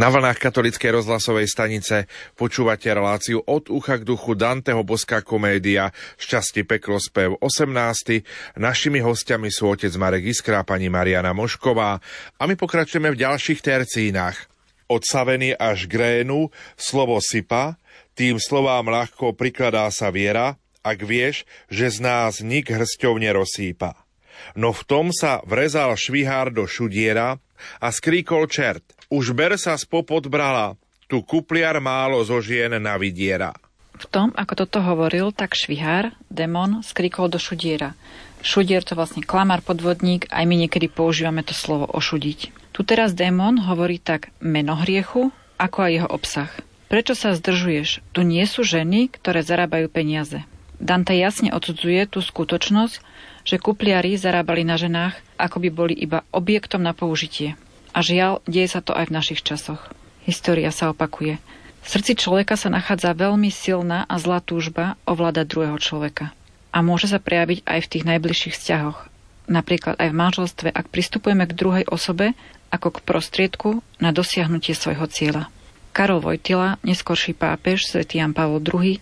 Na 0.06 0.14
vlnách 0.14 0.38
katolickej 0.38 1.02
rozhlasovej 1.02 1.50
stanice 1.50 2.06
počúvate 2.38 2.94
reláciu 2.94 3.42
od 3.42 3.74
ucha 3.74 3.98
k 3.98 4.06
duchu 4.06 4.38
Danteho 4.38 4.86
boská 4.86 5.26
komédia 5.26 5.90
Šťastie 6.22 6.62
peklo 6.62 7.02
spev 7.02 7.42
18. 7.42 8.22
Našimi 8.54 9.02
hostiami 9.02 9.50
sú 9.50 9.74
otec 9.74 9.90
Marek 9.98 10.30
Iskra 10.30 10.62
pani 10.62 10.94
Mariana 10.94 11.34
Mošková 11.34 11.98
a 12.38 12.44
my 12.46 12.54
pokračujeme 12.54 13.18
v 13.18 13.22
ďalších 13.26 13.66
tercínach. 13.66 14.46
Od 14.94 15.02
Saveny 15.02 15.58
až 15.58 15.90
Grénu 15.90 16.54
slovo 16.78 17.18
sypa, 17.18 17.82
tým 18.14 18.38
slovám 18.38 18.86
ľahko 18.86 19.34
prikladá 19.34 19.90
sa 19.90 20.14
viera, 20.14 20.62
ak 20.86 21.02
vieš, 21.02 21.50
že 21.66 21.90
z 21.90 22.06
nás 22.06 22.46
nik 22.46 22.70
hrsťov 22.70 23.18
nerozsýpa. 23.26 24.06
No 24.54 24.70
v 24.70 24.86
tom 24.86 25.10
sa 25.10 25.42
vrezal 25.50 25.98
švihár 25.98 26.54
do 26.54 26.70
šudiera 26.70 27.42
a 27.82 27.88
skríkol 27.90 28.46
čert. 28.46 28.86
Už 29.16 29.32
ber 29.32 29.56
sa 29.56 29.80
spopod 29.80 30.28
brala, 30.28 30.76
tu 31.08 31.24
kupliar 31.24 31.80
málo 31.80 32.20
zo 32.28 32.44
žien 32.44 32.76
na 32.84 33.00
vidiera. 33.00 33.56
V 33.96 34.04
tom, 34.12 34.36
ako 34.36 34.68
toto 34.68 34.84
hovoril, 34.84 35.32
tak 35.32 35.56
švihár, 35.56 36.12
demon, 36.28 36.84
skrikol 36.84 37.32
do 37.32 37.40
šudiera. 37.40 37.96
Šudier 38.44 38.84
to 38.84 38.92
vlastne 39.00 39.24
klamár, 39.24 39.64
podvodník, 39.64 40.28
aj 40.36 40.44
my 40.44 40.68
niekedy 40.68 40.92
používame 40.92 41.48
to 41.48 41.56
slovo 41.56 41.88
ošudiť. 41.88 42.52
Tu 42.76 42.82
teraz 42.84 43.16
démon 43.16 43.56
hovorí 43.64 44.04
tak 44.04 44.36
meno 44.44 44.76
hriechu, 44.76 45.32
ako 45.56 45.78
aj 45.88 45.92
jeho 45.96 46.10
obsah. 46.12 46.52
Prečo 46.92 47.16
sa 47.16 47.32
zdržuješ? 47.32 48.04
Tu 48.12 48.20
nie 48.28 48.44
sú 48.44 48.68
ženy, 48.68 49.16
ktoré 49.16 49.48
zarábajú 49.48 49.88
peniaze. 49.88 50.44
Dante 50.76 51.16
jasne 51.16 51.56
odsudzuje 51.56 52.04
tú 52.12 52.20
skutočnosť, 52.20 53.00
že 53.48 53.64
kupliari 53.64 54.20
zarábali 54.20 54.68
na 54.68 54.76
ženách, 54.76 55.16
ako 55.40 55.64
by 55.64 55.70
boli 55.72 55.96
iba 55.96 56.28
objektom 56.36 56.84
na 56.84 56.92
použitie. 56.92 57.56
A 57.96 58.04
žiaľ, 58.04 58.44
deje 58.44 58.68
sa 58.68 58.84
to 58.84 58.92
aj 58.92 59.08
v 59.08 59.16
našich 59.16 59.40
časoch. 59.40 59.80
História 60.28 60.68
sa 60.76 60.92
opakuje. 60.92 61.40
V 61.80 61.88
srdci 61.88 62.20
človeka 62.20 62.60
sa 62.60 62.68
nachádza 62.68 63.16
veľmi 63.16 63.48
silná 63.48 64.04
a 64.12 64.20
zlá 64.20 64.44
túžba 64.44 65.00
ovládať 65.08 65.46
druhého 65.48 65.80
človeka. 65.80 66.36
A 66.76 66.84
môže 66.84 67.08
sa 67.08 67.24
prejaviť 67.24 67.64
aj 67.64 67.80
v 67.88 67.92
tých 67.96 68.04
najbližších 68.04 68.56
vzťahoch. 68.60 69.00
Napríklad 69.48 69.96
aj 69.96 70.10
v 70.12 70.20
manželstve, 70.20 70.70
ak 70.76 70.92
pristupujeme 70.92 71.48
k 71.48 71.56
druhej 71.56 71.86
osobe 71.88 72.36
ako 72.74 73.00
k 73.00 73.04
prostriedku 73.08 73.70
na 74.04 74.12
dosiahnutie 74.12 74.76
svojho 74.76 75.08
cieľa. 75.08 75.48
Karol 75.96 76.20
Vojtila, 76.20 76.82
neskorší 76.84 77.32
pápež, 77.32 77.88
svätý 77.88 78.20
Jan 78.20 78.36
Pavol 78.36 78.60
II, 78.60 79.00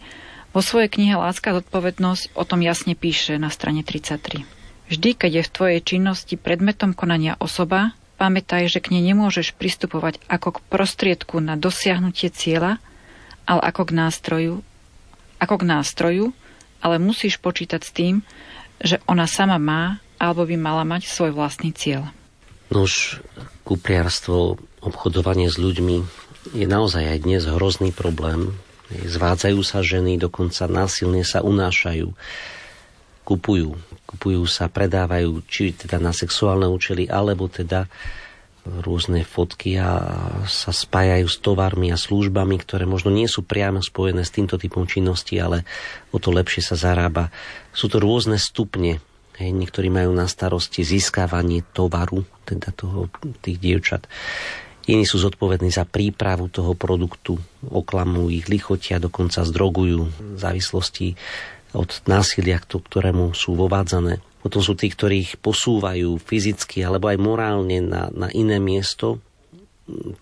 vo 0.54 0.62
svojej 0.62 0.94
knihe 0.94 1.18
Láska 1.18 1.50
a 1.50 1.58
zodpovednosť 1.58 2.38
o 2.38 2.46
tom 2.46 2.62
jasne 2.62 2.94
píše 2.94 3.42
na 3.42 3.50
strane 3.50 3.82
33. 3.82 4.46
Vždy, 4.94 5.10
keď 5.18 5.32
je 5.42 5.44
v 5.50 5.54
tvojej 5.56 5.80
činnosti 5.82 6.36
predmetom 6.38 6.94
konania 6.94 7.34
osoba, 7.42 7.98
Pamätaj, 8.24 8.72
že 8.72 8.80
k 8.80 8.96
nej 8.96 9.04
nemôžeš 9.12 9.52
pristupovať 9.60 10.16
ako 10.32 10.56
k 10.56 10.64
prostriedku 10.72 11.44
na 11.44 11.60
dosiahnutie 11.60 12.32
cieľa, 12.32 12.80
ale 13.44 13.60
ako 13.68 13.92
k 13.92 14.00
nástroju, 14.00 14.56
ako 15.44 15.56
k 15.60 15.68
nástroju, 15.68 16.26
ale 16.80 17.04
musíš 17.04 17.36
počítať 17.36 17.84
s 17.84 17.92
tým, 17.92 18.24
že 18.80 19.04
ona 19.12 19.28
sama 19.28 19.60
má 19.60 20.00
alebo 20.16 20.48
by 20.48 20.56
mala 20.56 20.88
mať 20.88 21.12
svoj 21.12 21.36
vlastný 21.36 21.76
cieľ. 21.76 22.16
Nož, 22.72 23.20
kupriarstvo, 23.68 24.56
obchodovanie 24.80 25.52
s 25.52 25.60
ľuďmi 25.60 26.08
je 26.56 26.64
naozaj 26.64 27.04
aj 27.04 27.28
dnes 27.28 27.44
hrozný 27.44 27.92
problém. 27.92 28.56
Zvádzajú 28.88 29.60
sa 29.68 29.84
ženy, 29.84 30.16
dokonca 30.16 30.72
násilne 30.72 31.28
sa 31.28 31.44
unášajú 31.44 32.16
kupujú. 33.28 33.76
Kupujú 34.14 34.46
sa, 34.46 34.70
predávajú, 34.70 35.42
či 35.50 35.74
teda 35.74 35.98
na 35.98 36.14
sexuálne 36.14 36.70
účely, 36.70 37.10
alebo 37.10 37.50
teda 37.50 37.90
rôzne 38.64 39.28
fotky 39.28 39.76
a 39.76 40.00
sa 40.48 40.72
spájajú 40.72 41.28
s 41.28 41.38
tovarmi 41.44 41.92
a 41.92 42.00
službami, 42.00 42.56
ktoré 42.64 42.88
možno 42.88 43.12
nie 43.12 43.28
sú 43.28 43.44
priamo 43.44 43.84
spojené 43.84 44.24
s 44.24 44.32
týmto 44.32 44.56
typom 44.56 44.88
činnosti, 44.88 45.36
ale 45.36 45.68
o 46.16 46.18
to 46.22 46.32
lepšie 46.32 46.64
sa 46.64 46.80
zarába. 46.80 47.28
Sú 47.76 47.92
to 47.92 48.00
rôzne 48.00 48.40
stupne. 48.40 49.04
Hej, 49.34 49.50
niektorí 49.50 49.90
majú 49.90 50.14
na 50.14 50.30
starosti 50.30 50.86
získavanie 50.86 51.66
tovaru, 51.74 52.22
teda 52.46 52.70
toho, 52.70 53.10
tých 53.42 53.58
dievčat. 53.58 54.06
Iní 54.86 55.10
sú 55.10 55.18
zodpovední 55.18 55.74
za 55.74 55.90
prípravu 55.90 56.52
toho 56.54 56.78
produktu, 56.78 57.40
oklamujú 57.66 58.30
ich, 58.30 58.46
lichotia, 58.52 59.02
dokonca 59.02 59.42
zdrogujú 59.42 60.06
v 60.06 60.38
závislosti 60.38 61.18
od 61.74 61.90
násilia, 62.06 62.62
ktorému 62.62 63.34
sú 63.34 63.58
vovádzané. 63.58 64.22
Potom 64.44 64.60
sú 64.60 64.76
tí, 64.76 64.92
ktorí 64.92 65.16
ich 65.24 65.34
posúvajú 65.40 66.20
fyzicky 66.20 66.84
alebo 66.84 67.10
aj 67.10 67.18
morálne 67.18 67.80
na, 67.80 68.12
na 68.12 68.28
iné 68.30 68.60
miesto, 68.60 69.24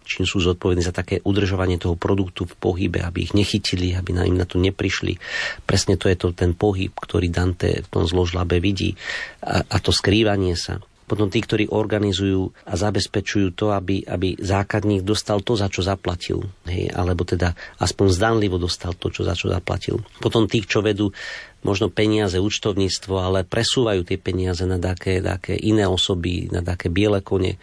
čím 0.06 0.26
sú 0.26 0.41
zodpovední 0.41 0.82
za 0.82 0.93
také 0.93 1.22
udržovanie 1.22 1.78
toho 1.78 1.93
produktu 1.93 2.49
v 2.49 2.58
pohybe, 2.58 2.99
aby 3.06 3.30
ich 3.30 3.34
nechytili, 3.38 3.93
aby 3.93 4.14
na 4.14 4.26
im 4.26 4.34
na 4.34 4.49
to 4.49 4.58
neprišli. 4.58 5.22
Presne 5.70 6.02
to 6.02 6.10
je 6.10 6.18
to 6.18 6.34
ten 6.34 6.58
pohyb, 6.58 6.89
ktorý 6.93 7.30
Dante 7.30 7.86
v 7.86 7.88
tom 7.89 8.10
zložlabe 8.10 8.58
vidí 8.58 8.97
a, 9.45 9.62
a 9.62 9.78
to 9.78 9.93
skrývanie 9.93 10.58
sa 10.58 10.82
potom 11.12 11.28
tí, 11.28 11.43
ktorí 11.43 11.68
organizujú 11.68 12.55
a 12.64 12.80
zabezpečujú 12.80 13.51
to, 13.51 13.76
aby, 13.76 14.07
aby 14.07 14.39
zákazník 14.39 15.03
dostal 15.03 15.43
to, 15.43 15.59
za 15.59 15.68
čo 15.68 15.84
zaplatil. 15.84 16.47
Hej, 16.64 16.95
alebo 16.95 17.28
teda 17.28 17.51
aspoň 17.84 18.07
zdanlivo 18.16 18.55
dostal 18.55 18.95
to, 18.95 19.12
čo 19.12 19.28
za 19.28 19.36
čo 19.36 19.51
zaplatil. 19.51 19.99
Potom 20.24 20.47
tí, 20.47 20.64
čo 20.64 20.80
vedú 20.80 21.12
možno 21.68 21.91
peniaze, 21.91 22.39
účtovníctvo, 22.39 23.20
ale 23.20 23.43
presúvajú 23.43 24.07
tie 24.07 24.16
peniaze 24.16 24.64
na 24.64 24.80
také, 24.80 25.20
také 25.20 25.59
iné 25.59 25.84
osoby, 25.84 26.47
na 26.47 26.64
také 26.64 26.88
biele 26.88 27.20
kone. 27.20 27.59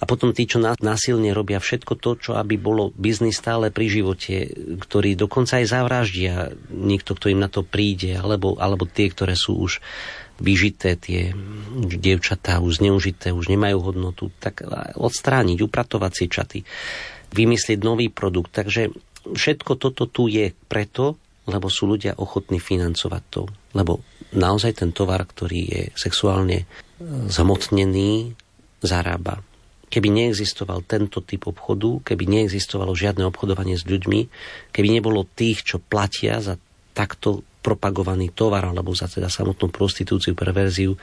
A 0.00 0.08
potom 0.08 0.32
tí, 0.32 0.48
čo 0.48 0.56
násilne 0.64 1.36
robia 1.36 1.60
všetko 1.60 2.00
to, 2.00 2.16
čo 2.16 2.30
aby 2.32 2.56
bolo 2.56 2.88
biznis 2.96 3.36
stále 3.36 3.68
pri 3.68 4.00
živote, 4.00 4.48
ktorí 4.80 5.12
dokonca 5.12 5.60
aj 5.60 5.66
zavraždia 5.68 6.56
niekto, 6.72 7.12
kto 7.12 7.28
im 7.28 7.44
na 7.44 7.52
to 7.52 7.60
príde, 7.60 8.16
alebo, 8.16 8.56
alebo 8.56 8.88
tie, 8.88 9.12
ktoré 9.12 9.36
sú 9.36 9.60
už 9.60 9.84
vyžité, 10.40 10.96
tie 10.96 11.36
dievčatá 11.86 12.58
už 12.58 12.80
zneužité, 12.80 13.30
už 13.30 13.52
nemajú 13.52 13.78
hodnotu, 13.84 14.32
tak 14.40 14.64
odstrániť, 14.96 15.58
upratovať 15.60 16.12
si 16.16 16.24
čaty, 16.26 16.58
vymyslieť 17.30 17.78
nový 17.84 18.08
produkt. 18.08 18.56
Takže 18.56 18.90
všetko 19.28 19.76
toto 19.76 20.08
tu 20.08 20.26
je 20.26 20.50
preto, 20.66 21.20
lebo 21.46 21.68
sú 21.68 21.86
ľudia 21.88 22.16
ochotní 22.16 22.58
financovať 22.58 23.22
to. 23.28 23.42
Lebo 23.76 24.00
naozaj 24.34 24.80
ten 24.82 24.90
tovar, 24.90 25.22
ktorý 25.26 25.60
je 25.66 25.82
sexuálne 25.94 26.64
e, 26.64 26.66
zamotnený, 27.30 28.34
zarába. 28.80 29.42
Keby 29.90 30.08
neexistoval 30.08 30.86
tento 30.86 31.18
typ 31.20 31.50
obchodu, 31.50 32.14
keby 32.14 32.24
neexistovalo 32.30 32.94
žiadne 32.94 33.26
obchodovanie 33.26 33.74
s 33.74 33.82
ľuďmi, 33.82 34.20
keby 34.70 34.88
nebolo 34.88 35.26
tých, 35.26 35.66
čo 35.66 35.82
platia 35.82 36.38
za 36.38 36.54
takto 36.94 37.42
propagovaný 37.60 38.32
tovar 38.32 38.64
alebo 38.64 38.96
za 38.96 39.06
teda 39.06 39.28
samotnú 39.28 39.68
prostitúciu, 39.68 40.32
perverziu, 40.32 40.96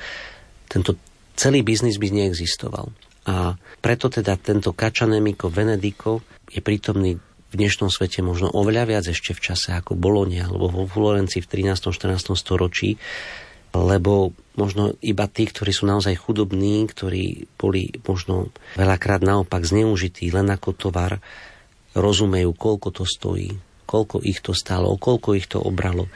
tento 0.68 0.98
celý 1.38 1.62
biznis 1.62 2.02
by 2.02 2.10
neexistoval. 2.10 2.90
A 3.28 3.54
preto 3.84 4.10
teda 4.10 4.40
tento 4.40 4.74
Kačanemiko 4.74 5.52
Venediko 5.54 6.24
je 6.50 6.64
prítomný 6.64 7.20
v 7.48 7.54
dnešnom 7.56 7.88
svete 7.88 8.20
možno 8.20 8.52
oveľa 8.52 8.84
viac 8.88 9.06
ešte 9.08 9.32
v 9.32 9.44
čase 9.52 9.72
ako 9.72 9.96
Bolonia 9.96 10.48
alebo 10.48 10.68
vo 10.68 10.84
Florencii 10.84 11.40
v 11.44 11.72
13. 11.72 11.96
14. 11.96 12.36
storočí, 12.36 13.00
lebo 13.72 14.36
možno 14.60 14.96
iba 15.00 15.30
tí, 15.32 15.48
ktorí 15.48 15.72
sú 15.72 15.88
naozaj 15.88 16.18
chudobní, 16.18 16.88
ktorí 16.88 17.48
boli 17.56 17.94
možno 18.04 18.52
veľakrát 18.76 19.24
naopak 19.24 19.64
zneužití 19.64 20.28
len 20.34 20.52
ako 20.52 20.76
tovar, 20.76 21.24
rozumejú, 21.96 22.52
koľko 22.52 22.90
to 22.92 23.04
stojí, 23.08 23.56
koľko 23.88 24.24
ich 24.24 24.44
to 24.44 24.52
stálo, 24.52 24.96
koľko 25.00 25.30
ich 25.36 25.48
to 25.48 25.62
obralo. 25.62 26.12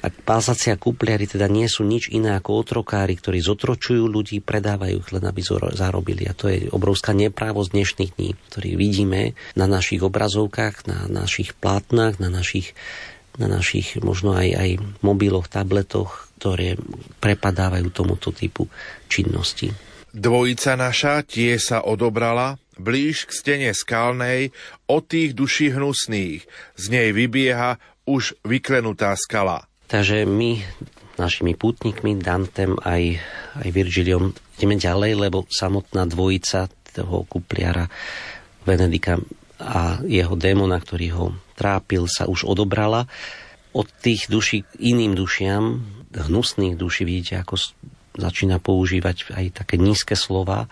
A 0.00 0.08
pálsaci 0.08 0.72
a 0.72 0.80
kúpliari 0.80 1.28
teda 1.28 1.44
nie 1.44 1.68
sú 1.68 1.84
nič 1.84 2.08
iné 2.08 2.32
ako 2.32 2.64
otrokári, 2.64 3.20
ktorí 3.20 3.44
zotročujú 3.44 4.08
ľudí, 4.08 4.40
predávajú 4.40 4.96
ich 4.96 5.10
len, 5.12 5.24
aby 5.28 5.40
zarobili. 5.76 6.24
A 6.24 6.32
to 6.32 6.48
je 6.48 6.72
obrovská 6.72 7.12
neprávosť 7.12 7.70
dnešných 7.76 8.12
dní, 8.16 8.30
ktorý 8.48 8.70
vidíme 8.80 9.36
na 9.52 9.68
našich 9.68 10.00
obrazovkách, 10.00 10.88
na 10.88 11.04
našich 11.04 11.52
plátnach, 11.52 12.16
na 12.16 12.32
našich, 12.32 12.72
na 13.36 13.46
našich 13.46 14.00
možno 14.00 14.32
aj, 14.32 14.48
aj 14.56 14.70
mobiloch, 15.04 15.52
tabletoch, 15.52 16.32
ktoré 16.40 16.80
prepadávajú 17.20 17.92
tomuto 17.92 18.32
typu 18.32 18.72
činnosti. 19.12 19.68
Dvojica 20.10 20.74
naša 20.74 21.22
tie 21.22 21.54
sa 21.60 21.86
odobrala, 21.86 22.58
blíž 22.80 23.28
k 23.28 23.30
stene 23.30 23.70
skalnej, 23.76 24.50
od 24.90 25.06
tých 25.06 25.38
duší 25.38 25.76
hnusných. 25.76 26.42
Z 26.74 26.84
nej 26.90 27.14
vybieha 27.14 27.78
už 28.10 28.34
vyklenutá 28.42 29.14
skala. 29.14 29.69
Takže 29.90 30.22
my 30.22 30.62
našimi 31.18 31.58
pútnikmi, 31.58 32.14
Dantem 32.22 32.78
aj, 32.78 33.18
aj 33.58 33.68
Virgiliom 33.74 34.30
ideme 34.54 34.78
ďalej, 34.78 35.12
lebo 35.18 35.44
samotná 35.50 36.06
dvojica 36.06 36.70
toho 36.94 37.26
kupliara 37.26 37.90
Venedika 38.62 39.18
a 39.60 39.98
jeho 40.06 40.38
démona, 40.38 40.80
ktorý 40.80 41.06
ho 41.12 41.26
trápil, 41.58 42.06
sa 42.06 42.30
už 42.30 42.46
odobrala. 42.46 43.10
Od 43.74 43.86
tých 44.00 44.30
duší 44.30 44.64
iným 44.78 45.18
dušiam, 45.18 45.82
hnusných 46.14 46.78
duší, 46.78 47.02
vidíte, 47.04 47.42
ako 47.42 47.60
začína 48.16 48.62
používať 48.62 49.34
aj 49.34 49.46
také 49.62 49.76
nízke 49.76 50.14
slova, 50.14 50.70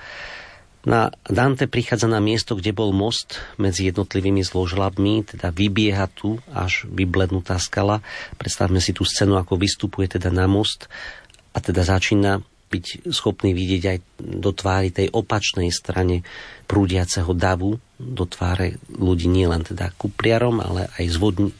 na 0.88 1.12
Dante 1.28 1.68
prichádza 1.68 2.08
na 2.08 2.16
miesto, 2.16 2.56
kde 2.56 2.72
bol 2.72 2.96
most 2.96 3.44
medzi 3.60 3.92
jednotlivými 3.92 4.40
zložlabmi, 4.40 5.28
teda 5.28 5.52
vybieha 5.52 6.08
tu 6.08 6.40
až 6.48 6.88
vyblednutá 6.88 7.60
skala. 7.60 8.00
Predstavme 8.40 8.80
si 8.80 8.96
tú 8.96 9.04
scénu, 9.04 9.36
ako 9.36 9.60
vystupuje 9.60 10.08
teda 10.08 10.32
na 10.32 10.48
most 10.48 10.88
a 11.52 11.60
teda 11.60 11.84
začína 11.84 12.40
byť 12.68 13.08
schopný 13.12 13.56
vidieť 13.56 13.82
aj 13.84 13.98
do 14.20 14.50
tvári 14.52 14.92
tej 14.92 15.08
opačnej 15.12 15.72
strane 15.72 16.24
prúdiaceho 16.68 17.32
davu, 17.32 17.80
do 17.96 18.24
tváre 18.28 18.80
ľudí 18.92 19.28
nielen 19.28 19.64
teda 19.64 19.92
kupliarom, 19.96 20.60
ale 20.60 20.88
aj 21.00 21.04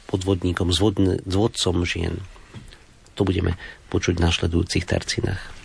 podvodníkom, 0.09 0.73
zvodn, 0.73 1.21
zvodcom 1.25 1.85
žien. 1.89 2.21
To 3.17 3.25
budeme 3.25 3.57
počuť 3.89 4.21
v 4.21 4.25
našledujúcich 4.25 4.85
tercinách. 4.85 5.58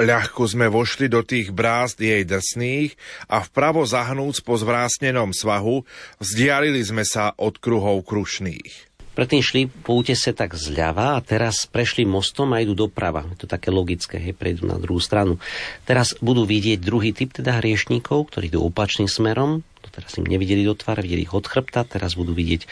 Ľahko 0.00 0.48
sme 0.48 0.72
vošli 0.72 1.12
do 1.12 1.20
tých 1.20 1.52
brázd 1.52 2.00
jej 2.00 2.24
drsných 2.24 2.96
a 3.28 3.44
vpravo 3.44 3.84
zahnúc 3.84 4.40
po 4.40 4.56
zvrásnenom 4.56 5.36
svahu, 5.36 5.84
vzdialili 6.16 6.80
sme 6.80 7.04
sa 7.04 7.36
od 7.36 7.60
kruhov 7.60 8.08
krušných. 8.08 8.88
Predtým 9.12 9.44
šli 9.44 9.62
po 9.68 10.00
útese 10.00 10.32
tak 10.32 10.56
zľava 10.56 11.18
a 11.18 11.20
teraz 11.20 11.68
prešli 11.68 12.08
mostom 12.08 12.56
a 12.56 12.64
idú 12.64 12.72
doprava. 12.72 13.28
Je 13.36 13.44
to 13.44 13.48
také 13.50 13.68
logické, 13.68 14.16
hej, 14.16 14.32
prejdú 14.32 14.64
na 14.64 14.80
druhú 14.80 15.04
stranu. 15.04 15.36
Teraz 15.84 16.16
budú 16.24 16.48
vidieť 16.48 16.80
druhý 16.80 17.12
typ 17.12 17.36
teda 17.36 17.60
hriešníkov, 17.60 18.32
ktorí 18.32 18.48
idú 18.48 18.64
opačným 18.64 19.10
smerom. 19.10 19.60
Teraz 19.92 20.16
im 20.16 20.24
nevideli 20.24 20.64
do 20.64 20.72
tváre, 20.72 21.04
videli 21.04 21.28
ich 21.28 21.36
od 21.36 21.44
chrbta, 21.44 21.84
teraz 21.84 22.16
budú 22.16 22.32
vidieť 22.32 22.64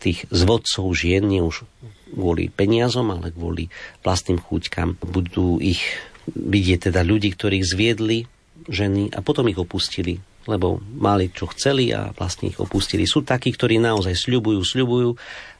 tých 0.00 0.24
zvodcov 0.32 0.88
žien, 0.96 1.28
nie 1.28 1.44
už 1.44 1.68
kvôli 2.16 2.48
peniazom, 2.48 3.12
ale 3.12 3.28
kvôli 3.28 3.68
vlastným 4.00 4.40
chúťkam. 4.40 4.96
Budú 5.04 5.60
ich 5.60 5.84
vidieť 6.28 6.92
teda 6.92 7.00
ľudí, 7.06 7.32
ktorých 7.32 7.64
zviedli 7.64 8.28
ženy 8.68 9.16
a 9.16 9.24
potom 9.24 9.48
ich 9.48 9.56
opustili 9.56 10.20
lebo 10.48 10.80
mali 10.80 11.28
čo 11.28 11.46
chceli 11.52 11.92
a 11.92 12.16
vlastne 12.16 12.48
ich 12.48 12.58
opustili. 12.58 13.04
Sú 13.04 13.20
takí, 13.20 13.52
ktorí 13.52 13.76
naozaj 13.76 14.16
sľubujú, 14.16 14.60
sľubujú 14.64 15.10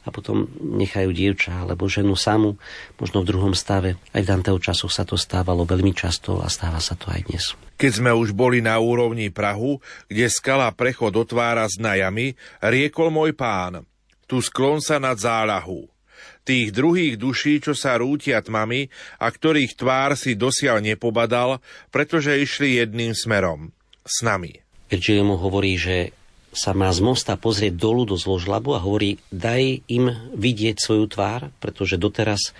a 0.03 0.09
potom 0.09 0.49
nechajú 0.57 1.13
dievča 1.13 1.61
alebo 1.61 1.85
ženu 1.85 2.17
samu, 2.17 2.57
možno 2.97 3.21
v 3.21 3.29
druhom 3.29 3.53
stave. 3.53 4.01
Aj 4.09 4.21
v 4.25 4.29
Danteho 4.29 4.57
časoch 4.57 4.89
sa 4.89 5.05
to 5.05 5.21
stávalo 5.21 5.69
veľmi 5.69 5.93
často 5.93 6.41
a 6.41 6.49
stáva 6.49 6.81
sa 6.81 6.97
to 6.97 7.13
aj 7.13 7.29
dnes. 7.29 7.53
Keď 7.77 7.91
sme 8.01 8.11
už 8.13 8.33
boli 8.33 8.61
na 8.61 8.77
úrovni 8.81 9.29
Prahu, 9.29 9.77
kde 10.09 10.25
skala 10.29 10.73
prechod 10.73 11.13
otvára 11.13 11.65
s 11.69 11.77
najami, 11.77 12.33
riekol 12.65 13.13
môj 13.13 13.37
pán, 13.37 13.85
tu 14.25 14.41
sklon 14.41 14.81
sa 14.81 14.97
nad 14.97 15.17
záľahu. 15.17 16.00
Tých 16.41 16.73
druhých 16.73 17.21
duší, 17.21 17.61
čo 17.61 17.77
sa 17.77 18.01
rútia 18.01 18.41
tmami 18.41 18.89
a 19.21 19.29
ktorých 19.29 19.77
tvár 19.77 20.17
si 20.17 20.33
dosiaľ 20.33 20.81
nepobadal, 20.81 21.61
pretože 21.93 22.33
išli 22.33 22.81
jedným 22.81 23.13
smerom. 23.13 23.69
S 24.01 24.25
nami. 24.25 24.57
Virgilio 24.89 25.23
mu 25.23 25.37
hovorí, 25.37 25.77
že 25.77 26.11
sa 26.51 26.75
má 26.75 26.91
z 26.91 26.99
mosta 26.99 27.39
pozrieť 27.39 27.79
dolu 27.79 28.03
do 28.03 28.19
zložlabu 28.19 28.75
a 28.75 28.83
hovorí, 28.83 29.21
daj 29.31 29.87
im 29.87 30.11
vidieť 30.35 30.75
svoju 30.83 31.05
tvár, 31.07 31.53
pretože 31.63 31.95
doteraz 31.95 32.51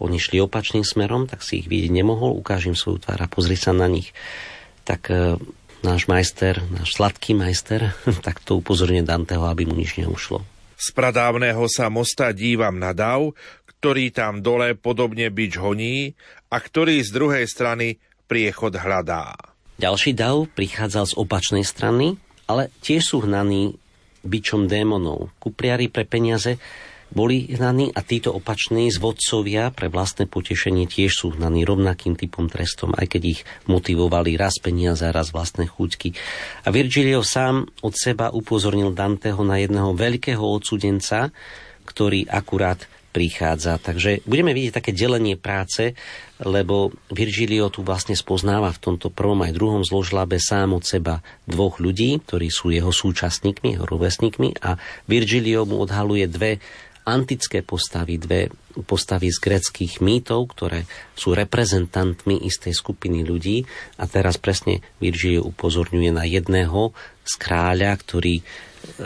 oni 0.00 0.16
šli 0.16 0.40
opačným 0.40 0.86
smerom, 0.86 1.26
tak 1.26 1.44
si 1.44 1.60
ich 1.60 1.68
vidieť 1.68 1.92
nemohol, 1.92 2.32
ukážem 2.38 2.72
svoju 2.72 3.04
tvár 3.04 3.20
a 3.20 3.28
pozri 3.28 3.58
sa 3.58 3.74
na 3.74 3.90
nich. 3.90 4.14
Tak 4.86 5.12
e, 5.12 5.36
náš 5.84 6.08
majster, 6.08 6.62
náš 6.72 6.96
sladký 6.96 7.36
majster, 7.36 7.92
tak 8.26 8.40
to 8.40 8.62
upozorňuje 8.62 9.04
Danteho, 9.04 9.44
aby 9.50 9.68
mu 9.68 9.76
nič 9.76 10.00
neušlo. 10.00 10.40
Z 10.80 10.96
pradávneho 10.96 11.68
sa 11.68 11.92
mosta 11.92 12.32
dívam 12.32 12.80
na 12.80 12.96
dav, 12.96 13.36
ktorý 13.68 14.08
tam 14.08 14.40
dole 14.40 14.72
podobne 14.72 15.28
byč 15.28 15.60
honí 15.60 16.16
a 16.48 16.56
ktorý 16.56 17.04
z 17.04 17.12
druhej 17.12 17.44
strany 17.44 18.00
priechod 18.24 18.80
hľadá. 18.80 19.36
Ďalší 19.76 20.16
dav 20.16 20.48
prichádzal 20.56 21.04
z 21.12 21.14
opačnej 21.20 21.64
strany, 21.68 22.16
ale 22.48 22.72
tiež 22.80 23.12
sú 23.12 23.16
hnaní 23.28 23.76
bičom 24.24 24.68
démonov. 24.68 25.32
Kupriari 25.36 25.92
pre 25.92 26.08
peniaze 26.08 26.56
boli 27.10 27.50
hnaní 27.50 27.90
a 27.90 28.00
títo 28.06 28.30
opační 28.30 28.90
zvodcovia 28.94 29.74
pre 29.74 29.90
vlastné 29.90 30.30
potešenie 30.30 30.86
tiež 30.86 31.10
sú 31.10 31.26
hnaní 31.34 31.66
rovnakým 31.66 32.14
typom 32.14 32.46
trestom, 32.46 32.94
aj 32.94 33.18
keď 33.18 33.22
ich 33.38 33.40
motivovali 33.66 34.38
raz 34.38 34.62
peniaze, 34.62 35.02
raz 35.10 35.34
vlastné 35.34 35.66
chuťky. 35.66 36.14
A 36.64 36.68
Virgilio 36.70 37.26
sám 37.26 37.66
od 37.82 37.94
seba 37.98 38.30
upozornil 38.30 38.94
Danteho 38.94 39.42
na 39.42 39.58
jedného 39.58 39.90
veľkého 39.94 40.42
odsudenca, 40.42 41.34
ktorý 41.82 42.30
akurát 42.30 42.86
prichádza. 43.10 43.74
Takže 43.82 44.22
budeme 44.22 44.54
vidieť 44.54 44.78
také 44.78 44.94
delenie 44.94 45.34
práce, 45.34 45.98
lebo 46.38 46.94
Virgilio 47.10 47.66
tu 47.68 47.82
vlastne 47.82 48.14
spoznáva 48.14 48.70
v 48.70 48.82
tomto 48.86 49.10
prvom 49.10 49.42
aj 49.42 49.52
druhom 49.52 49.82
zložlabe 49.82 50.38
sám 50.38 50.78
od 50.78 50.86
seba 50.86 51.18
dvoch 51.44 51.82
ľudí, 51.82 52.22
ktorí 52.22 52.48
sú 52.48 52.70
jeho 52.70 52.94
súčasníkmi, 52.94 53.76
jeho 53.76 53.86
rovesníkmi 53.86 54.62
a 54.62 54.78
Virgilio 55.10 55.66
mu 55.66 55.82
odhaluje 55.82 56.30
dve 56.30 56.62
antické 57.10 57.66
postavy, 57.66 58.22
dve 58.22 58.46
postavy 58.86 59.34
z 59.34 59.38
greckých 59.42 59.98
mýtov, 59.98 60.54
ktoré 60.54 60.86
sú 61.18 61.34
reprezentantmi 61.34 62.46
istej 62.46 62.70
skupiny 62.70 63.26
ľudí 63.26 63.66
a 63.98 64.06
teraz 64.06 64.38
presne 64.38 64.78
Virgilio 65.02 65.42
upozorňuje 65.50 66.10
na 66.14 66.22
jedného 66.24 66.94
z 67.26 67.34
kráľa, 67.34 67.98
ktorý 67.98 68.38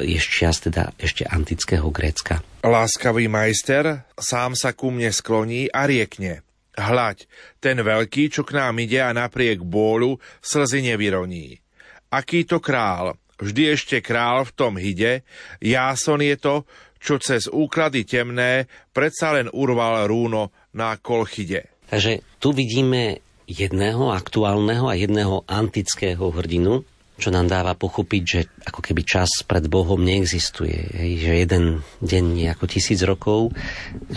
je 0.04 0.18
čas 0.20 0.62
teda 0.62 0.94
ešte 1.00 1.26
antického 1.26 1.88
Grécka. 1.90 2.44
Láskavý 2.62 3.26
majster 3.26 4.06
sám 4.14 4.54
sa 4.54 4.70
ku 4.76 4.94
mne 4.94 5.10
skloní 5.10 5.66
a 5.72 5.88
riekne. 5.88 6.46
Hľaď, 6.74 7.30
ten 7.62 7.78
veľký, 7.78 8.34
čo 8.34 8.42
k 8.42 8.58
nám 8.58 8.82
ide 8.82 8.98
a 8.98 9.14
napriek 9.14 9.62
bólu 9.62 10.18
slzy 10.42 10.82
nevyroní. 10.82 11.62
Aký 12.10 12.42
to 12.46 12.58
král, 12.58 13.14
vždy 13.38 13.78
ešte 13.78 13.96
král 14.02 14.42
v 14.46 14.54
tom 14.54 14.74
hide, 14.78 15.22
Jáson 15.62 16.22
je 16.22 16.34
to, 16.38 16.66
čo 17.04 17.20
cez 17.20 17.52
úklady 17.52 18.08
temné 18.08 18.64
predsa 18.96 19.36
len 19.36 19.52
urval 19.52 20.08
rúno 20.08 20.48
na 20.72 20.96
kolchide. 20.96 21.68
Takže 21.92 22.24
tu 22.40 22.56
vidíme 22.56 23.20
jedného 23.44 24.08
aktuálneho 24.08 24.88
a 24.88 24.96
jedného 24.96 25.44
antického 25.44 26.32
hrdinu, 26.32 26.88
čo 27.14 27.30
nám 27.30 27.46
dáva 27.46 27.78
pochopiť, 27.78 28.22
že 28.26 28.40
ako 28.66 28.80
keby 28.82 29.02
čas 29.06 29.30
pred 29.46 29.70
Bohom 29.70 30.02
neexistuje. 30.02 30.78
Hej, 30.98 31.12
že 31.22 31.32
jeden 31.46 31.64
deň 32.02 32.24
je 32.42 32.46
ako 32.50 32.64
tisíc 32.66 33.00
rokov, 33.06 33.54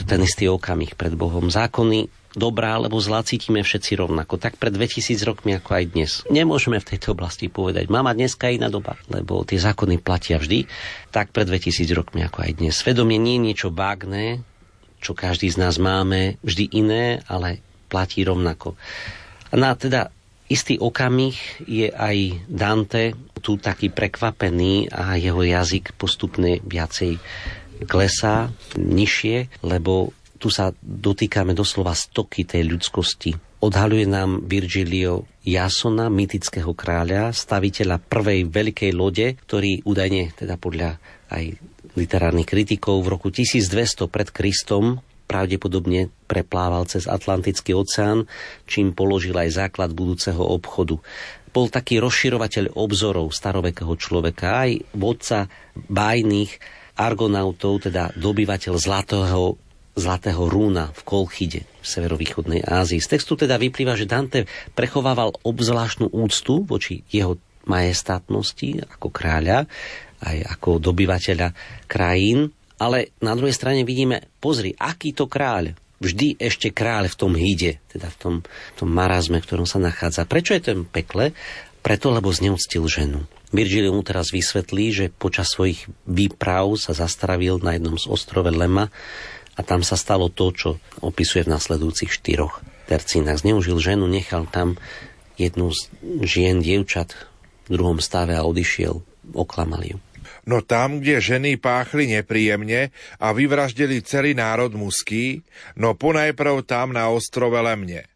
ten 0.10 0.20
istý 0.26 0.50
okamih 0.50 0.98
pred 0.98 1.14
Bohom. 1.14 1.54
Zákony 1.54 2.10
dobrá 2.38 2.78
alebo 2.78 3.02
zlá 3.02 3.26
cítime 3.26 3.66
všetci 3.66 3.98
rovnako. 3.98 4.38
Tak 4.38 4.62
pred 4.62 4.70
2000 4.70 5.18
rokmi 5.26 5.58
ako 5.58 5.70
aj 5.74 5.84
dnes. 5.93 6.12
Nemôžeme 6.30 6.78
v 6.78 6.89
tejto 6.93 7.18
oblasti 7.18 7.50
povedať, 7.50 7.89
mama 7.89 8.14
dneska 8.14 8.54
iná 8.54 8.70
doba, 8.70 8.98
lebo 9.10 9.41
tie 9.41 9.58
zákony 9.58 9.98
platia 9.98 10.38
vždy. 10.38 10.70
Tak 11.10 11.34
pred 11.34 11.50
2000 11.50 11.89
rokmi 11.98 12.22
ako 12.26 12.45
aj 12.45 12.52
dnes. 12.62 12.78
Svedomie 12.78 13.18
nie 13.18 13.41
je 13.41 13.45
niečo 13.52 13.70
vágné, 13.74 14.45
čo 15.02 15.18
každý 15.18 15.50
z 15.50 15.58
nás 15.58 15.82
máme, 15.82 16.38
vždy 16.45 16.66
iné, 16.78 17.26
ale 17.26 17.62
platí 17.89 18.22
rovnako. 18.22 18.78
No 19.54 19.66
a 19.72 19.74
teda 19.74 20.14
istý 20.48 20.80
okamih 20.80 21.36
je 21.68 21.91
aj 21.91 22.18
Dante 22.48 23.16
tu 23.43 23.60
taký 23.60 23.91
prekvapený 23.93 24.91
a 24.91 25.16
jeho 25.20 25.43
jazyk 25.43 25.95
postupne 25.95 26.60
viacej 26.64 27.20
klesá 27.86 28.50
nižšie, 28.76 29.62
lebo 29.62 30.12
tu 30.38 30.50
sa 30.50 30.74
dotýkame 30.82 31.54
doslova 31.54 31.93
stoky 31.93 32.45
tej 32.45 32.66
ľudskosti. 32.66 33.34
Odhaluje 33.58 34.06
nám 34.06 34.45
Virgilio 34.45 35.26
Jasona, 35.41 36.14
mytického 36.14 36.78
kráľa, 36.78 37.34
staviteľa 37.34 37.98
prvej 38.06 38.45
veľkej 38.45 38.91
lode, 38.93 39.34
ktorý 39.34 39.82
údajne, 39.82 40.38
teda 40.38 40.62
podľa 40.62 41.02
aj 41.34 41.58
literárnych 41.98 42.45
kritikov, 42.45 43.02
v 43.02 43.18
roku 43.18 43.34
1200 43.34 44.06
pred 44.14 44.30
Kristom 44.30 45.02
pravdepodobne 45.28 46.07
preplával 46.25 46.88
cez 46.88 47.05
Atlantický 47.05 47.75
oceán, 47.75 48.25
čím 48.63 48.95
položil 48.95 49.36
aj 49.36 49.67
základ 49.67 49.91
budúceho 49.91 50.39
obchodu. 50.39 50.97
Bol 51.51 51.67
taký 51.67 51.99
rozširovateľ 51.99 52.80
obzorov 52.80 53.36
starovekého 53.36 53.93
človeka, 53.99 54.65
aj 54.65 54.71
vodca 54.95 55.51
bájnych 55.75 56.57
argonautov, 56.97 57.86
teda 57.86 58.15
dobyvateľ 58.17 58.73
zlatého, 58.80 59.59
zlatého 59.93 60.43
rúna 60.49 60.89
v 60.95 61.01
Kolchide 61.05 61.61
v 61.67 61.86
severovýchodnej 61.86 62.61
Ázii. 62.65 63.03
Z 63.03 63.17
textu 63.17 63.38
teda 63.38 63.59
vyplýva, 63.61 63.93
že 63.93 64.09
Dante 64.09 64.49
prechovával 64.73 65.38
obzvláštnu 65.45 66.09
úctu 66.09 66.65
voči 66.65 67.05
jeho 67.13 67.38
majestátnosti 67.67 68.82
ako 68.88 69.11
kráľa, 69.11 69.67
aj 70.23 70.38
ako 70.57 70.82
dobyvateľa 70.82 71.53
krajín 71.86 72.49
ale 72.78 73.13
na 73.21 73.34
druhej 73.34 73.53
strane 73.53 73.82
vidíme, 73.82 74.25
pozri, 74.38 74.73
aký 74.78 75.13
to 75.13 75.25
kráľ. 75.25 75.73
Vždy 75.97 76.38
ešte 76.38 76.69
kráľ 76.69 77.09
v 77.09 77.17
tom 77.17 77.34
híde, 77.34 77.82
teda 77.89 78.13
v 78.13 78.17
tom, 78.21 78.36
tom 78.78 78.89
marazme, 78.93 79.41
v 79.41 79.47
ktorom 79.49 79.65
sa 79.65 79.82
nachádza. 79.82 80.30
Prečo 80.30 80.53
je 80.53 80.61
ten 80.61 80.80
pekle? 80.86 81.34
Preto, 81.82 82.13
lebo 82.13 82.30
zneúctil 82.30 82.86
ženu. 82.86 83.25
Virgilio 83.49 83.95
mu 83.95 84.03
teraz 84.03 84.30
vysvetlí, 84.30 84.86
že 84.93 85.05
počas 85.07 85.49
svojich 85.55 85.88
výprav 86.05 86.75
sa 86.78 86.93
zastravil 86.93 87.63
na 87.63 87.80
jednom 87.80 87.95
z 87.97 88.05
ostrove 88.11 88.51
Lema 88.51 88.93
a 89.57 89.61
tam 89.65 89.82
sa 89.82 89.97
stalo 89.97 90.30
to, 90.30 90.53
čo 90.53 90.69
opisuje 91.01 91.47
v 91.47 91.53
nasledujúcich 91.55 92.11
štyroch 92.11 92.61
tercínach. 92.86 93.41
Zneužil 93.41 93.80
ženu, 93.82 94.05
nechal 94.05 94.45
tam 94.51 94.78
jednu 95.39 95.71
z 95.73 95.89
žien, 96.28 96.59
dievčat 96.61 97.15
v 97.65 97.80
druhom 97.80 98.03
stave 98.03 98.36
a 98.36 98.45
odišiel, 98.45 99.01
oklamal 99.34 99.82
ju. 99.82 99.97
No 100.48 100.64
tam, 100.64 101.04
kde 101.04 101.20
ženy 101.20 101.60
páchli 101.60 102.08
nepríjemne 102.08 102.95
a 103.20 103.28
vyvraždili 103.36 104.00
celý 104.00 104.32
národ 104.32 104.72
muský, 104.72 105.43
no 105.76 105.91
ponajprv 105.91 106.64
tam 106.64 106.95
na 106.95 107.12
ostrove 107.12 107.60
Lemne. 107.60 108.08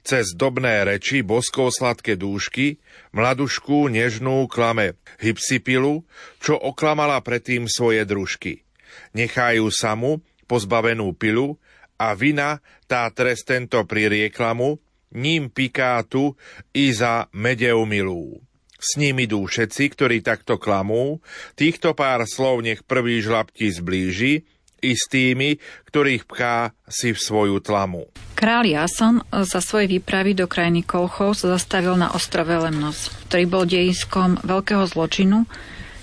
Cez 0.00 0.32
dobné 0.32 0.88
reči 0.88 1.20
boskou 1.20 1.68
sladké 1.68 2.16
dúšky, 2.16 2.80
mladušku 3.12 3.92
nežnú 3.92 4.48
klame 4.48 4.96
hypsipilu, 5.20 6.00
čo 6.40 6.56
oklamala 6.56 7.20
predtým 7.20 7.68
svoje 7.68 8.08
družky. 8.08 8.64
Nechajú 9.12 9.68
samu, 9.68 10.24
pozbavenú 10.48 11.12
pilu, 11.12 11.60
a 12.00 12.12
vina 12.16 12.60
tá 12.88 13.08
trest 13.12 13.48
tento 13.48 13.80
pririekla 13.84 14.52
mu, 14.56 14.80
ním 15.16 15.48
piká 15.48 16.00
tu 16.04 16.36
i 16.72 16.92
za 16.92 17.28
medeu 17.32 17.84
milú. 17.88 18.45
S 18.76 19.00
ním 19.00 19.24
idú 19.24 19.44
všetci, 19.48 19.82
ktorí 19.96 20.16
takto 20.20 20.60
klamú, 20.60 21.24
týchto 21.56 21.96
pár 21.96 22.28
slov 22.28 22.60
nech 22.60 22.84
prvý 22.84 23.24
žlabti 23.24 23.72
zblíži, 23.72 24.44
i 24.84 24.92
s 24.92 25.08
tými, 25.08 25.56
ktorých 25.88 26.28
pchá 26.28 26.76
si 26.86 27.16
v 27.16 27.18
svoju 27.18 27.58
tlamu. 27.64 28.06
Král 28.36 28.68
Jason 28.68 29.24
za 29.32 29.64
svoje 29.64 29.88
výpravy 29.88 30.36
do 30.36 30.44
krajiny 30.44 30.84
Kolchov 30.84 31.40
sa 31.40 31.56
zastavil 31.56 31.96
na 31.96 32.12
ostrove 32.12 32.52
Lemnos, 32.52 33.08
ktorý 33.26 33.44
bol 33.48 33.64
dejiskom 33.64 34.38
veľkého 34.44 34.84
zločinu, 34.86 35.48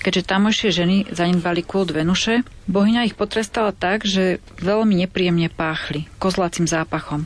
Keďže 0.04 0.36
tamojšie 0.36 0.70
ženy 0.76 0.98
zanedbali 1.16 1.64
kult 1.64 1.96
Venuše, 1.96 2.44
bohyňa 2.68 3.08
ich 3.08 3.16
potrestala 3.16 3.72
tak, 3.72 4.04
že 4.04 4.44
veľmi 4.60 5.00
nepríjemne 5.00 5.48
páchli, 5.48 6.12
kozlacím 6.20 6.68
zápachom 6.68 7.24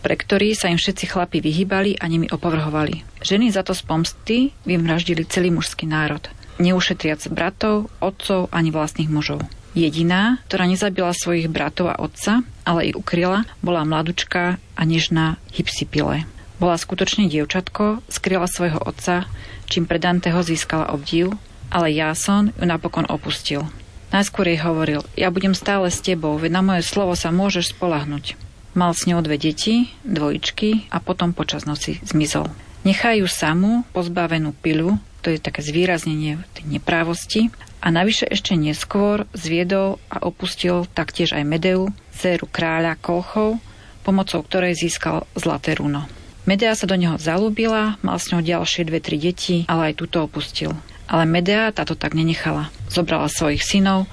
pre 0.00 0.16
ktorý 0.16 0.56
sa 0.56 0.72
im 0.72 0.80
všetci 0.80 1.04
chlapi 1.12 1.44
vyhýbali 1.44 2.00
a 2.00 2.04
nimi 2.08 2.26
opovrhovali. 2.28 3.04
Ženy 3.20 3.52
za 3.52 3.60
to 3.64 3.76
z 3.76 3.82
pomsty 3.84 4.38
vymraždili 4.64 5.28
celý 5.28 5.52
mužský 5.52 5.84
národ, 5.84 6.24
neušetriac 6.60 7.20
bratov, 7.32 7.92
otcov 8.00 8.48
ani 8.52 8.72
vlastných 8.72 9.12
mužov. 9.12 9.44
Jediná, 9.70 10.42
ktorá 10.50 10.66
nezabila 10.66 11.14
svojich 11.14 11.46
bratov 11.46 11.94
a 11.94 12.00
otca, 12.02 12.42
ale 12.66 12.90
ich 12.90 12.98
ukryla, 12.98 13.46
bola 13.62 13.86
mladučka 13.86 14.58
a 14.58 14.82
nežná 14.82 15.38
Hypsipile. 15.54 16.26
Bola 16.58 16.74
skutočne 16.74 17.30
dievčatko, 17.30 18.02
skryla 18.10 18.50
svojho 18.50 18.82
otca, 18.82 19.30
čím 19.70 19.86
pre 19.86 20.02
Danteho 20.02 20.42
získala 20.42 20.90
obdiv, 20.90 21.38
ale 21.70 21.94
Jason 21.94 22.50
ju 22.58 22.66
napokon 22.66 23.06
opustil. 23.06 23.62
Najskôr 24.10 24.50
jej 24.50 24.58
hovoril, 24.58 25.06
ja 25.14 25.30
budem 25.30 25.54
stále 25.54 25.86
s 25.86 26.02
tebou, 26.02 26.34
veď 26.34 26.50
na 26.58 26.62
moje 26.66 26.82
slovo 26.82 27.14
sa 27.14 27.30
môžeš 27.30 27.78
spolahnuť. 27.78 28.49
Mal 28.72 28.94
s 28.94 29.06
ňou 29.10 29.18
dve 29.24 29.34
deti, 29.36 29.90
dvojičky 30.06 30.92
a 30.94 31.02
potom 31.02 31.34
počas 31.34 31.66
noci 31.66 31.98
zmizol. 32.06 32.46
Nechajú 32.86 33.26
samú, 33.26 33.82
pozbavenú 33.90 34.54
pilu, 34.56 34.96
to 35.20 35.28
je 35.28 35.42
také 35.42 35.60
zvýraznenie 35.60 36.40
tej 36.56 36.64
neprávosti, 36.78 37.52
a 37.80 37.88
navyše 37.88 38.28
ešte 38.28 38.52
neskôr 38.60 39.24
zviedol 39.32 39.96
a 40.12 40.20
opustil 40.20 40.84
taktiež 40.92 41.32
aj 41.32 41.48
Medeu, 41.48 41.88
dceru 42.12 42.44
kráľa 42.44 43.00
Kolchov, 43.00 43.56
pomocou 44.04 44.44
ktorej 44.44 44.76
získal 44.76 45.24
zlaté 45.32 45.80
runo. 45.80 46.04
Medea 46.44 46.76
sa 46.76 46.84
do 46.84 46.96
neho 46.96 47.16
zalúbila, 47.16 47.96
mal 48.04 48.16
s 48.20 48.32
ňou 48.32 48.44
ďalšie 48.44 48.84
dve, 48.88 49.00
tri 49.00 49.16
deti, 49.16 49.64
ale 49.68 49.92
aj 49.92 50.04
túto 50.04 50.24
opustil. 50.24 50.76
Ale 51.08 51.24
Medea 51.24 51.72
táto 51.72 51.96
tak 51.96 52.12
nenechala. 52.12 52.68
Zobrala 52.92 53.32
svojich 53.32 53.64
synov, 53.64 54.08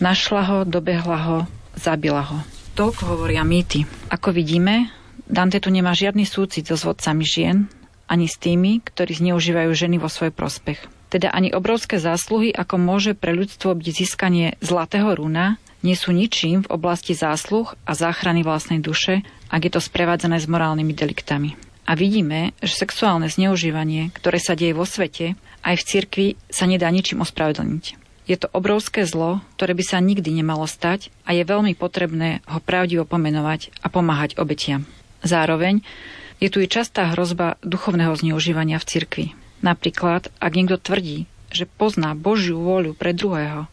našla 0.00 0.42
ho, 0.44 0.58
dobehla 0.68 1.18
ho, 1.24 1.38
zabila 1.76 2.24
ho. 2.24 2.38
Toľko 2.76 3.16
hovoria 3.16 3.40
mýty. 3.40 3.88
Ako 4.12 4.36
vidíme, 4.36 4.92
Dante 5.24 5.64
tu 5.64 5.72
nemá 5.72 5.96
žiadny 5.96 6.28
súcit 6.28 6.68
so 6.68 6.76
zvodcami 6.76 7.24
žien, 7.24 7.72
ani 8.04 8.28
s 8.28 8.36
tými, 8.36 8.84
ktorí 8.84 9.16
zneužívajú 9.16 9.72
ženy 9.72 9.96
vo 9.96 10.12
svoj 10.12 10.28
prospech. 10.28 10.84
Teda 11.08 11.32
ani 11.32 11.56
obrovské 11.56 11.96
zásluhy, 11.96 12.52
ako 12.52 12.76
môže 12.76 13.16
pre 13.16 13.32
ľudstvo 13.32 13.72
byť 13.72 13.86
získanie 13.88 14.60
zlatého 14.60 15.08
runa, 15.08 15.56
nie 15.80 15.96
sú 15.96 16.12
ničím 16.12 16.68
v 16.68 16.72
oblasti 16.76 17.16
zásluh 17.16 17.72
a 17.88 17.96
záchrany 17.96 18.44
vlastnej 18.44 18.84
duše, 18.84 19.24
ak 19.48 19.60
je 19.64 19.72
to 19.72 19.80
sprevádzané 19.80 20.36
s 20.36 20.44
morálnymi 20.44 20.92
deliktami. 20.92 21.56
A 21.88 21.96
vidíme, 21.96 22.52
že 22.60 22.76
sexuálne 22.76 23.32
zneužívanie, 23.32 24.12
ktoré 24.12 24.36
sa 24.36 24.52
deje 24.52 24.76
vo 24.76 24.84
svete, 24.84 25.32
aj 25.64 25.80
v 25.80 25.86
cirkvi 25.88 26.26
sa 26.52 26.68
nedá 26.68 26.92
ničím 26.92 27.24
ospravedlniť. 27.24 28.05
Je 28.26 28.34
to 28.34 28.50
obrovské 28.50 29.06
zlo, 29.06 29.38
ktoré 29.54 29.78
by 29.78 29.84
sa 29.86 30.02
nikdy 30.02 30.34
nemalo 30.34 30.66
stať 30.66 31.14
a 31.22 31.30
je 31.30 31.46
veľmi 31.46 31.78
potrebné 31.78 32.42
ho 32.50 32.58
pravdivo 32.58 33.06
pomenovať 33.06 33.70
a 33.82 33.86
pomáhať 33.86 34.34
obetiam. 34.42 34.82
Zároveň 35.22 35.86
je 36.42 36.50
tu 36.50 36.58
i 36.58 36.66
častá 36.66 37.14
hrozba 37.14 37.54
duchovného 37.62 38.12
zneužívania 38.18 38.82
v 38.82 38.88
cirkvi. 38.90 39.26
Napríklad, 39.62 40.28
ak 40.42 40.52
niekto 40.52 40.76
tvrdí, 40.76 41.30
že 41.54 41.70
pozná 41.70 42.18
Božiu 42.18 42.58
vôľu 42.58 42.98
pre 42.98 43.14
druhého, 43.14 43.70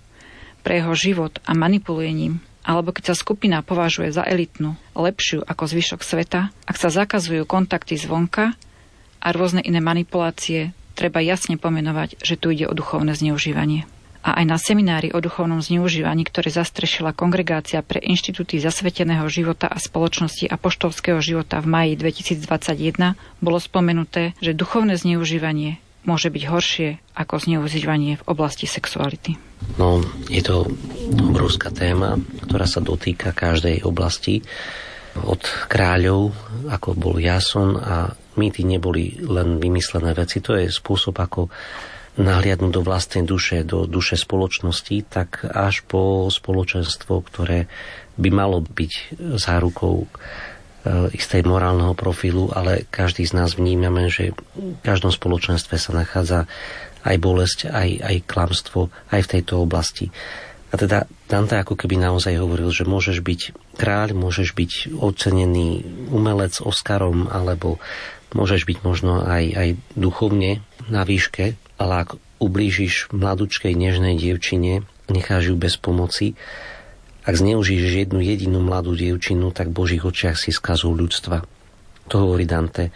pre 0.62 0.80
jeho 0.80 0.93
život 0.93 1.41
a 1.43 1.58
manipuluje 1.58 2.14
ním, 2.14 2.34
alebo 2.64 2.95
keď 2.95 3.12
sa 3.12 3.16
skupina 3.20 3.60
považuje 3.66 4.14
za 4.14 4.24
elitnú, 4.24 4.80
lepšiu 4.95 5.43
ako 5.43 5.64
zvyšok 5.68 5.99
sveta, 6.06 6.54
ak 6.64 6.80
sa 6.80 6.88
zakazujú 6.88 7.43
kontakty 7.43 7.99
zvonka 7.99 8.56
a 9.20 9.28
rôzne 9.36 9.60
iné 9.66 9.84
manipulácie, 9.84 10.72
treba 10.95 11.20
jasne 11.20 11.60
pomenovať, 11.60 12.22
že 12.24 12.39
tu 12.39 12.56
ide 12.56 12.70
o 12.70 12.78
duchovné 12.78 13.12
zneužívanie. 13.18 13.84
A 14.24 14.39
aj 14.39 14.45
na 14.47 14.55
seminári 14.55 15.11
o 15.11 15.19
duchovnom 15.19 15.59
zneužívaní, 15.59 16.24
ktoré 16.24 16.47
zastrešila 16.47 17.11
Kongregácia 17.11 17.84
pre 17.84 17.99
inštitúty 17.99 18.55
zasveteného 18.63 19.28
života 19.28 19.67
a 19.67 19.76
spoločnosti 19.76 20.47
a 20.47 20.55
poštovského 20.55 21.19
života 21.19 21.59
v 21.59 21.67
maji 21.67 21.93
2021, 21.99 23.19
bolo 23.43 23.59
spomenuté, 23.59 24.32
že 24.39 24.55
duchovné 24.55 24.95
zneužívanie 24.95 25.84
môže 26.07 26.32
byť 26.32 26.43
horšie 26.47 26.89
ako 27.15 27.36
zneužívanie 27.39 28.19
v 28.19 28.24
oblasti 28.28 28.67
sexuality. 28.67 29.39
No, 29.80 30.03
je 30.28 30.43
to 30.43 30.67
obrovská 31.15 31.71
téma, 31.71 32.19
ktorá 32.47 32.67
sa 32.67 32.84
dotýka 32.84 33.32
každej 33.32 33.84
oblasti. 33.88 34.43
Od 35.13 35.43
kráľov, 35.69 36.34
ako 36.67 36.95
bol 36.95 37.15
Jason 37.21 37.78
a 37.78 38.11
mýty 38.39 38.65
neboli 38.65 39.19
len 39.21 39.61
vymyslené 39.61 40.11
veci, 40.17 40.41
to 40.41 40.57
je 40.57 40.74
spôsob, 40.74 41.13
ako 41.21 41.53
nahliadnúť 42.14 42.72
do 42.74 42.82
vlastnej 42.86 43.26
duše, 43.26 43.66
do 43.66 43.89
duše 43.89 44.14
spoločnosti, 44.14 45.01
tak 45.09 45.41
až 45.49 45.82
po 45.86 46.30
spoločenstvo, 46.30 47.26
ktoré 47.26 47.66
by 48.22 48.30
malo 48.30 48.61
byť 48.61 49.18
zárukou 49.41 50.05
e, 50.05 50.07
istej 51.18 51.41
morálneho 51.49 51.97
profilu, 51.97 52.53
ale 52.53 52.86
každý 52.93 53.26
z 53.26 53.34
nás 53.34 53.57
vnímame, 53.57 54.14
že 54.14 54.38
v 54.53 54.78
každom 54.86 55.09
spoločenstve 55.09 55.74
sa 55.82 55.91
nachádza 55.97 56.45
aj 57.01 57.18
bolesť, 57.18 57.59
aj, 57.74 57.89
aj 58.05 58.16
klamstvo, 58.30 58.93
aj 59.09 59.22
v 59.26 59.32
tejto 59.34 59.66
oblasti. 59.66 60.14
A 60.74 60.78
teda 60.78 61.05
Dante 61.30 61.57
ako 61.57 61.78
keby 61.78 62.01
naozaj 62.01 62.38
hovoril, 62.38 62.74
že 62.74 62.86
môžeš 62.86 63.22
byť 63.22 63.41
kráľ, 63.78 64.18
môžeš 64.18 64.57
byť 64.57 64.72
ocenený 64.97 65.86
umelec 66.09 66.57
Oscarom, 66.61 67.30
alebo 67.30 67.78
môžeš 68.34 68.66
byť 68.66 68.78
možno 68.82 69.22
aj, 69.22 69.43
aj 69.53 69.70
duchovne 69.93 70.66
na 70.89 71.05
výške, 71.05 71.53
ale 71.84 72.08
ak 72.08 72.16
ublížiš 72.40 73.12
mladučkej 73.12 73.76
nežnej 73.76 74.16
dievčine, 74.16 74.88
necháš 75.12 75.52
ju 75.52 75.56
bez 75.60 75.76
pomoci, 75.76 76.40
ak 77.24 77.40
zneužiješ 77.40 78.08
jednu 78.08 78.20
jedinú 78.20 78.60
mladú 78.60 78.96
dievčinu, 78.96 79.52
tak 79.56 79.72
v 79.72 79.78
Božích 79.80 80.04
očiach 80.04 80.36
si 80.36 80.52
skazú 80.52 80.92
ľudstva. 80.92 81.44
To 82.12 82.16
hovorí 82.20 82.44
Dante. 82.44 82.92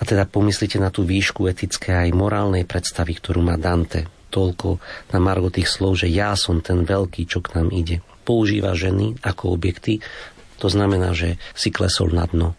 A 0.00 0.02
teda 0.08 0.24
pomyslite 0.24 0.80
na 0.80 0.88
tú 0.88 1.04
výšku 1.04 1.44
etické 1.46 1.92
aj 1.92 2.16
morálnej 2.16 2.64
predstavy, 2.64 3.12
ktorú 3.20 3.44
má 3.44 3.60
Dante. 3.60 4.08
Toľko 4.32 4.80
na 5.12 5.18
margo 5.20 5.52
tých 5.52 5.68
slov, 5.68 6.00
že 6.00 6.08
ja 6.08 6.32
som 6.32 6.64
ten 6.64 6.88
veľký, 6.88 7.28
čo 7.28 7.44
k 7.44 7.60
nám 7.60 7.68
ide. 7.76 8.00
Používa 8.24 8.72
ženy 8.72 9.20
ako 9.20 9.52
objekty, 9.52 10.00
to 10.56 10.72
znamená, 10.72 11.12
že 11.12 11.36
si 11.52 11.68
klesol 11.68 12.14
na 12.16 12.24
dno 12.24 12.56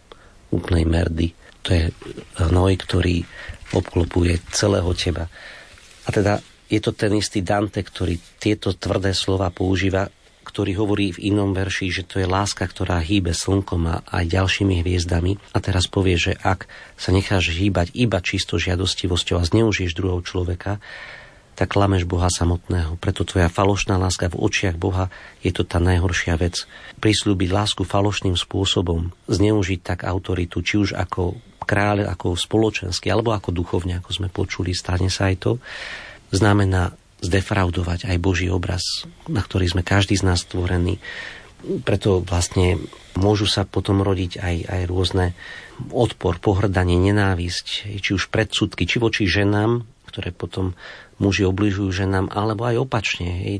úplnej 0.54 0.86
merdy. 0.86 1.34
To 1.64 1.68
je 1.72 1.84
hnoj, 2.36 2.72
ktorý 2.84 3.24
obklopuje 3.72 4.42
celého 4.52 4.90
teba. 4.92 5.30
A 6.04 6.08
teda 6.12 6.42
je 6.68 6.80
to 6.80 6.92
ten 6.92 7.14
istý 7.16 7.40
Dante, 7.40 7.80
ktorý 7.80 8.18
tieto 8.36 8.74
tvrdé 8.76 9.16
slova 9.16 9.48
používa, 9.54 10.10
ktorý 10.44 10.76
hovorí 10.76 11.16
v 11.16 11.32
inom 11.32 11.56
verši, 11.56 11.88
že 11.88 12.04
to 12.04 12.20
je 12.20 12.28
láska, 12.28 12.68
ktorá 12.68 13.00
hýbe 13.00 13.32
slnkom 13.32 13.82
a 13.88 13.96
aj 14.04 14.24
ďalšími 14.28 14.84
hviezdami. 14.84 15.40
A 15.56 15.58
teraz 15.58 15.88
povie, 15.88 16.20
že 16.20 16.36
ak 16.36 16.68
sa 17.00 17.10
necháš 17.10 17.56
hýbať 17.56 17.96
iba 17.96 18.20
čisto 18.20 18.60
žiadostivosťou 18.60 19.40
a 19.40 19.48
zneužiješ 19.48 19.96
druhého 19.96 20.20
človeka, 20.20 20.78
tak 21.54 21.70
klameš 21.70 22.04
Boha 22.04 22.26
samotného. 22.28 22.98
Preto 22.98 23.22
tvoja 23.22 23.46
falošná 23.46 23.94
láska 23.94 24.26
v 24.26 24.42
očiach 24.42 24.74
Boha 24.74 25.08
je 25.40 25.54
to 25.54 25.62
tá 25.62 25.78
najhoršia 25.78 26.34
vec. 26.34 26.66
Prislúbiť 26.98 27.48
lásku 27.54 27.86
falošným 27.86 28.34
spôsobom, 28.34 29.14
zneužiť 29.30 29.80
tak 29.80 29.98
autoritu, 30.02 30.60
či 30.66 30.82
už 30.82 30.98
ako 30.98 31.38
kráľ, 31.64 32.06
ako 32.06 32.36
spoločenský, 32.36 33.10
alebo 33.10 33.32
ako 33.32 33.50
duchovne, 33.50 33.98
ako 33.98 34.10
sme 34.12 34.28
počuli, 34.30 34.76
stane 34.76 35.08
sa 35.08 35.32
aj 35.32 35.36
to, 35.40 35.52
znamená 36.30 36.92
zdefraudovať 37.24 38.04
aj 38.06 38.16
Boží 38.20 38.52
obraz, 38.52 39.08
na 39.26 39.40
ktorý 39.40 39.72
sme 39.72 39.82
každý 39.82 40.20
z 40.20 40.28
nás 40.28 40.44
stvorení. 40.44 41.00
Preto 41.64 42.20
vlastne 42.20 42.76
môžu 43.16 43.48
sa 43.48 43.64
potom 43.64 44.04
rodiť 44.04 44.36
aj, 44.36 44.56
aj 44.68 44.82
rôzne 44.84 45.26
odpor, 45.88 46.36
pohrdanie, 46.36 47.00
nenávisť, 47.00 47.96
či 47.98 48.10
už 48.12 48.28
predsudky, 48.28 48.84
či 48.84 49.00
voči 49.00 49.24
ženám, 49.24 49.88
ktoré 50.04 50.30
potom 50.30 50.76
muži 51.16 51.48
obližujú 51.48 51.90
ženám, 51.90 52.28
alebo 52.28 52.68
aj 52.68 52.84
opačne. 52.84 53.28
Hej, 53.40 53.54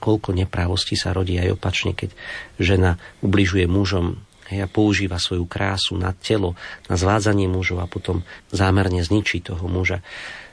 koľko 0.00 0.32
neprávostí 0.32 0.96
sa 0.96 1.12
rodí 1.12 1.36
aj 1.36 1.54
opačne, 1.60 1.92
keď 1.92 2.14
žena 2.56 2.96
ubližuje 3.20 3.68
mužom 3.68 4.18
a 4.60 4.68
používa 4.68 5.16
svoju 5.16 5.48
krásu 5.48 5.96
na 5.96 6.12
telo, 6.12 6.58
na 6.90 6.98
zvádzanie 6.98 7.48
mužov 7.48 7.80
a 7.80 7.88
potom 7.88 8.26
zámerne 8.52 9.00
zničí 9.00 9.40
toho 9.40 9.64
muža. 9.70 10.04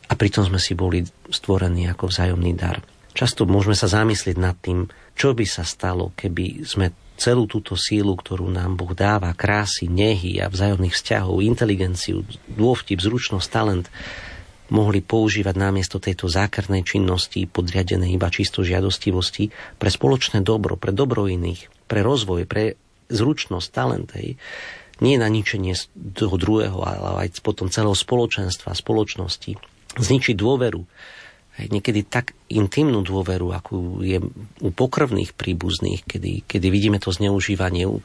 A 0.10 0.14
pritom 0.16 0.48
sme 0.48 0.62
si 0.62 0.78
boli 0.78 1.04
stvorení 1.28 1.90
ako 1.92 2.08
vzájomný 2.08 2.56
dar. 2.56 2.80
Často 3.12 3.44
môžeme 3.44 3.76
sa 3.76 3.90
zamyslieť 3.90 4.38
nad 4.40 4.56
tým, 4.62 4.88
čo 5.18 5.36
by 5.36 5.44
sa 5.44 5.68
stalo, 5.68 6.16
keby 6.16 6.64
sme 6.64 6.96
celú 7.20 7.52
túto 7.52 7.76
sílu, 7.76 8.16
ktorú 8.16 8.48
nám 8.48 8.80
Boh 8.80 8.96
dáva, 8.96 9.36
krásy, 9.36 9.92
nehy 9.92 10.40
a 10.40 10.48
vzájomných 10.48 10.96
vzťahov, 10.96 11.44
inteligenciu, 11.44 12.24
dôvtip, 12.48 13.04
zručnosť, 13.04 13.48
talent, 13.52 13.92
mohli 14.72 15.04
používať 15.04 15.56
namiesto 15.58 15.98
tejto 16.00 16.30
zákernej 16.30 16.86
činnosti 16.86 17.44
podriadenej 17.50 18.16
iba 18.16 18.30
čisto 18.32 18.64
žiadostivosti 18.64 19.52
pre 19.76 19.90
spoločné 19.90 20.46
dobro, 20.46 20.78
pre 20.78 20.94
dobro 20.94 21.26
iných, 21.28 21.90
pre 21.90 22.06
rozvoj, 22.06 22.46
pre 22.46 22.80
zručnosť, 23.10 23.68
talent, 23.74 24.10
hej, 24.16 24.38
nie 25.00 25.16
na 25.16 25.28
ničenie 25.32 25.74
toho 26.16 26.36
druhého, 26.36 26.80
ale 26.80 27.28
aj 27.28 27.40
potom 27.44 27.72
celého 27.72 27.96
spoločenstva, 27.96 28.76
spoločnosti, 28.76 29.56
zničiť 29.98 30.36
dôveru, 30.36 30.82
niekedy 31.68 32.08
tak 32.08 32.32
intimnú 32.48 33.04
dôveru, 33.04 33.52
akú 33.52 34.00
je 34.00 34.24
u 34.64 34.70
pokrvných 34.72 35.36
príbuzných, 35.36 36.08
kedy, 36.08 36.48
kedy 36.48 36.68
vidíme 36.72 37.04
to 37.04 37.12
zneužívanie 37.12 37.84
u, 37.84 38.00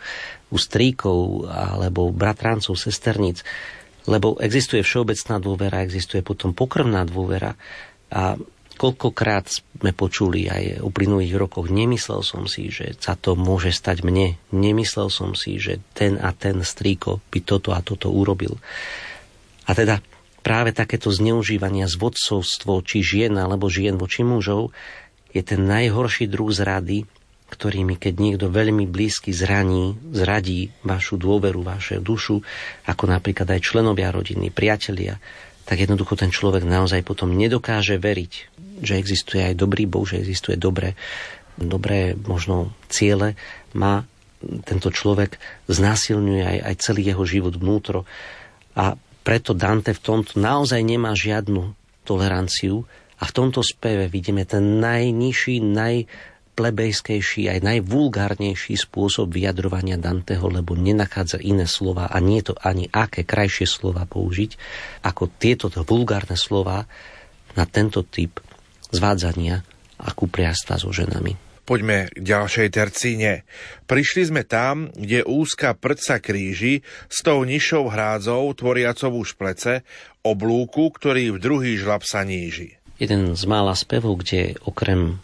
u 0.51 0.57
stríkov 0.59 1.47
alebo 1.47 2.11
bratrancov, 2.11 2.75
sesterníc, 2.75 3.47
lebo 4.11 4.35
existuje 4.43 4.83
všeobecná 4.83 5.39
dôvera, 5.39 5.87
existuje 5.87 6.27
potom 6.27 6.51
pokrvná 6.51 7.07
dôvera 7.07 7.55
a 8.11 8.35
koľkokrát 8.75 9.47
sme 9.51 9.91
počuli 9.95 10.51
aj 10.51 10.81
v 10.81 10.85
uplynulých 10.85 11.35
rokoch, 11.39 11.71
nemyslel 11.71 12.21
som 12.27 12.45
si, 12.51 12.69
že 12.69 12.99
sa 12.99 13.15
to 13.15 13.39
môže 13.39 13.73
stať 13.73 14.03
mne. 14.03 14.37
Nemyslel 14.51 15.09
som 15.09 15.33
si, 15.33 15.57
že 15.63 15.81
ten 15.95 16.19
a 16.19 16.35
ten 16.35 16.61
strýko 16.61 17.23
by 17.31 17.39
toto 17.43 17.71
a 17.73 17.81
toto 17.81 18.11
urobil. 18.11 18.59
A 19.65 19.73
teda 19.73 20.05
práve 20.45 20.77
takéto 20.77 21.09
zneužívania 21.09 21.89
z 21.89 21.97
vodcovstvo 21.97 22.85
či 22.85 23.01
žien 23.01 23.33
alebo 23.41 23.73
žien 23.73 23.97
voči 23.97 24.21
mužov 24.21 24.77
je 25.33 25.41
ten 25.41 25.65
najhorší 25.65 26.29
druh 26.29 26.53
zrady, 26.53 27.09
ktorými 27.51 27.95
keď 27.97 28.15
niekto 28.19 28.47
veľmi 28.51 28.85
blízky 28.91 29.31
zraní, 29.31 29.95
zradí 30.11 30.75
vašu 30.83 31.17
dôveru, 31.17 31.63
vašu 31.63 32.03
dušu, 32.03 32.43
ako 32.87 33.05
napríklad 33.07 33.47
aj 33.55 33.61
členovia 33.63 34.11
rodiny, 34.11 34.51
priatelia, 34.51 35.19
tak 35.65 35.81
jednoducho 35.81 36.17
ten 36.17 36.29
človek 36.29 36.65
naozaj 36.65 37.01
potom 37.05 37.33
nedokáže 37.33 37.97
veriť, 37.97 38.33
že 38.85 39.01
existuje 39.01 39.41
aj 39.41 39.55
dobrý 39.57 39.89
Boh, 39.89 40.05
že 40.05 40.21
existuje 40.21 40.61
dobré, 40.61 40.93
dobré 41.57 42.13
možno 42.15 42.77
ciele, 42.93 43.37
má 43.73 44.05
tento 44.65 44.93
človek 44.93 45.41
znásilňuje 45.73 46.43
aj, 46.45 46.59
aj 46.69 46.75
celý 46.85 47.09
jeho 47.09 47.25
život 47.25 47.57
vnútro. 47.57 48.05
A 48.77 48.93
preto 49.25 49.57
Dante 49.57 49.97
v 49.97 50.05
tomto 50.05 50.37
naozaj 50.37 50.85
nemá 50.85 51.17
žiadnu 51.17 51.73
toleranciu 52.05 52.85
a 53.17 53.25
v 53.25 53.33
tomto 53.33 53.65
speve 53.65 54.05
vidíme 54.13 54.45
ten 54.45 54.85
najnižší, 54.85 55.65
najplebejskejší, 56.55 57.51
aj 57.51 57.67
najvulgárnejší 57.67 58.79
spôsob 58.79 59.35
vyjadrovania 59.35 59.99
Danteho, 59.99 60.47
lebo 60.47 60.79
nenachádza 60.79 61.43
iné 61.43 61.67
slova 61.67 62.07
a 62.07 62.23
nie 62.23 62.39
je 62.39 62.55
to 62.55 62.57
ani 62.63 62.87
aké 62.95 63.27
krajšie 63.27 63.67
slova 63.67 64.07
použiť, 64.07 64.55
ako 65.03 65.35
tieto 65.35 65.67
vulgárne 65.83 66.39
slova 66.39 66.87
na 67.59 67.65
tento 67.67 68.07
typ 68.07 68.39
zvádzania 68.95 69.67
a 69.99 70.09
kupriarstva 70.15 70.79
so 70.79 70.95
ženami. 70.95 71.35
Poďme 71.67 72.13
k 72.13 72.23
ďalšej 72.23 72.69
tercíne. 72.71 73.43
Prišli 73.91 74.31
sme 74.31 74.47
tam, 74.47 74.95
kde 74.95 75.27
úzka 75.27 75.75
prca 75.75 76.23
kríži 76.23 76.87
s 77.11 77.25
tou 77.25 77.43
nižšou 77.43 77.91
hrádzou 77.91 78.47
tvoriacovú 78.55 79.27
šplece, 79.27 79.83
oblúku, 80.23 80.93
ktorý 80.93 81.35
v 81.35 81.39
druhý 81.43 81.73
žlab 81.81 82.07
sa 82.07 82.23
níži. 82.23 82.79
Jeden 83.01 83.35
z 83.35 83.43
mála 83.49 83.75
spevov, 83.75 84.23
kde 84.23 84.55
okrem 84.63 85.19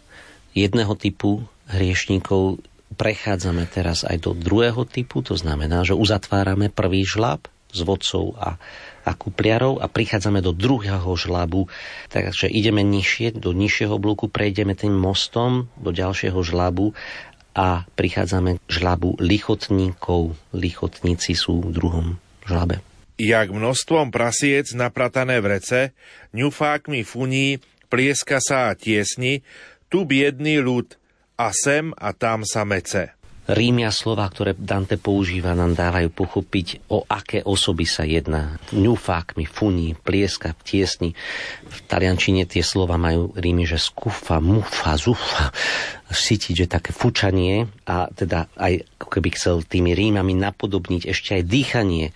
jedného 0.57 0.95
typu 0.99 1.45
hriešníkov 1.71 2.63
prechádzame 2.99 3.71
teraz 3.71 4.03
aj 4.03 4.27
do 4.27 4.35
druhého 4.35 4.83
typu, 4.85 5.23
to 5.23 5.39
znamená, 5.39 5.87
že 5.87 5.95
uzatvárame 5.95 6.69
prvý 6.69 7.07
žlab 7.07 7.47
s 7.71 7.81
vodcov 7.87 8.35
a 8.35 8.59
a 9.05 9.13
kupliarov 9.17 9.81
a 9.81 9.89
prichádzame 9.89 10.45
do 10.45 10.53
druhého 10.53 11.09
žlabu. 11.17 11.73
Takže 12.13 12.51
ideme 12.51 12.85
nižšie, 12.85 13.37
do 13.37 13.57
nižšieho 13.57 13.97
bloku, 13.97 14.29
prejdeme 14.29 14.77
tým 14.77 14.93
mostom 14.93 15.73
do 15.81 15.91
ďalšieho 15.91 16.37
žlabu 16.45 16.93
a 17.57 17.89
prichádzame 17.97 18.61
k 18.61 18.69
žlabu 18.69 19.17
lichotníkov. 19.19 20.37
Lichotníci 20.53 21.33
sú 21.33 21.65
v 21.65 21.71
druhom 21.73 22.07
žlabe. 22.45 22.85
Jak 23.21 23.53
množstvom 23.53 24.09
prasiec 24.09 24.73
napratané 24.73 25.45
v 25.45 25.61
rece, 25.61 25.81
ňufákmi 26.33 27.05
funí, 27.05 27.61
plieska 27.93 28.41
sa 28.41 28.73
a 28.73 28.77
tiesni, 28.79 29.45
tu 29.91 30.07
biedný 30.07 30.63
ľud 30.63 30.95
a 31.35 31.51
sem 31.51 31.91
a 31.99 32.15
tam 32.15 32.47
sa 32.47 32.63
mece. 32.63 33.11
Rímia 33.51 33.91
slova, 33.91 34.31
ktoré 34.31 34.55
Dante 34.55 34.95
používa, 34.95 35.59
nám 35.59 35.75
dávajú 35.75 36.15
pochopiť, 36.15 36.87
o 36.87 37.03
aké 37.03 37.43
osoby 37.43 37.83
sa 37.83 38.07
jedná. 38.07 38.63
Ňufákmi, 38.71 39.43
funí, 39.43 39.99
plieska, 39.99 40.55
tiesni. 40.63 41.19
V 41.67 41.79
taliančine 41.91 42.47
tie 42.47 42.63
slova 42.63 42.95
majú 42.95 43.35
rímy, 43.35 43.67
že 43.67 43.83
skufa, 43.83 44.39
mufa, 44.39 44.95
zufa. 44.95 45.51
Cítiť, 46.07 46.55
že 46.63 46.67
také 46.71 46.95
fučanie 46.95 47.67
a 47.91 48.07
teda 48.15 48.47
aj 48.55 48.87
ako 49.03 49.09
keby 49.19 49.29
chcel 49.35 49.67
tými 49.67 49.99
rímami 49.99 50.39
napodobniť 50.39 51.11
ešte 51.11 51.43
aj 51.43 51.43
dýchanie 51.43 52.15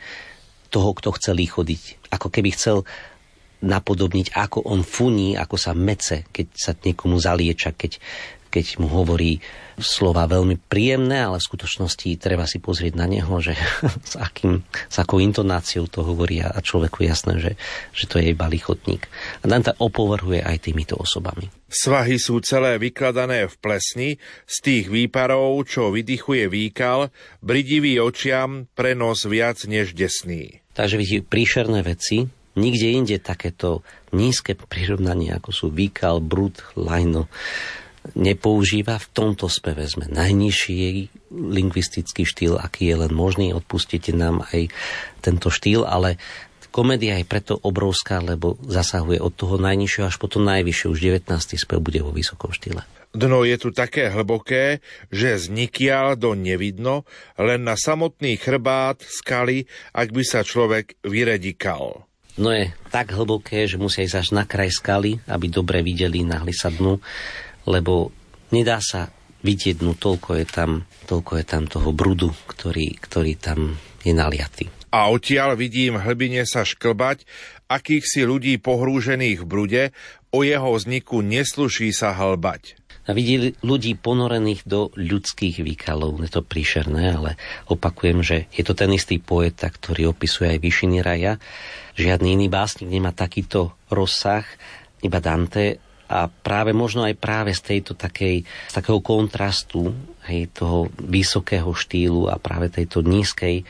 toho, 0.70 0.94
kto 0.94 1.18
chce 1.18 1.34
chodiť. 1.34 1.82
Ako 2.14 2.30
keby 2.30 2.54
chcel 2.54 2.86
napodobniť, 3.62 4.34
ako 4.34 4.66
on 4.66 4.82
funí, 4.82 5.38
ako 5.38 5.56
sa 5.56 5.72
mece, 5.76 6.26
keď 6.32 6.46
sa 6.54 6.72
niekomu 6.74 7.16
zalieča, 7.20 7.76
keď, 7.76 8.00
keď 8.50 8.78
mu 8.82 8.88
hovorí 8.90 9.38
slova 9.82 10.30
veľmi 10.30 10.60
príjemné, 10.70 11.26
ale 11.26 11.42
v 11.42 11.48
skutočnosti 11.50 12.06
treba 12.22 12.46
si 12.46 12.62
pozrieť 12.62 12.94
na 12.94 13.10
neho, 13.10 13.32
že 13.42 13.58
s, 14.10 14.14
akým, 14.14 14.62
s 14.70 14.96
akou 15.02 15.18
intonáciou 15.18 15.90
to 15.90 16.06
hovorí 16.06 16.38
a 16.38 16.54
človeku 16.62 17.02
jasné, 17.02 17.42
že, 17.42 17.52
že 17.90 18.04
to 18.06 18.22
je 18.22 18.30
iba 18.30 18.46
lichotník. 18.46 19.10
A 19.42 19.50
Dante 19.50 19.74
opovrhuje 19.78 20.42
aj 20.44 20.70
týmito 20.70 20.94
osobami. 20.94 21.50
Svahy 21.66 22.22
sú 22.22 22.38
celé 22.38 22.78
vykladané 22.78 23.50
v 23.50 23.54
plesni, 23.58 24.10
z 24.46 24.56
tých 24.62 24.86
výparov, 24.86 25.58
čo 25.66 25.90
vydychuje 25.90 26.46
výkal, 26.46 27.10
bridivý 27.42 27.98
očiam, 27.98 28.70
prenos 28.78 29.26
viac 29.26 29.66
než 29.66 29.90
desný. 29.98 30.62
Takže 30.74 30.98
vidíte 30.98 31.26
príšerné 31.26 31.82
veci, 31.82 32.30
nikde 32.54 32.88
inde 32.90 33.16
takéto 33.22 33.86
nízke 34.14 34.54
prirovnanie, 34.54 35.34
ako 35.34 35.50
sú 35.50 35.66
výkal, 35.70 36.22
brud, 36.22 36.58
lajno, 36.78 37.30
nepoužíva. 38.12 39.00
V 39.00 39.08
tomto 39.16 39.48
speve 39.48 39.88
sme 39.88 40.10
najnižší 40.12 41.08
lingvistický 41.32 42.28
štýl, 42.28 42.60
aký 42.60 42.92
je 42.92 42.96
len 43.06 43.12
možný. 43.16 43.56
Odpustite 43.56 44.12
nám 44.12 44.44
aj 44.52 44.68
tento 45.24 45.48
štýl, 45.48 45.88
ale 45.88 46.20
komédia 46.68 47.16
je 47.16 47.26
preto 47.26 47.54
obrovská, 47.56 48.20
lebo 48.20 48.60
zasahuje 48.66 49.22
od 49.22 49.32
toho 49.32 49.56
najnižšieho 49.56 50.10
až 50.10 50.16
po 50.20 50.28
to 50.28 50.42
najvyššie. 50.42 50.90
Už 50.90 50.98
19. 51.00 51.30
spev 51.56 51.78
bude 51.80 52.04
vo 52.04 52.12
vysokom 52.12 52.52
štýle. 52.52 52.84
Dno 53.14 53.46
je 53.46 53.54
tu 53.62 53.70
také 53.70 54.10
hlboké, 54.10 54.82
že 55.14 55.38
znikiaľ 55.38 56.18
do 56.18 56.34
nevidno, 56.34 57.06
len 57.38 57.62
na 57.62 57.78
samotný 57.78 58.34
chrbát 58.42 58.98
skaly, 59.06 59.70
ak 59.94 60.10
by 60.10 60.22
sa 60.26 60.42
človek 60.42 60.98
vyredikal. 61.06 62.10
No 62.34 62.50
je 62.50 62.74
tak 62.90 63.14
hlboké, 63.14 63.70
že 63.70 63.78
musia 63.78 64.02
ísť 64.02 64.18
až 64.18 64.28
na 64.34 64.42
kraj 64.42 64.74
skaly, 64.74 65.22
aby 65.30 65.46
dobre 65.46 65.86
videli 65.86 66.26
nahli 66.26 66.50
sa 66.50 66.70
dnu 66.70 66.98
lebo 67.68 68.12
nedá 68.52 68.80
sa 68.80 69.08
vidieť, 69.44 69.84
no 69.84 69.96
toľko 69.96 70.40
je 70.40 70.46
tam, 70.48 70.70
toľko 71.08 71.32
je 71.40 71.44
tam 71.44 71.62
toho 71.68 71.90
brudu, 71.92 72.32
ktorý, 72.48 72.96
ktorý 72.96 73.32
tam 73.36 73.76
je 74.04 74.12
naliatý. 74.12 74.68
A 74.94 75.10
odtiaľ 75.10 75.58
vidím 75.58 75.98
hlbine 75.98 76.46
sa 76.46 76.62
šklbať, 76.62 77.26
akých 77.66 78.04
si 78.06 78.20
ľudí 78.22 78.62
pohrúžených 78.62 79.42
v 79.42 79.48
brude, 79.48 79.82
o 80.30 80.46
jeho 80.46 80.70
vzniku 80.70 81.20
nesluší 81.20 81.90
sa 81.90 82.14
hlbať. 82.14 82.78
A 83.04 83.12
vidí 83.12 83.52
ľudí 83.60 84.00
ponorených 84.00 84.64
do 84.64 84.88
ľudských 84.96 85.60
výkalov. 85.60 86.24
Je 86.24 86.32
to 86.32 86.40
príšerné, 86.40 87.12
ale 87.12 87.30
opakujem, 87.68 88.24
že 88.24 88.48
je 88.48 88.64
to 88.64 88.72
ten 88.72 88.88
istý 88.96 89.20
poeta, 89.20 89.68
ktorý 89.68 90.16
opisuje 90.16 90.56
aj 90.56 90.58
vyšiny 90.64 91.04
raja. 91.04 91.36
Žiadny 92.00 92.40
iný 92.40 92.48
básnik 92.48 92.88
nemá 92.88 93.12
takýto 93.12 93.76
rozsah, 93.92 94.48
iba 95.04 95.20
Dante 95.20 95.84
a 96.08 96.28
práve 96.28 96.76
možno 96.76 97.04
aj 97.04 97.16
práve 97.16 97.52
z 97.52 97.76
tejto 97.76 97.96
takej, 97.96 98.44
z 98.44 98.72
takého 98.72 99.00
kontrastu 99.00 99.92
hej, 100.28 100.52
toho 100.52 100.88
vysokého 101.00 101.72
štýlu 101.72 102.28
a 102.28 102.36
práve 102.40 102.68
tejto 102.72 103.00
nízkej 103.04 103.64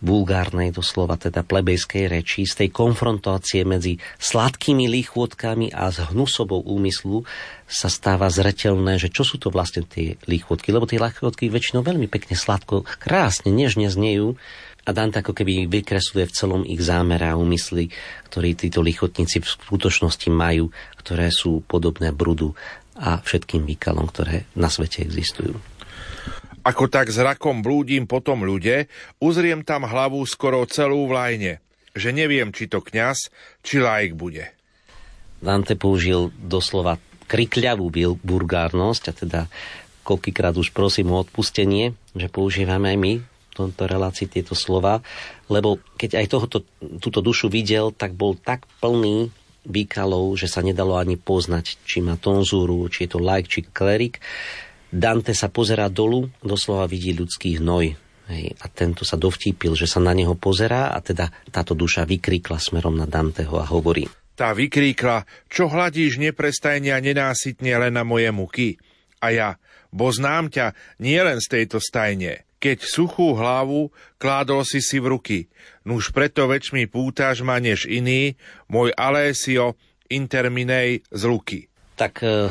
vulgárnej 0.00 0.72
doslova, 0.72 1.20
teda 1.20 1.44
plebejskej 1.44 2.08
reči, 2.08 2.48
z 2.48 2.64
tej 2.64 2.68
konfrontácie 2.72 3.64
medzi 3.68 4.00
sladkými 4.20 4.88
líchôdkami 4.88 5.72
a 5.76 5.92
s 5.92 6.00
hnusobou 6.10 6.64
úmyslu 6.64 7.24
sa 7.68 7.86
stáva 7.92 8.32
zretelné, 8.32 8.96
že 8.96 9.12
čo 9.12 9.22
sú 9.22 9.36
to 9.36 9.52
vlastne 9.52 9.84
tie 9.86 10.16
líchôdky, 10.24 10.72
lebo 10.72 10.88
tie 10.88 10.98
líchôdky 10.98 11.52
väčšinou 11.52 11.84
veľmi 11.84 12.08
pekne 12.08 12.34
sladko, 12.34 12.88
krásne, 12.98 13.52
nežne 13.52 13.92
znejú, 13.92 14.34
a 14.88 14.96
Dante 14.96 15.20
ako 15.20 15.36
keby 15.36 15.68
vykresluje 15.68 16.24
v 16.24 16.34
celom 16.34 16.62
ich 16.64 16.80
zámere 16.80 17.28
a 17.28 17.36
úmysly, 17.36 17.92
ktorí 18.32 18.56
títo 18.56 18.80
lichotníci 18.80 19.44
v 19.44 19.46
skutočnosti 19.46 20.28
majú, 20.32 20.72
ktoré 20.98 21.28
sú 21.28 21.60
podobné 21.68 22.16
brudu 22.16 22.56
a 22.96 23.20
všetkým 23.20 23.68
výkalom, 23.68 24.08
ktoré 24.08 24.48
na 24.56 24.72
svete 24.72 25.04
existujú. 25.04 25.56
Ako 26.70 26.86
tak 26.86 27.10
zrakom 27.10 27.66
blúdim 27.66 28.06
po 28.06 28.22
tom 28.22 28.46
ľude, 28.46 28.86
uzriem 29.18 29.66
tam 29.66 29.82
hlavu 29.82 30.22
skoro 30.22 30.62
celú 30.70 31.10
v 31.10 31.18
lajne, 31.18 31.52
že 31.98 32.14
neviem, 32.14 32.54
či 32.54 32.70
to 32.70 32.78
kňaz, 32.78 33.26
či 33.66 33.82
laik 33.82 34.14
bude. 34.14 34.54
Dante 35.42 35.74
použil 35.74 36.30
doslova 36.38 37.02
krikľavú 37.26 37.90
burgárnosť 38.22 39.02
a 39.10 39.12
teda 39.12 39.40
koľkýkrát 40.06 40.54
už 40.54 40.70
prosím 40.70 41.10
o 41.10 41.18
odpustenie, 41.18 41.98
že 42.14 42.30
používame 42.30 42.94
aj 42.94 42.98
my 43.02 43.14
tomto 43.60 43.84
relácii 43.84 44.24
tieto 44.30 44.56
slova, 44.56 45.04
lebo 45.52 45.76
keď 46.00 46.24
aj 46.24 46.26
tohoto, 46.32 46.58
túto 47.02 47.20
dušu 47.20 47.52
videl, 47.52 47.92
tak 47.92 48.16
bol 48.16 48.38
tak 48.40 48.64
plný 48.80 49.28
výkalov, 49.68 50.40
že 50.40 50.48
sa 50.48 50.64
nedalo 50.64 50.96
ani 50.96 51.20
poznať, 51.20 51.76
či 51.84 52.00
má 52.00 52.16
tonzúru, 52.16 52.88
či 52.88 53.04
je 53.04 53.10
to 53.12 53.20
like, 53.20 53.50
či 53.52 53.60
klerik. 53.68 54.24
Dante 54.90 55.38
sa 55.38 55.46
pozerá 55.46 55.86
dolu, 55.86 56.26
doslova 56.42 56.90
vidí 56.90 57.14
ľudský 57.14 57.62
hnoj. 57.62 57.94
Hej, 58.30 58.54
a 58.62 58.66
tento 58.70 59.02
sa 59.02 59.18
dovtípil, 59.18 59.74
že 59.74 59.90
sa 59.90 59.98
na 59.98 60.14
neho 60.14 60.38
pozerá 60.38 60.94
a 60.94 61.02
teda 61.02 61.30
táto 61.50 61.74
duša 61.74 62.06
vykríkla 62.06 62.62
smerom 62.62 62.94
na 62.94 63.06
Danteho 63.06 63.58
a 63.58 63.66
hovorí. 63.66 64.06
Tá 64.38 64.54
vykríkla, 64.54 65.26
čo 65.50 65.66
hladíš 65.66 66.22
neprestajne 66.22 66.94
a 66.94 67.02
nenásytne 67.02 67.74
len 67.74 67.92
na 67.98 68.06
moje 68.06 68.30
muky. 68.30 68.78
A 69.18 69.34
ja, 69.34 69.48
bo 69.90 70.14
znám 70.14 70.46
ťa 70.50 70.78
nielen 71.02 71.42
z 71.42 71.46
tejto 71.58 71.82
stajne, 71.82 72.46
keď 72.62 72.86
suchú 72.86 73.34
hlavu 73.34 73.90
kládol 74.22 74.62
si 74.62 74.78
si 74.78 75.02
v 75.02 75.18
ruky. 75.18 75.38
Nuž 75.82 76.14
preto 76.14 76.46
väčšmi 76.46 76.86
pútaš 76.86 77.42
ma 77.42 77.58
než 77.58 77.90
iný, 77.90 78.38
môj 78.70 78.94
Alessio 78.94 79.74
interminej 80.06 81.02
z 81.10 81.22
luky. 81.26 81.60
Tak 81.98 82.22
e, 82.22 82.48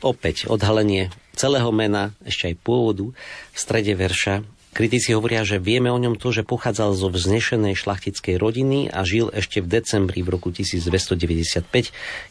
opäť 0.00 0.46
odhalenie 0.46 1.10
celého 1.38 1.70
mena, 1.70 2.10
ešte 2.26 2.50
aj 2.50 2.54
pôvodu, 2.60 3.14
v 3.54 3.58
strede 3.58 3.94
verša. 3.94 4.42
Kritici 4.74 5.16
hovoria, 5.16 5.42
že 5.42 5.58
vieme 5.58 5.88
o 5.88 5.98
ňom 5.98 6.20
to, 6.20 6.30
že 6.30 6.44
pochádzal 6.46 6.92
zo 6.94 7.08
vznešenej 7.08 7.74
šlachtickej 7.74 8.36
rodiny 8.36 8.92
a 8.92 9.02
žil 9.02 9.32
ešte 9.32 9.64
v 9.64 9.80
decembri 9.80 10.20
v 10.20 10.34
roku 10.34 10.52
1295. 10.52 11.66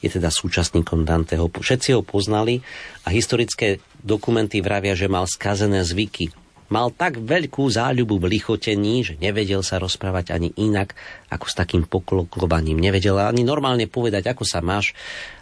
Je 0.03 0.10
teda 0.12 0.30
súčasníkom 0.30 1.03
Danteho. 1.03 1.49
Všetci 1.49 1.97
ho 1.97 2.05
poznali 2.05 2.62
a 3.03 3.12
historické 3.12 3.82
dokumenty 4.05 4.62
vravia, 4.62 4.93
že 4.93 5.10
mal 5.10 5.26
skazené 5.26 5.82
zvyky 5.82 6.30
Mal 6.68 6.91
tak 6.91 7.24
veľkú 7.24 7.64
záľubu 7.72 8.20
v 8.20 8.36
lichotení, 8.36 8.99
že 8.99 9.16
nevedel 9.24 9.64
sa 9.64 9.80
rozprávať 9.80 10.36
ani 10.36 10.51
inak, 10.60 10.99
ako 11.32 11.47
s 11.47 11.55
takým 11.55 11.88
poklokovaním. 11.88 12.76
Nevedel 12.76 13.16
ani 13.24 13.47
normálne 13.47 13.88
povedať, 13.88 14.28
ako 14.28 14.43
sa 14.43 14.60
máš, 14.60 14.91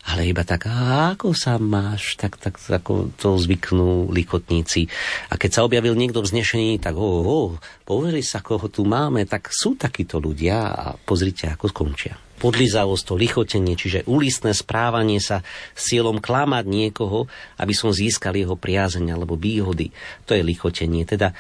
ale 0.06 0.30
iba 0.30 0.46
tak, 0.46 0.70
ako 0.70 1.34
sa 1.34 1.58
máš, 1.58 2.14
tak, 2.22 2.38
tak 2.38 2.62
ako 2.62 3.10
to 3.18 3.42
zvyknú 3.42 4.14
lichotníci. 4.14 4.86
A 5.34 5.36
keď 5.42 5.50
sa 5.50 5.66
objavil 5.66 5.98
niekto 5.98 6.22
vznešený, 6.22 6.78
tak 6.78 6.94
oh, 6.94 7.26
oh, 7.26 7.52
povedali 7.90 8.22
sa, 8.22 8.46
koho 8.46 8.70
tu 8.70 8.86
máme, 8.86 9.26
tak 9.26 9.50
sú 9.50 9.74
takíto 9.74 10.22
ľudia 10.22 10.58
a 10.70 10.86
pozrite, 10.94 11.50
ako 11.50 11.74
skončia 11.74 12.16
podlizavosť, 12.36 13.04
to 13.08 13.16
lichotenie, 13.16 13.74
čiže 13.80 14.06
úlistné 14.12 14.52
správanie 14.52 15.24
sa 15.24 15.42
s 15.72 15.90
cieľom 15.90 16.20
klamať 16.20 16.68
niekoho, 16.68 17.32
aby 17.58 17.74
som 17.74 17.96
získal 17.96 18.36
jeho 18.36 18.60
priazeň 18.60 19.16
alebo 19.16 19.40
výhody. 19.40 19.96
To 20.28 20.36
je 20.36 20.44
lichotenie. 20.44 21.08
Teda 21.08 21.32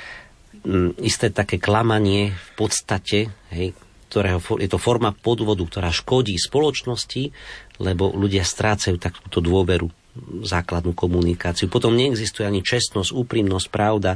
m, 0.63 0.95
mm, 0.95 1.03
isté 1.03 1.29
také 1.29 1.59
klamanie 1.59 2.31
v 2.31 2.51
podstate, 2.55 3.27
hej, 3.51 3.75
ktorého, 4.15 4.39
je 4.39 4.71
to 4.71 4.79
forma 4.79 5.11
podvodu, 5.11 5.59
ktorá 5.67 5.91
škodí 5.91 6.39
spoločnosti, 6.39 7.35
lebo 7.81 8.11
ľudia 8.11 8.43
strácajú 8.43 8.95
takúto 8.99 9.43
dôveru, 9.43 9.91
základnú 10.47 10.95
komunikáciu. 10.95 11.67
Potom 11.67 11.91
neexistuje 11.91 12.47
ani 12.47 12.63
čestnosť, 12.63 13.11
úprimnosť, 13.11 13.67
pravda, 13.67 14.15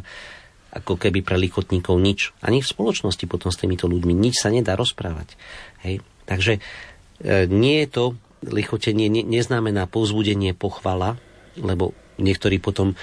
ako 0.72 0.96
keby 0.96 1.26
pre 1.26 1.36
lichotníkov 1.36 1.98
nič. 2.00 2.32
Ani 2.40 2.62
v 2.62 2.72
spoločnosti 2.72 3.26
potom 3.26 3.50
s 3.50 3.60
týmito 3.60 3.90
ľuďmi 3.90 4.14
nič 4.16 4.40
sa 4.40 4.54
nedá 4.54 4.78
rozprávať. 4.78 5.36
Hej. 5.84 6.06
Takže 6.30 6.54
e, 6.56 7.50
nie 7.50 7.84
je 7.84 7.88
to 7.90 8.04
lichotenie, 8.46 9.12
ne, 9.12 9.26
neznamená 9.26 9.90
povzbudenie 9.90 10.56
pochvala, 10.56 11.20
lebo 11.60 11.92
niektorí 12.22 12.62
potom, 12.62 12.96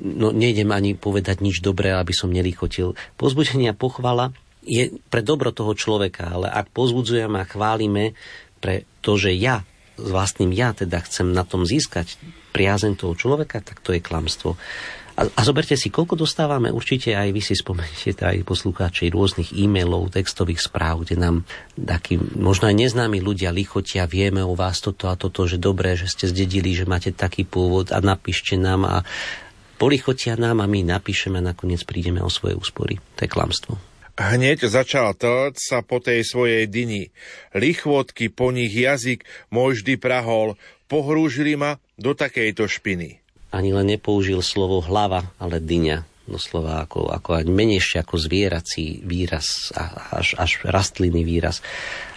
no 0.00 0.34
nejdem 0.34 0.72
ani 0.74 0.96
povedať 0.96 1.44
nič 1.44 1.62
dobré, 1.62 1.94
aby 1.94 2.10
som 2.16 2.32
nelichotil. 2.32 2.98
Pozbudenie 3.14 3.70
a 3.70 3.78
pochvala 3.78 4.34
je 4.64 4.92
pre 5.08 5.22
dobro 5.24 5.54
toho 5.54 5.76
človeka, 5.76 6.36
ale 6.36 6.48
ak 6.50 6.72
pozbudzujeme 6.72 7.36
a 7.40 7.48
chválime 7.48 8.16
pre 8.60 8.84
to, 9.00 9.16
že 9.16 9.32
ja 9.36 9.64
s 9.96 10.08
vlastným 10.10 10.50
ja 10.54 10.74
teda 10.74 11.02
chcem 11.02 11.32
na 11.32 11.42
tom 11.42 11.66
získať 11.66 12.20
priazeň 12.50 12.98
toho 12.98 13.14
človeka, 13.14 13.62
tak 13.62 13.82
to 13.82 13.94
je 13.94 14.02
klamstvo. 14.02 14.58
A, 15.20 15.28
a 15.28 15.40
zoberte 15.44 15.76
si, 15.76 15.92
koľko 15.92 16.16
dostávame, 16.16 16.72
určite 16.72 17.12
aj 17.12 17.28
vy 17.28 17.42
si 17.44 17.52
spomeniete, 17.52 18.16
aj 18.24 18.40
poslucháči 18.46 19.12
rôznych 19.12 19.52
e-mailov, 19.52 20.16
textových 20.16 20.64
správ, 20.64 21.04
kde 21.04 21.20
nám 21.20 21.36
takí, 21.76 22.16
možno 22.16 22.72
aj 22.72 22.78
neznámi 22.80 23.20
ľudia 23.20 23.52
lichotia, 23.52 24.08
vieme 24.08 24.40
o 24.40 24.56
vás 24.56 24.80
toto 24.80 25.12
a 25.12 25.18
toto, 25.20 25.44
že 25.44 25.60
dobré, 25.60 25.98
že 25.98 26.08
ste 26.08 26.30
zdedili, 26.30 26.72
že 26.72 26.88
máte 26.88 27.12
taký 27.12 27.44
pôvod 27.44 27.92
a 27.92 28.00
napíšte 28.00 28.56
nám 28.56 28.88
a 28.88 28.96
polichotia 29.76 30.40
nám 30.40 30.64
a 30.64 30.70
my 30.70 30.88
napíšeme 30.88 31.36
a 31.36 31.52
nakoniec 31.52 31.84
prídeme 31.84 32.24
o 32.24 32.32
svoje 32.32 32.56
úspory. 32.56 32.96
To 33.20 33.26
je 33.26 33.28
klamstvo. 33.28 33.89
Hneď 34.18 34.66
začal 34.66 35.14
tlc 35.14 35.58
sa 35.58 35.84
po 35.84 36.02
tej 36.02 36.24
svojej 36.26 36.64
dyni. 36.66 37.12
Lichvotky 37.52 38.32
po 38.32 38.50
nich 38.50 38.74
jazyk 38.74 39.22
môj 39.52 39.80
vždy 39.80 39.94
prahol, 40.00 40.58
pohrúžili 40.90 41.54
ma 41.54 41.78
do 42.00 42.16
takejto 42.16 42.66
špiny 42.66 43.20
ani 43.50 43.74
len 43.74 43.90
nepoužil 43.90 44.40
slovo 44.40 44.78
hlava, 44.82 45.34
ale 45.36 45.58
dyňa. 45.58 46.06
Doslova 46.30 46.86
ako, 46.86 47.10
ako 47.10 47.42
menejšie 47.42 48.06
ako 48.06 48.14
zvierací 48.14 49.02
výraz, 49.02 49.74
až, 50.14 50.38
až 50.38 50.62
rastliny 50.62 51.26
výraz. 51.26 51.58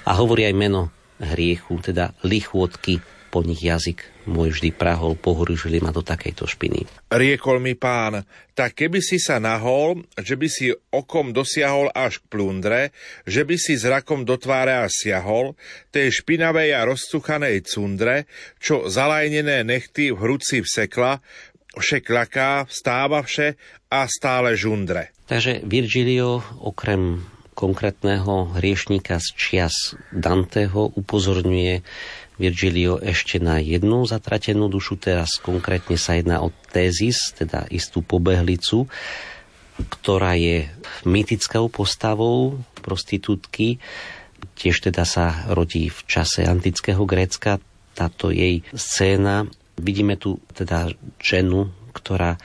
A 0.06 0.14
hovorí 0.22 0.46
aj 0.46 0.54
meno 0.54 0.94
hriechu, 1.18 1.82
teda 1.82 2.14
lichôdky, 2.22 3.02
po 3.34 3.42
nich 3.42 3.66
jazyk 3.66 4.30
môj 4.30 4.54
vždy 4.54 4.70
prahol, 4.78 5.18
pohorúžili 5.18 5.82
ma 5.82 5.90
do 5.90 6.06
takejto 6.06 6.46
špiny. 6.46 6.86
Riekol 7.10 7.58
mi 7.58 7.74
pán, 7.74 8.22
tak 8.54 8.78
keby 8.78 9.02
si 9.02 9.18
sa 9.18 9.42
nahol, 9.42 10.06
že 10.22 10.38
by 10.38 10.46
si 10.46 10.70
okom 10.94 11.34
dosiahol 11.34 11.90
až 11.98 12.22
k 12.22 12.30
plundre, 12.30 12.82
že 13.26 13.42
by 13.42 13.58
si 13.58 13.74
zrakom 13.74 14.22
do 14.22 14.38
tváre 14.38 14.86
až 14.86 14.94
siahol, 14.94 15.58
tej 15.90 16.22
špinavej 16.22 16.78
a 16.78 16.86
rozcuchanej 16.86 17.66
cundre, 17.66 18.30
čo 18.62 18.86
zalajnené 18.86 19.66
nechty 19.66 20.14
v 20.14 20.22
hruci 20.22 20.62
vsekla, 20.62 21.18
vše 21.74 22.06
klaká, 22.06 22.70
vstáva 22.70 23.26
vše 23.26 23.58
a 23.90 24.06
stále 24.06 24.54
žundre. 24.54 25.10
Takže 25.26 25.66
Virgilio 25.66 26.46
okrem 26.62 27.26
konkrétneho 27.54 28.58
hriešníka 28.58 29.22
z 29.22 29.28
čias 29.38 29.76
Danteho 30.10 30.90
upozorňuje 30.98 31.86
Virgilio 32.42 32.98
ešte 32.98 33.38
na 33.38 33.62
jednu 33.62 34.10
zatratenú 34.10 34.70
dušu, 34.70 34.98
teraz 34.98 35.38
konkrétne 35.38 35.98
sa 35.98 36.18
jedná 36.18 36.42
o 36.42 36.50
tézis, 36.74 37.34
teda 37.38 37.70
istú 37.70 38.02
pobehlicu, 38.02 38.90
ktorá 39.78 40.38
je 40.38 40.70
mytickou 41.06 41.70
postavou 41.70 42.62
prostitútky, 42.82 43.82
tiež 44.58 44.92
teda 44.92 45.08
sa 45.08 45.48
rodí 45.50 45.90
v 45.90 46.00
čase 46.06 46.46
antického 46.46 47.06
Grécka. 47.08 47.58
Táto 47.94 48.34
jej 48.34 48.66
scéna, 48.74 49.46
vidíme 49.78 50.18
tu 50.18 50.42
teda 50.54 50.94
ženu, 51.22 51.70
ktorá 51.94 52.42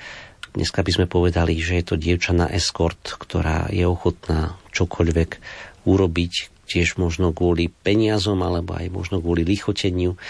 dneska 0.52 0.84
by 0.84 0.90
sme 0.92 1.06
povedali, 1.08 1.56
že 1.60 1.80
je 1.80 1.84
to 1.84 1.96
dievča 1.96 2.36
na 2.36 2.46
escort, 2.52 3.00
ktorá 3.00 3.68
je 3.72 3.84
ochotná 3.84 4.56
čokoľvek 4.72 5.30
urobiť, 5.88 6.32
tiež 6.68 7.00
možno 7.00 7.32
kvôli 7.32 7.72
peniazom 7.72 8.44
alebo 8.44 8.76
aj 8.76 8.92
možno 8.92 9.24
kvôli 9.24 9.48
lichoteniu, 9.48 10.20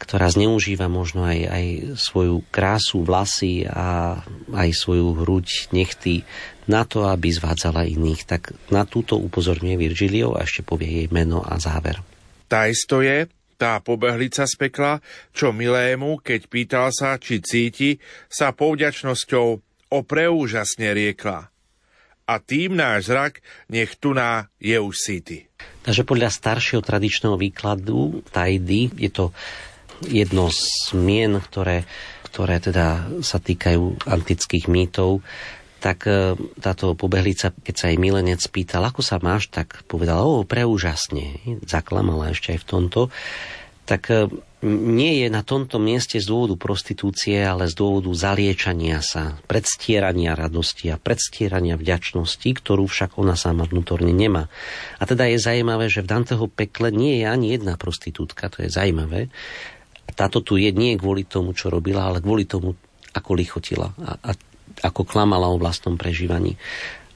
ktorá 0.00 0.32
zneužíva 0.32 0.88
možno 0.88 1.28
aj, 1.28 1.40
aj 1.44 1.66
svoju 2.00 2.40
krásu, 2.48 3.04
vlasy 3.04 3.68
a 3.68 4.20
aj 4.52 4.68
svoju 4.72 5.24
hruď, 5.24 5.72
nechty 5.76 6.24
na 6.64 6.88
to, 6.88 7.04
aby 7.04 7.28
zvádzala 7.28 7.84
iných. 7.84 8.24
Tak 8.24 8.56
na 8.72 8.88
túto 8.88 9.20
upozorňuje 9.20 9.76
Virgilio 9.76 10.32
a 10.32 10.48
ešte 10.48 10.64
povie 10.64 11.04
jej 11.04 11.08
meno 11.12 11.44
a 11.44 11.60
záver. 11.60 12.00
Tá 12.48 12.66
isto 12.66 13.04
je, 13.04 13.28
tá 13.60 13.76
pobehlica 13.84 14.48
z 14.48 14.54
pekla, 14.56 15.04
čo 15.36 15.52
milému, 15.52 16.24
keď 16.24 16.40
pýtal 16.48 16.88
sa, 16.96 17.20
či 17.20 17.44
cíti, 17.44 18.00
sa 18.32 18.56
povďačnosťou 18.56 19.46
o 19.92 19.98
preúžasne 20.00 20.96
riekla. 20.96 21.52
A 22.24 22.34
tým 22.40 22.78
náš 22.78 23.12
zrak 23.12 23.44
nech 23.68 24.00
tu 24.00 24.16
na 24.16 24.48
je 24.56 24.80
už 24.80 24.96
síty. 24.96 25.50
Takže 25.80 26.04
podľa 26.04 26.28
staršieho 26.28 26.84
tradičného 26.84 27.36
výkladu 27.40 28.20
tajdy 28.30 28.92
je 29.00 29.10
to 29.10 29.24
jedno 30.04 30.48
z 30.52 30.96
mien, 30.96 31.36
ktoré, 31.40 31.84
ktoré 32.28 32.60
teda 32.60 33.20
sa 33.20 33.40
týkajú 33.40 34.04
antických 34.08 34.68
mýtov, 34.68 35.20
tak 35.80 36.04
e, 36.04 36.36
táto 36.60 36.92
pobehlica, 36.92 37.56
keď 37.56 37.74
sa 37.74 37.88
jej 37.88 37.96
milenec 37.96 38.44
pýtal, 38.52 38.84
ako 38.84 39.00
sa 39.00 39.16
máš, 39.16 39.48
tak 39.48 39.80
povedala, 39.88 40.20
o, 40.28 40.44
preúžasne. 40.44 41.40
Zaklamala 41.64 42.36
ešte 42.36 42.52
aj 42.52 42.60
v 42.60 42.68
tomto. 42.68 43.00
Tak 43.90 44.02
e, 44.06 44.30
nie 44.94 45.26
je 45.26 45.28
na 45.34 45.42
tomto 45.42 45.82
mieste 45.82 46.22
z 46.22 46.30
dôvodu 46.30 46.54
prostitúcie, 46.54 47.42
ale 47.42 47.66
z 47.66 47.74
dôvodu 47.74 48.14
zaliečania 48.14 49.02
sa, 49.02 49.34
predstierania 49.50 50.38
radosti 50.38 50.94
a 50.94 51.00
predstierania 51.00 51.74
vďačnosti, 51.74 52.46
ktorú 52.46 52.86
však 52.86 53.18
ona 53.18 53.34
sama 53.34 53.66
vnútorne 53.66 54.14
nemá. 54.14 54.46
A 55.02 55.10
teda 55.10 55.26
je 55.26 55.42
zaujímavé, 55.42 55.90
že 55.90 56.06
v 56.06 56.10
Danteho 56.14 56.46
pekle 56.46 56.94
nie 56.94 57.18
je 57.18 57.26
ani 57.26 57.58
jedna 57.58 57.74
prostitútka, 57.74 58.46
to 58.46 58.62
je 58.62 58.70
zaujímavé. 58.70 59.26
Táto 60.14 60.38
tu 60.38 60.54
je 60.54 60.70
nie 60.70 60.94
kvôli 60.94 61.26
tomu, 61.26 61.50
čo 61.50 61.66
robila, 61.66 62.06
ale 62.06 62.22
kvôli 62.22 62.46
tomu, 62.46 62.78
ako 63.10 63.30
lichotila 63.34 63.90
a, 64.06 64.14
a 64.22 64.30
ako 64.86 65.02
klamala 65.02 65.50
o 65.50 65.58
vlastnom 65.58 65.98
prežívaní. 65.98 66.54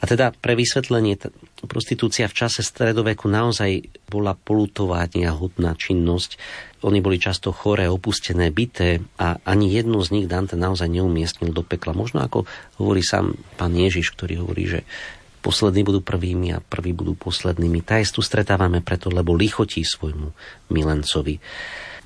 A 0.02 0.10
teda 0.10 0.36
pre 0.36 0.52
vysvetlenie, 0.52 1.16
prostitúcia 1.64 2.30
v 2.30 2.36
čase 2.36 2.64
stredoveku 2.64 3.26
naozaj 3.26 3.84
bola 4.06 4.36
polutovania 4.38 5.34
hodná 5.34 5.74
činnosť. 5.74 6.36
Oni 6.84 7.00
boli 7.00 7.16
často 7.16 7.50
choré, 7.50 7.88
opustené, 7.88 8.52
byté 8.52 9.00
a 9.16 9.40
ani 9.42 9.72
jednu 9.72 10.00
z 10.04 10.12
nich 10.20 10.26
Dante 10.28 10.54
naozaj 10.54 10.88
neumiestnil 10.88 11.50
do 11.50 11.64
pekla. 11.64 11.96
Možno 11.96 12.20
ako 12.20 12.44
hovorí 12.80 13.00
sám 13.00 13.36
pán 13.56 13.72
Ježiš, 13.72 14.12
ktorý 14.12 14.44
hovorí, 14.44 14.64
že 14.68 14.80
poslední 15.44 15.84
budú 15.84 16.00
prvými 16.00 16.56
a 16.56 16.64
prví 16.64 16.96
budú 16.96 17.12
poslednými. 17.12 17.84
Tá 17.84 18.00
tu 18.00 18.24
stretávame 18.24 18.80
preto, 18.80 19.12
lebo 19.12 19.36
lichotí 19.36 19.84
svojmu 19.84 20.32
milencovi. 20.72 21.36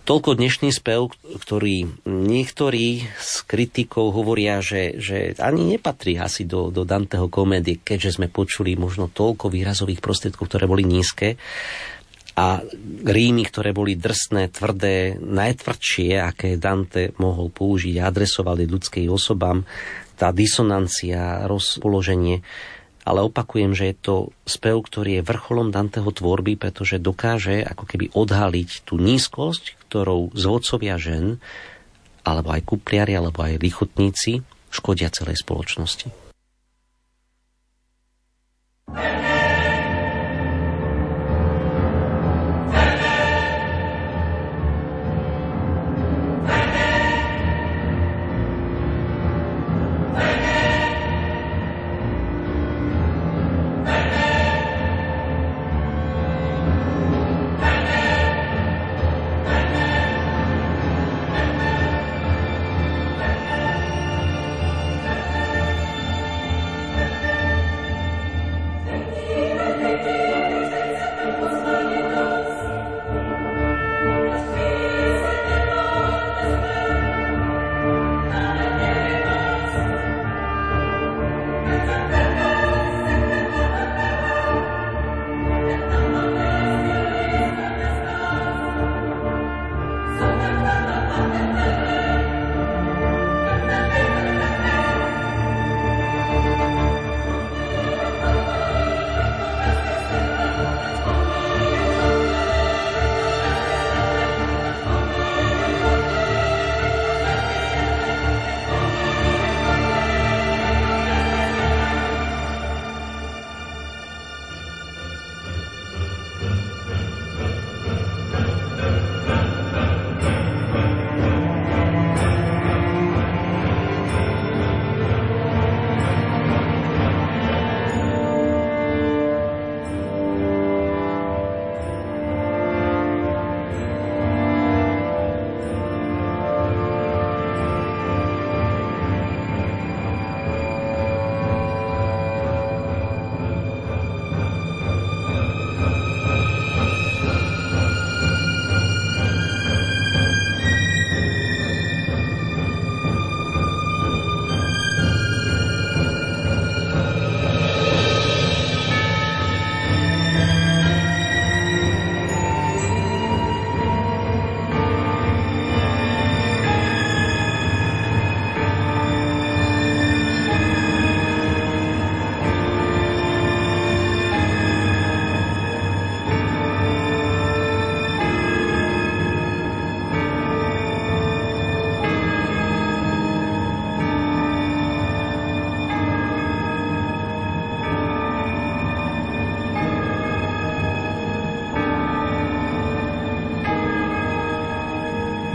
Toľko 0.08 0.40
dnešný 0.40 0.72
spev, 0.72 1.12
ktorý 1.20 1.84
niektorí 2.08 3.04
z 3.04 3.34
kritikov 3.44 4.16
hovoria, 4.16 4.64
že, 4.64 4.96
že 4.96 5.36
ani 5.36 5.76
nepatrí 5.76 6.16
asi 6.16 6.48
do, 6.48 6.72
do 6.72 6.88
Danteho 6.88 7.28
komédie, 7.28 7.76
keďže 7.76 8.16
sme 8.16 8.32
počuli 8.32 8.72
možno 8.72 9.12
toľko 9.12 9.52
výrazových 9.52 10.00
prostriedkov, 10.00 10.48
ktoré 10.48 10.64
boli 10.64 10.88
nízke 10.88 11.36
a 12.40 12.64
rímy, 13.04 13.44
ktoré 13.52 13.76
boli 13.76 14.00
drsné, 14.00 14.48
tvrdé, 14.48 15.20
najtvrdšie, 15.20 16.16
aké 16.24 16.56
Dante 16.56 17.12
mohol 17.20 17.52
použiť 17.52 18.00
a 18.00 18.08
adresovali 18.08 18.64
ľudskej 18.64 19.12
osobám, 19.12 19.68
tá 20.16 20.32
disonancia, 20.32 21.44
rozpoloženie. 21.44 22.40
Ale 23.04 23.28
opakujem, 23.28 23.76
že 23.76 23.92
je 23.92 23.96
to 24.00 24.14
spev, 24.48 24.80
ktorý 24.88 25.20
je 25.20 25.28
vrcholom 25.28 25.68
Danteho 25.68 26.08
tvorby, 26.08 26.56
pretože 26.56 26.96
dokáže 26.96 27.60
ako 27.60 27.84
keby 27.84 28.08
odhaliť 28.16 28.88
tú 28.88 28.96
nízkosť, 28.96 29.77
ktorou 29.88 30.30
zvodcovia 30.36 31.00
žen, 31.00 31.40
alebo 32.28 32.52
aj 32.52 32.62
kupliari, 32.68 33.16
alebo 33.16 33.40
aj 33.40 33.56
lichotníci 33.56 34.44
škodia 34.68 35.08
celej 35.08 35.40
spoločnosti. 35.40 36.12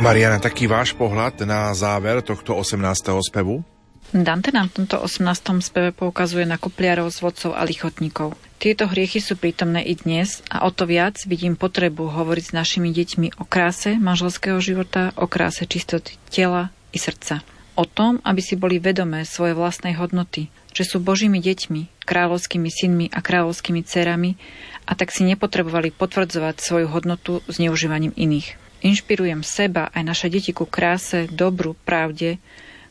Mariana, 0.03 0.35
taký 0.35 0.67
váš 0.67 0.91
pohľad 0.99 1.47
na 1.47 1.71
záver 1.71 2.19
tohto 2.19 2.59
18. 2.59 3.23
spevu? 3.23 3.63
Dante 4.11 4.51
nám 4.51 4.67
v 4.67 4.83
tomto 4.83 4.99
18. 4.99 5.63
speve 5.63 5.95
poukazuje 5.95 6.43
na 6.43 6.59
kopliarov, 6.59 7.07
zvodcov 7.07 7.55
a 7.55 7.63
lichotníkov. 7.63 8.35
Tieto 8.59 8.91
hriechy 8.91 9.23
sú 9.23 9.39
prítomné 9.39 9.79
i 9.79 9.95
dnes 9.95 10.43
a 10.51 10.67
o 10.67 10.75
to 10.75 10.83
viac 10.83 11.23
vidím 11.23 11.55
potrebu 11.55 12.11
hovoriť 12.11 12.51
s 12.51 12.51
našimi 12.51 12.91
deťmi 12.91 13.39
o 13.39 13.47
kráse 13.47 13.95
manželského 13.95 14.59
života, 14.59 15.15
o 15.15 15.23
kráse 15.23 15.63
čistoty 15.63 16.19
tela 16.27 16.75
i 16.91 16.99
srdca. 16.99 17.39
O 17.79 17.87
tom, 17.87 18.19
aby 18.27 18.43
si 18.43 18.59
boli 18.59 18.83
vedomé 18.83 19.23
svoje 19.23 19.55
vlastnej 19.55 19.95
hodnoty, 19.95 20.51
že 20.75 20.83
sú 20.83 20.99
Božími 20.99 21.39
deťmi, 21.39 22.03
kráľovskými 22.03 22.67
synmi 22.67 23.07
a 23.07 23.23
kráľovskými 23.23 23.79
dcerami 23.87 24.35
a 24.83 24.99
tak 24.99 25.15
si 25.15 25.23
nepotrebovali 25.23 25.95
potvrdzovať 25.95 26.59
svoju 26.59 26.91
hodnotu 26.91 27.39
zneužívaním 27.47 28.11
iných. 28.19 28.62
Inšpirujem 28.83 29.47
seba 29.47 29.87
aj 29.95 30.03
naše 30.03 30.27
deti 30.27 30.51
ku 30.51 30.67
kráse, 30.67 31.31
dobru, 31.31 31.71
pravde, 31.87 32.35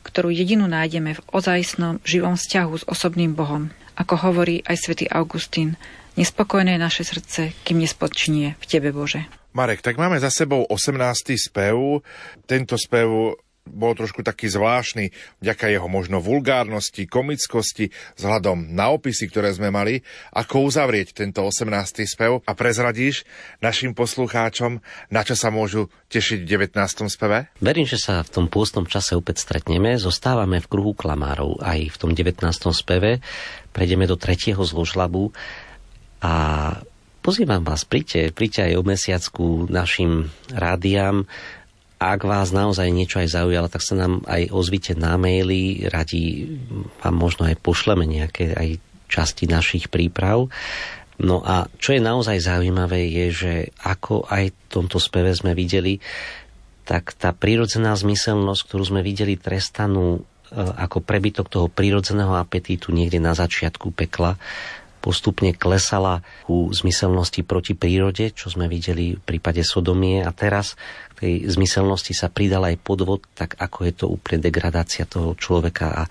ktorú 0.03 0.33
jedinú 0.33 0.65
nájdeme 0.65 1.21
v 1.21 1.25
ozajstnom 1.31 2.01
živom 2.01 2.41
vzťahu 2.41 2.73
s 2.81 2.85
osobným 2.89 3.37
Bohom. 3.37 3.69
Ako 4.01 4.17
hovorí 4.17 4.65
aj 4.65 4.89
svätý 4.89 5.05
Augustín, 5.13 5.77
nespokojné 6.17 6.81
je 6.81 6.81
naše 6.81 7.03
srdce, 7.05 7.53
kým 7.69 7.85
nespočnie 7.85 8.57
v 8.57 8.65
Tebe, 8.65 8.89
Bože. 8.89 9.29
Marek, 9.53 9.85
tak 9.85 10.01
máme 10.01 10.17
za 10.17 10.33
sebou 10.33 10.65
18. 10.65 11.37
spev. 11.37 12.01
Tento 12.49 12.81
spev 12.81 13.37
bol 13.63 13.95
trošku 13.95 14.27
taký 14.27 14.51
zvláštny 14.51 15.15
vďaka 15.39 15.71
jeho 15.71 15.87
možno 15.87 16.19
vulgárnosti, 16.19 17.07
komickosti, 17.07 17.95
vzhľadom 18.19 18.75
na 18.75 18.91
opisy, 18.91 19.31
ktoré 19.31 19.55
sme 19.55 19.71
mali, 19.71 20.03
ako 20.35 20.67
uzavrieť 20.67 21.15
tento 21.15 21.47
18. 21.47 22.03
spev 22.05 22.43
a 22.43 22.53
prezradíš 22.59 23.23
našim 23.63 23.95
poslucháčom, 23.95 24.83
na 25.15 25.23
čo 25.23 25.39
sa 25.39 25.55
môžu 25.55 25.89
tešiť 26.11 26.43
v 26.43 26.69
19. 26.75 27.07
speve? 27.07 27.55
Verím, 27.63 27.87
že 27.87 28.03
sa 28.03 28.27
v 28.27 28.33
tom 28.35 28.47
pôstnom 28.51 28.85
čase 28.85 29.15
opäť 29.15 29.47
stretneme. 29.47 29.95
Zostávame 29.95 30.59
v 30.59 30.71
kruhu 30.71 30.93
klamárov 30.99 31.63
aj 31.63 31.95
v 31.95 31.97
tom 31.97 32.11
19. 32.13 32.43
speve. 32.75 33.23
Prejdeme 33.71 34.11
do 34.11 34.19
tretieho 34.19 34.61
zložlabu 34.61 35.31
a 36.21 36.35
pozývam 37.23 37.63
vás, 37.63 37.87
príďte, 37.87 38.35
príďte 38.35 38.61
aj 38.69 38.73
o 38.75 38.83
mesiacku 38.83 39.45
našim 39.71 40.29
rádiám 40.51 41.31
ak 42.11 42.27
vás 42.27 42.51
naozaj 42.51 42.91
niečo 42.91 43.23
aj 43.23 43.39
zaujalo, 43.39 43.71
tak 43.71 43.87
sa 43.87 43.95
nám 43.95 44.27
aj 44.27 44.51
ozvite 44.51 44.99
na 44.99 45.15
maily, 45.15 45.87
radi 45.87 46.51
vám 46.99 47.15
možno 47.15 47.47
aj 47.47 47.61
pošleme 47.63 48.03
nejaké 48.03 48.51
aj 48.57 48.83
časti 49.07 49.47
našich 49.47 49.93
príprav. 49.93 50.51
No 51.23 51.45
a 51.45 51.71
čo 51.79 51.95
je 51.95 52.03
naozaj 52.03 52.43
zaujímavé 52.43 53.07
je, 53.07 53.27
že 53.31 53.55
ako 53.85 54.27
aj 54.27 54.51
v 54.51 54.57
tomto 54.73 54.99
speve 54.99 55.31
sme 55.37 55.53
videli, 55.53 56.03
tak 56.83 57.15
tá 57.15 57.31
prírodzená 57.31 57.95
zmyselnosť, 57.95 58.61
ktorú 58.67 58.83
sme 58.83 59.01
videli 59.07 59.39
trestanú 59.39 60.19
e, 60.19 60.21
ako 60.59 60.99
prebytok 61.05 61.47
toho 61.47 61.67
prírodzeného 61.71 62.35
apetítu 62.35 62.91
niekde 62.91 63.23
na 63.23 63.39
začiatku 63.39 63.95
pekla, 63.95 64.35
postupne 65.03 65.51
klesala 65.51 66.23
ku 66.47 66.71
zmyselnosti 66.71 67.43
proti 67.43 67.75
prírode, 67.75 68.31
čo 68.31 68.55
sme 68.55 68.71
videli 68.71 69.19
v 69.19 69.23
prípade 69.27 69.67
Sodomie. 69.67 70.23
A 70.23 70.31
teraz 70.31 70.79
k 71.19 71.27
tej 71.27 71.35
zmyselnosti 71.51 72.15
sa 72.15 72.31
pridal 72.31 72.71
aj 72.71 72.79
podvod, 72.79 73.27
tak 73.35 73.59
ako 73.59 73.79
je 73.91 73.93
to 73.99 74.07
úplne 74.07 74.39
degradácia 74.39 75.03
toho 75.03 75.35
človeka. 75.35 75.91
A, 75.91 76.03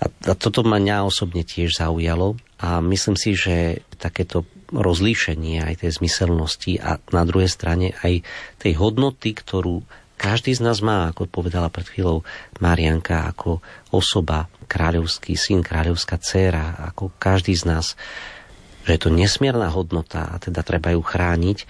a, 0.00 0.06
a 0.08 0.32
toto 0.32 0.64
ma 0.64 0.80
mňa 0.80 1.04
osobne 1.04 1.44
tiež 1.44 1.76
zaujalo. 1.76 2.40
A 2.64 2.80
myslím 2.80 3.20
si, 3.20 3.36
že 3.36 3.84
takéto 4.00 4.48
rozlíšenie 4.72 5.60
aj 5.60 5.84
tej 5.84 6.00
zmyselnosti 6.00 6.80
a 6.80 6.96
na 7.12 7.28
druhej 7.28 7.52
strane 7.52 7.92
aj 8.00 8.24
tej 8.56 8.72
hodnoty, 8.80 9.36
ktorú 9.36 9.84
každý 10.22 10.54
z 10.54 10.62
nás 10.62 10.78
má, 10.78 11.10
ako 11.10 11.26
povedala 11.26 11.66
pred 11.66 11.82
chvíľou 11.82 12.22
Marianka, 12.62 13.26
ako 13.26 13.58
osoba, 13.90 14.46
kráľovský 14.70 15.34
syn, 15.34 15.66
kráľovská 15.66 16.22
dcéra, 16.22 16.78
ako 16.94 17.10
každý 17.18 17.58
z 17.58 17.66
nás, 17.66 17.98
že 18.86 18.94
je 18.94 19.00
to 19.02 19.10
nesmierna 19.10 19.66
hodnota 19.74 20.30
a 20.30 20.38
teda 20.38 20.62
treba 20.62 20.94
ju 20.94 21.02
chrániť, 21.02 21.66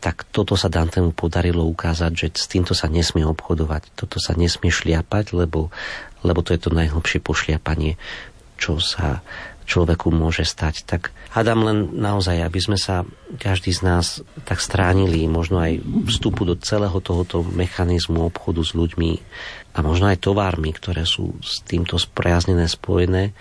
tak 0.00 0.24
toto 0.30 0.56
sa 0.56 0.72
Dantemu 0.72 1.12
podarilo 1.12 1.66
ukázať, 1.68 2.12
že 2.16 2.26
s 2.32 2.46
týmto 2.48 2.72
sa 2.72 2.88
nesmie 2.88 3.26
obchodovať, 3.28 3.92
toto 3.98 4.16
sa 4.22 4.32
nesmie 4.32 4.72
šliapať, 4.72 5.36
lebo, 5.36 5.68
lebo 6.24 6.40
to 6.40 6.56
je 6.56 6.60
to 6.62 6.70
najhlbšie 6.72 7.20
pošliapanie, 7.20 8.00
čo 8.56 8.80
sa 8.80 9.20
človeku 9.68 10.08
môže 10.08 10.48
stať. 10.48 10.88
Tak 10.88 11.12
hádam 11.36 11.60
len 11.68 11.78
naozaj, 11.92 12.40
aby 12.40 12.58
sme 12.58 12.80
sa 12.80 13.04
každý 13.36 13.76
z 13.76 13.84
nás 13.84 14.24
tak 14.48 14.64
stránili 14.64 15.28
možno 15.28 15.60
aj 15.60 15.84
vstupu 16.08 16.48
do 16.48 16.56
celého 16.56 16.96
tohoto 17.04 17.44
mechanizmu 17.44 18.24
obchodu 18.32 18.64
s 18.64 18.72
ľuďmi 18.72 19.20
a 19.76 19.78
možno 19.84 20.08
aj 20.08 20.24
tovármi, 20.24 20.72
ktoré 20.72 21.04
sú 21.04 21.36
s 21.44 21.60
týmto 21.62 22.00
spriaznené, 22.00 22.64
spojené, 22.66 23.36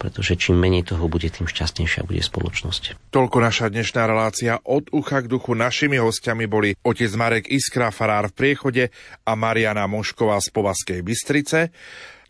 pretože 0.00 0.34
čím 0.40 0.56
menej 0.56 0.90
toho 0.90 1.12
bude, 1.12 1.28
tým 1.28 1.44
šťastnejšia 1.44 2.08
bude 2.08 2.24
spoločnosť. 2.24 3.12
Toľko 3.12 3.36
naša 3.38 3.68
dnešná 3.68 4.08
relácia 4.08 4.56
od 4.64 4.88
ucha 4.96 5.20
k 5.20 5.28
duchu. 5.28 5.52
Našimi 5.52 6.00
hostiami 6.00 6.48
boli 6.48 6.72
otec 6.80 7.12
Marek 7.14 7.46
Iskra, 7.52 7.92
farár 7.92 8.32
v 8.32 8.36
Priechode 8.36 8.84
a 9.28 9.32
Mariana 9.36 9.84
Mošková 9.84 10.40
z 10.40 10.48
Povaskej 10.56 11.00
Bystrice. 11.04 11.68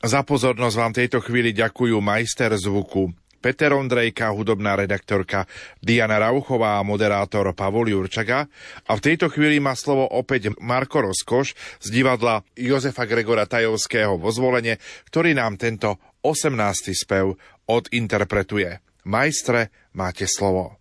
Za 0.03 0.27
pozornosť 0.27 0.77
vám 0.77 0.93
tejto 0.99 1.23
chvíli 1.23 1.55
ďakujú 1.55 1.95
majster 2.03 2.51
zvuku 2.59 3.15
Peter 3.41 3.73
Ondrejka, 3.73 4.33
hudobná 4.33 4.77
redaktorka 4.77 5.49
Diana 5.81 6.21
Rauchová 6.21 6.77
a 6.77 6.87
moderátor 6.87 7.53
Pavol 7.57 7.89
Jurčaga. 7.89 8.49
A 8.89 8.93
v 8.97 9.05
tejto 9.05 9.33
chvíli 9.33 9.61
má 9.61 9.73
slovo 9.77 10.09
opäť 10.09 10.53
Marko 10.61 11.05
Rozkoš 11.05 11.57
z 11.81 11.89
divadla 11.89 12.45
Jozefa 12.57 13.09
Gregora 13.09 13.49
Tajovského 13.49 14.17
vo 14.21 14.29
zvolenie, 14.33 14.77
ktorý 15.09 15.37
nám 15.37 15.57
tento 15.57 15.97
18. 16.25 16.93
spev 16.97 17.37
odinterpretuje. 17.69 18.81
Majstre, 19.09 19.73
máte 19.97 20.29
slovo. 20.29 20.80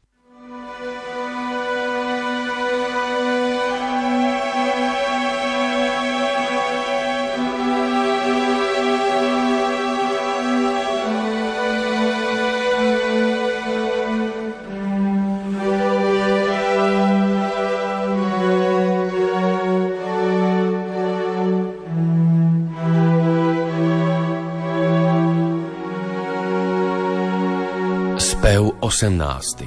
18. 28.99 29.63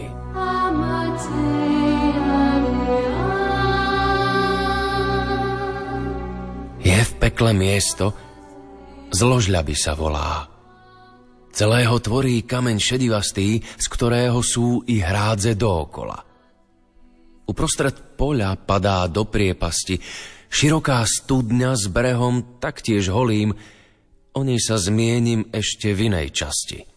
Je 6.84 6.98
v 7.00 7.12
pekle 7.16 7.56
miesto, 7.56 8.12
zložľaby 9.08 9.72
sa 9.72 9.96
volá. 9.96 10.52
Celého 11.48 11.96
tvorí 12.04 12.44
kameň 12.44 12.76
šedivastý, 12.76 13.64
z 13.64 13.86
ktorého 13.88 14.36
sú 14.44 14.84
i 14.84 15.00
hrádze 15.00 15.56
dookola. 15.56 16.20
Uprostred 17.48 18.20
poľa 18.20 18.60
padá 18.60 19.08
do 19.08 19.24
priepasti 19.24 19.96
široká 20.52 21.08
studňa 21.08 21.72
s 21.72 21.88
brehom 21.88 22.60
taktiež 22.60 23.08
holým, 23.08 23.56
o 24.36 24.40
nej 24.44 24.60
sa 24.60 24.76
zmienim 24.76 25.48
ešte 25.56 25.96
v 25.96 26.12
inej 26.12 26.36
časti– 26.36 26.84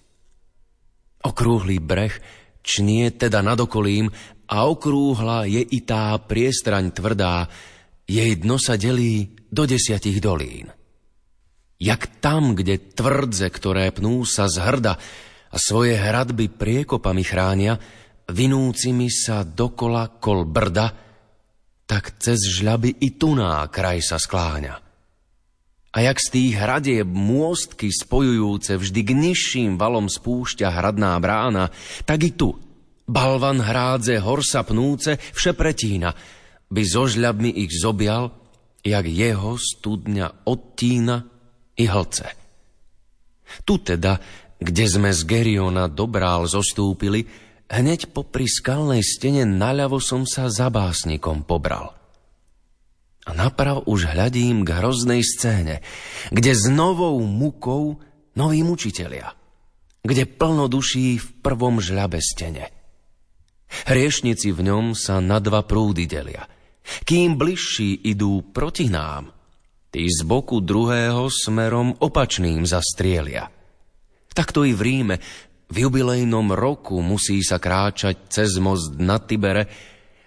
Okrúhly 1.25 1.81
breh 1.81 2.13
čnie 2.61 3.13
teda 3.13 3.41
nad 3.41 3.57
okolím 3.57 4.13
a 4.45 4.69
okrúhla 4.69 5.49
je 5.49 5.61
i 5.61 5.81
tá 5.81 6.13
priestraň 6.21 6.93
tvrdá, 6.93 7.49
jej 8.05 8.37
dno 8.37 8.61
sa 8.61 8.77
delí 8.77 9.33
do 9.49 9.65
desiatich 9.65 10.21
dolín. 10.21 10.69
Jak 11.81 12.21
tam, 12.21 12.53
kde 12.53 12.93
tvrdze, 12.93 13.49
ktoré 13.49 13.89
pnú 13.89 14.21
sa 14.23 14.45
z 14.45 14.61
hrda 14.61 14.93
a 15.49 15.57
svoje 15.57 15.97
hradby 15.97 16.53
priekopami 16.53 17.25
chránia, 17.25 17.81
vinúcimi 18.29 19.09
sa 19.09 19.41
dokola 19.41 20.21
kol 20.21 20.45
brda, 20.45 20.93
tak 21.85 22.17
cez 22.21 22.41
žľaby 22.61 23.01
i 23.01 23.17
tuná 23.17 23.65
kraj 23.69 24.01
sa 24.01 24.17
skláňa. 24.17 24.84
A 25.95 26.03
jak 26.03 26.19
z 26.19 26.27
tých 26.27 26.53
hradieb 26.59 27.07
môstky 27.07 27.87
spojujúce 27.87 28.75
vždy 28.75 28.99
k 28.99 29.11
nižším 29.15 29.71
valom 29.79 30.11
spúšťa 30.11 30.67
hradná 30.67 31.15
brána, 31.23 31.71
tak 32.03 32.19
i 32.27 32.35
tu. 32.35 32.59
Balvan 33.07 33.63
hrádze 33.63 34.19
horsa 34.19 34.67
pnúce 34.67 35.15
všepretína, 35.31 36.11
by 36.67 36.83
so 36.83 37.07
žľabmi 37.07 37.47
ich 37.47 37.71
zobial, 37.71 38.35
jak 38.83 39.07
jeho 39.07 39.55
studňa 39.55 40.43
odtína 40.43 41.23
i 41.79 41.87
hlce. 41.87 42.27
Tu 43.63 43.79
teda, 43.79 44.19
kde 44.59 44.85
sme 44.91 45.15
z 45.15 45.21
Geriona 45.23 45.87
dobrál 45.87 46.43
zostúpili, 46.43 47.23
hneď 47.71 48.11
popri 48.11 48.51
skalnej 48.51 48.99
stene 48.99 49.47
naľavo 49.47 50.03
som 50.03 50.27
sa 50.27 50.51
za 50.51 50.67
básnikom 50.67 51.47
pobral– 51.47 51.95
a 53.25 53.33
naprav 53.33 53.83
už 53.89 54.13
hľadím 54.13 54.61
k 54.61 54.69
hroznej 54.77 55.25
scéne, 55.25 55.81
kde 56.29 56.53
s 56.53 56.69
novou 56.69 57.17
mukou 57.25 57.97
noví 58.37 58.61
mučitelia, 58.61 59.33
kde 60.05 60.29
plno 60.29 60.69
duší 60.69 61.17
v 61.17 61.27
prvom 61.41 61.81
žľabe 61.81 62.21
stene. 62.21 62.69
Hriešnici 63.89 64.53
v 64.53 64.61
ňom 64.61 64.85
sa 64.93 65.17
na 65.19 65.41
dva 65.41 65.65
prúdy 65.65 66.05
delia. 66.05 66.45
Kým 66.85 67.33
bližší 67.33 68.05
idú 68.05 68.45
proti 68.53 68.93
nám, 68.93 69.33
tí 69.89 70.05
z 70.05 70.21
boku 70.21 70.61
druhého 70.61 71.25
smerom 71.33 71.97
opačným 71.97 72.61
zastrielia. 72.61 73.49
Takto 74.35 74.67
i 74.67 74.75
v 74.75 74.81
Ríme 74.83 75.15
v 75.65 75.75
jubilejnom 75.87 76.53
roku 76.53 77.01
musí 77.01 77.41
sa 77.41 77.57
kráčať 77.57 78.29
cez 78.29 78.61
most 78.61 79.01
na 79.01 79.17
Tibere, 79.17 79.65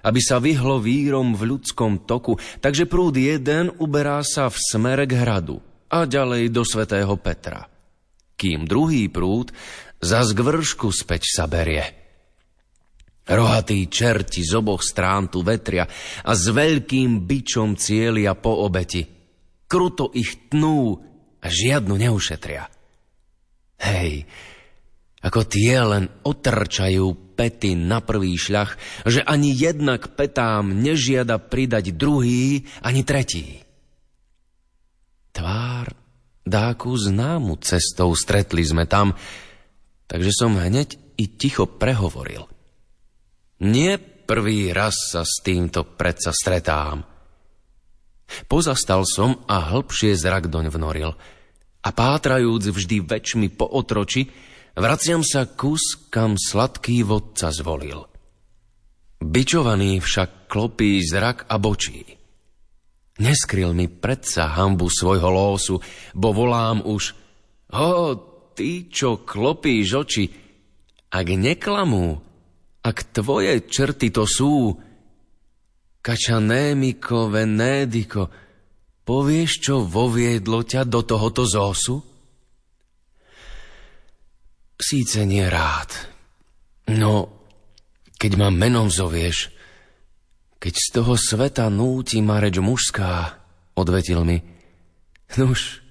aby 0.09 0.21
sa 0.25 0.41
vyhlo 0.41 0.81
vírom 0.81 1.37
v 1.37 1.53
ľudskom 1.53 2.09
toku, 2.09 2.41
takže 2.65 2.89
prúd 2.89 3.21
jeden 3.21 3.69
uberá 3.77 4.25
sa 4.25 4.49
v 4.49 4.57
smere 4.57 5.05
k 5.05 5.21
hradu 5.21 5.61
a 5.93 6.09
ďalej 6.09 6.49
do 6.49 6.65
svätého 6.65 7.13
Petra. 7.21 7.69
Kým 8.41 8.65
druhý 8.65 9.13
prúd 9.13 9.53
zas 10.01 10.33
k 10.33 10.41
vršku 10.41 10.89
späť 10.89 11.29
sa 11.29 11.45
berie. 11.45 11.85
Rohatí 13.29 13.93
čerti 13.93 14.41
z 14.41 14.57
oboch 14.57 14.81
strán 14.81 15.29
tu 15.29 15.45
vetria 15.45 15.85
a 16.25 16.33
s 16.33 16.49
veľkým 16.49 17.29
bičom 17.29 17.77
cielia 17.77 18.33
po 18.33 18.65
obeti. 18.65 19.05
Kruto 19.69 20.09
ich 20.17 20.49
tnú 20.49 20.97
a 21.37 21.47
žiadnu 21.53 21.93
neušetria. 21.93 22.65
Hej, 23.85 24.25
ako 25.21 25.45
tie 25.45 25.77
len 25.77 26.09
otrčajú 26.25 27.28
pety 27.39 27.79
na 27.79 28.03
prvý 28.03 28.35
šľach, 28.35 28.75
že 29.07 29.23
ani 29.23 29.55
jednak 29.55 30.19
petám 30.19 30.75
nežiada 30.75 31.39
pridať 31.39 31.95
druhý 31.95 32.67
ani 32.83 33.07
tretí. 33.07 33.63
Tvár 35.31 35.95
dáku 36.43 36.91
známu 36.99 37.63
cestou 37.63 38.11
stretli 38.19 38.67
sme 38.67 38.91
tam, 38.91 39.15
takže 40.11 40.35
som 40.35 40.59
hneď 40.59 40.99
i 41.15 41.31
ticho 41.31 41.71
prehovoril. 41.71 42.51
Nie 43.63 44.03
prvý 44.03 44.75
raz 44.75 44.99
sa 45.15 45.23
s 45.23 45.39
týmto 45.47 45.87
predsa 45.87 46.35
stretám. 46.35 47.07
Pozastal 48.51 49.07
som 49.07 49.47
a 49.47 49.73
hĺbšie 49.73 50.19
zrak 50.19 50.51
doň 50.51 50.75
vnoril 50.75 51.15
a 51.79 51.89
pátrajúc 51.95 52.75
vždy 52.75 53.01
väčšmi 53.07 53.49
po 53.55 53.65
otroči, 53.65 54.29
Vraciam 54.79 55.27
sa 55.27 55.43
kus, 55.43 56.07
kam 56.07 56.39
sladký 56.39 57.03
vodca 57.03 57.51
zvolil. 57.51 58.07
Bičovaný 59.19 59.99
však 59.99 60.47
klopí 60.47 61.03
zrak 61.03 61.51
a 61.51 61.59
bočí. 61.59 62.07
Neskryl 63.19 63.75
mi 63.75 63.91
predsa 63.91 64.55
hambu 64.55 64.87
svojho 64.87 65.27
lósu, 65.27 65.83
bo 66.15 66.31
volám 66.31 66.87
už 66.87 67.19
Ho, 67.75 68.17
ty, 68.55 68.89
čo 68.89 69.27
klopíš 69.27 69.89
oči, 69.99 70.25
ak 71.13 71.27
neklamú, 71.27 72.17
ak 72.81 73.13
tvoje 73.13 73.67
črty 73.69 74.09
to 74.09 74.25
sú, 74.25 74.73
kačanémiko, 76.01 77.29
venédiko, 77.29 78.33
povieš, 79.05 79.51
čo 79.59 79.75
voviedlo 79.85 80.65
ťa 80.65 80.89
do 80.89 81.05
tohoto 81.05 81.45
zósu? 81.45 82.08
Síce 84.79 85.27
nie 85.27 85.43
rád, 85.43 85.91
no 86.95 87.39
keď 88.19 88.33
ma 88.39 88.49
menom 88.55 88.91
zovieš, 88.91 89.51
keď 90.59 90.75
z 90.75 90.87
toho 90.95 91.15
sveta 91.19 91.67
núti 91.67 92.23
ma 92.23 92.39
reč 92.39 92.63
mužská, 92.63 93.39
odvetil 93.79 94.23
mi, 94.23 94.39
nuž, 95.39 95.83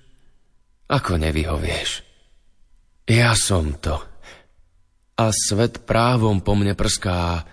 ako 0.88 1.20
nevyhovieš? 1.20 2.04
Ja 3.08 3.36
som 3.36 3.76
to. 3.80 4.00
A 5.20 5.32
svet 5.32 5.88
právom 5.88 6.44
po 6.44 6.56
mne 6.56 6.76
prská. 6.76 7.48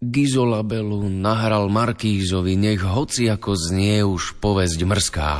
Gizolabelu 0.00 1.10
nahral 1.12 1.68
Markízovi, 1.68 2.56
nech 2.56 2.80
hoci 2.80 3.28
ako 3.28 3.52
znie 3.52 4.00
už 4.06 4.38
povesť 4.40 4.80
mrská. 4.86 5.34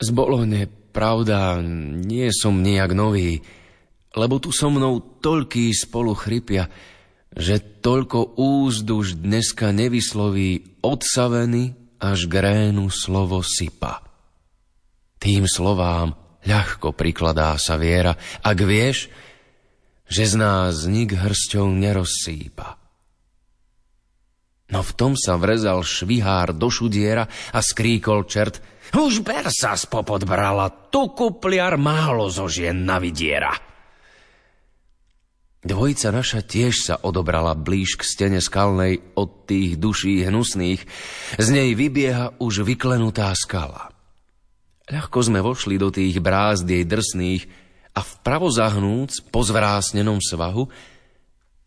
Z 0.00 0.08
Bolone, 0.10 0.66
pravda, 0.66 1.60
nie 1.62 2.26
som 2.34 2.64
nejak 2.64 2.90
nový, 2.96 3.44
lebo 4.14 4.42
tu 4.42 4.50
so 4.50 4.70
mnou 4.70 5.20
toľký 5.22 5.70
spolu 5.70 6.14
chrypia, 6.18 6.66
že 7.30 7.62
toľko 7.62 8.40
úzd 8.42 8.86
už 8.90 9.22
dneska 9.22 9.70
nevysloví 9.70 10.82
odsavený 10.82 11.78
až 12.02 12.26
k 12.26 12.34
rénu 12.42 12.90
slovo 12.90 13.38
sypa. 13.44 14.02
Tým 15.20 15.46
slovám 15.46 16.16
ľahko 16.42 16.96
prikladá 16.96 17.54
sa 17.60 17.76
viera, 17.76 18.16
ak 18.40 18.58
vieš, 18.64 19.12
že 20.10 20.26
z 20.26 20.34
nás 20.40 20.90
nik 20.90 21.14
hrsťou 21.14 21.70
nerozsýpa. 21.70 22.80
No 24.70 24.86
v 24.86 24.92
tom 24.94 25.12
sa 25.14 25.38
vrezal 25.38 25.82
švihár 25.82 26.54
do 26.54 26.70
šudiera 26.70 27.26
a 27.54 27.58
skríkol 27.58 28.26
čert 28.26 28.62
Už 28.90 29.22
ber 29.22 29.46
sa 29.54 29.78
spopod 29.78 30.26
brala, 30.26 30.66
tu 30.90 31.14
kupliar 31.14 31.78
málo 31.78 32.26
zo 32.26 32.50
žien 32.50 32.82
navidiera. 32.82 33.69
Dvojica 35.60 36.08
naša 36.08 36.40
tiež 36.40 36.74
sa 36.88 36.94
odobrala 37.04 37.52
blíž 37.52 38.00
k 38.00 38.02
stene 38.08 38.40
skalnej 38.40 39.12
od 39.12 39.44
tých 39.44 39.76
duší 39.76 40.24
hnusných. 40.24 40.80
Z 41.36 41.48
nej 41.52 41.76
vybieha 41.76 42.40
už 42.40 42.64
vyklenutá 42.64 43.28
skala. 43.36 43.92
Ľahko 44.88 45.20
sme 45.20 45.44
vošli 45.44 45.76
do 45.76 45.92
tých 45.92 46.16
brázd 46.16 46.64
jej 46.64 46.84
drsných 46.88 47.44
a 47.92 48.00
vpravo 48.00 48.48
zahnúc 48.48 49.28
po 49.28 49.44
zvrásnenom 49.44 50.16
svahu 50.24 50.64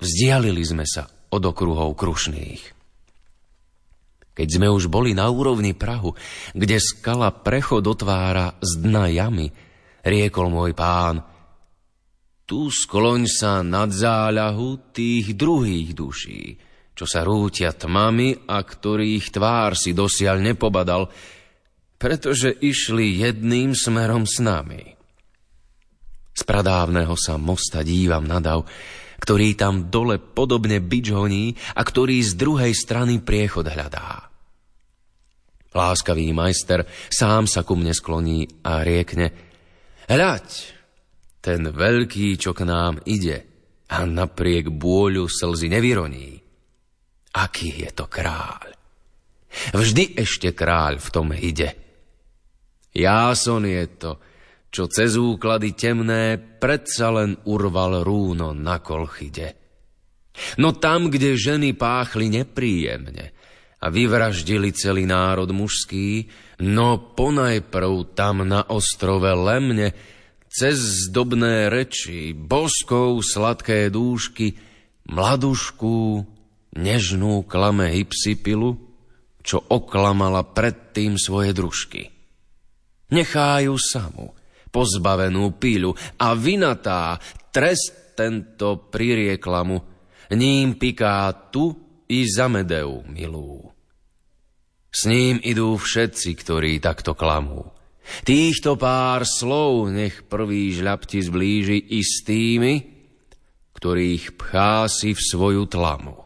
vzdialili 0.01 0.63
sme 0.65 0.89
sa 0.89 1.05
od 1.29 1.43
okruhov 1.45 1.93
krušných. 1.93 2.73
Keď 4.33 4.47
sme 4.49 4.73
už 4.73 4.89
boli 4.89 5.13
na 5.13 5.29
úrovni 5.29 5.77
Prahu, 5.77 6.17
kde 6.57 6.81
skala 6.81 7.29
prechod 7.29 7.85
otvára 7.85 8.57
z 8.57 8.81
dna 8.81 9.05
jamy, 9.13 9.53
riekol 10.01 10.49
môj 10.49 10.73
pán– 10.73 11.21
tu 12.43 12.67
skloň 12.67 13.27
sa 13.27 13.63
nad 13.63 13.89
záľahu 13.89 14.91
tých 14.91 15.33
druhých 15.33 15.95
duší, 15.95 16.43
čo 16.93 17.05
sa 17.07 17.23
rútia 17.23 17.71
tmami 17.71 18.47
a 18.47 18.61
ktorých 18.61 19.33
tvár 19.33 19.79
si 19.79 19.95
dosiaľ 19.95 20.43
nepobadal, 20.43 21.07
pretože 21.97 22.51
išli 22.51 23.23
jedným 23.23 23.71
smerom 23.71 24.27
s 24.27 24.43
nami. 24.43 24.83
Z 26.33 26.43
pradávneho 26.43 27.15
sa 27.15 27.39
mosta 27.39 27.85
dívam 27.85 28.27
na 28.27 28.43
dav, 28.43 28.67
ktorý 29.23 29.55
tam 29.55 29.87
dole 29.87 30.19
podobne 30.19 30.83
bič 30.83 31.15
honí 31.15 31.55
a 31.79 31.81
ktorý 31.85 32.19
z 32.19 32.35
druhej 32.35 32.73
strany 32.75 33.23
priechod 33.23 33.71
hľadá. 33.71 34.27
Láskavý 35.73 36.35
majster 36.35 36.85
sám 37.07 37.47
sa 37.47 37.63
ku 37.63 37.79
mne 37.79 37.95
skloní 37.95 38.45
a 38.67 38.83
riekne 38.83 39.31
Hľaď, 40.03 40.47
ten 41.43 41.67
veľký, 41.67 42.39
čo 42.39 42.55
k 42.55 42.63
nám 42.63 43.03
ide 43.03 43.43
a 43.91 44.07
napriek 44.07 44.71
bôľu 44.71 45.27
slzy 45.27 45.67
nevyroní. 45.67 46.39
Aký 47.35 47.83
je 47.83 47.91
to 47.91 48.07
kráľ? 48.07 48.71
Vždy 49.75 50.15
ešte 50.15 50.55
kráľ 50.55 51.03
v 51.03 51.09
tom 51.11 51.35
ide. 51.35 51.75
Jáson 52.95 53.67
je 53.67 53.85
to, 53.99 54.11
čo 54.71 54.87
cez 54.87 55.19
úklady 55.19 55.75
temné 55.75 56.39
predsa 56.39 57.11
len 57.11 57.37
urval 57.45 58.01
rúno 58.01 58.55
na 58.55 58.79
kolchide. 58.79 59.59
No 60.57 60.73
tam, 60.73 61.13
kde 61.13 61.37
ženy 61.37 61.77
páchli 61.77 62.31
nepríjemne 62.33 63.35
a 63.83 63.85
vyvraždili 63.91 64.73
celý 64.73 65.05
národ 65.05 65.51
mužský, 65.53 66.25
no 66.65 67.13
ponajprv 67.13 68.15
tam 68.17 68.41
na 68.47 68.65
ostrove 68.71 69.29
Lemne 69.29 70.12
cez 70.53 71.09
zdobné 71.09 71.73
reči, 71.73 72.38
boskov 72.38 73.25
sladké 73.25 73.89
dúšky, 73.89 74.53
mladušku, 75.09 76.30
nežnú 76.77 77.41
klame 77.49 77.89
hypsipilu, 77.97 78.77
čo 79.41 79.57
oklamala 79.65 80.45
predtým 80.45 81.17
svoje 81.17 81.57
družky. 81.57 82.13
Necháju 83.09 83.75
samu, 83.81 84.38
pozbavenú 84.69 85.57
pílu 85.57 85.97
a 86.21 86.38
vinatá 86.38 87.17
trest 87.49 88.13
tento 88.13 88.93
pririekla 88.93 89.61
mu, 89.65 89.81
ním 90.34 90.77
piká 90.77 91.34
tu 91.49 91.73
i 92.05 92.30
za 92.30 92.45
Medeu 92.45 93.01
milú. 93.09 93.73
S 94.93 95.09
ním 95.09 95.41
idú 95.41 95.73
všetci, 95.81 96.30
ktorí 96.38 96.77
takto 96.77 97.17
klamú. 97.17 97.73
Týchto 98.27 98.75
pár 98.75 99.23
slov 99.23 99.91
nech 99.91 100.27
prvý 100.27 100.75
žľapti 100.75 101.23
zblíži 101.23 101.80
i 101.95 101.99
s 102.03 102.23
tými, 102.27 102.73
ktorých 103.80 104.35
pchá 104.39 104.88
si 104.91 105.15
v 105.15 105.21
svoju 105.21 105.67
tlamu. 105.67 106.23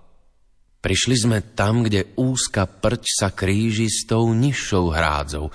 Prišli 0.81 1.15
sme 1.17 1.39
tam, 1.57 1.81
kde 1.81 2.13
úzka 2.15 2.69
prť 2.69 3.03
sa 3.05 3.27
kríži 3.33 3.89
s 3.89 4.05
tou 4.05 4.29
nižšou 4.29 4.93
hrádzou, 4.93 5.49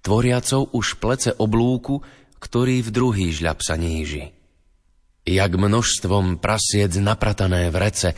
tvoriacou 0.00 0.72
už 0.72 0.96
plece 0.96 1.30
oblúku, 1.36 2.00
ktorý 2.40 2.82
v 2.82 2.90
druhý 2.90 3.28
žľap 3.30 3.62
sa 3.62 3.76
níži. 3.76 4.32
Jak 5.22 5.54
množstvom 5.54 6.42
prasiec 6.42 6.90
napratané 6.98 7.70
v 7.70 7.76
rece, 7.78 8.08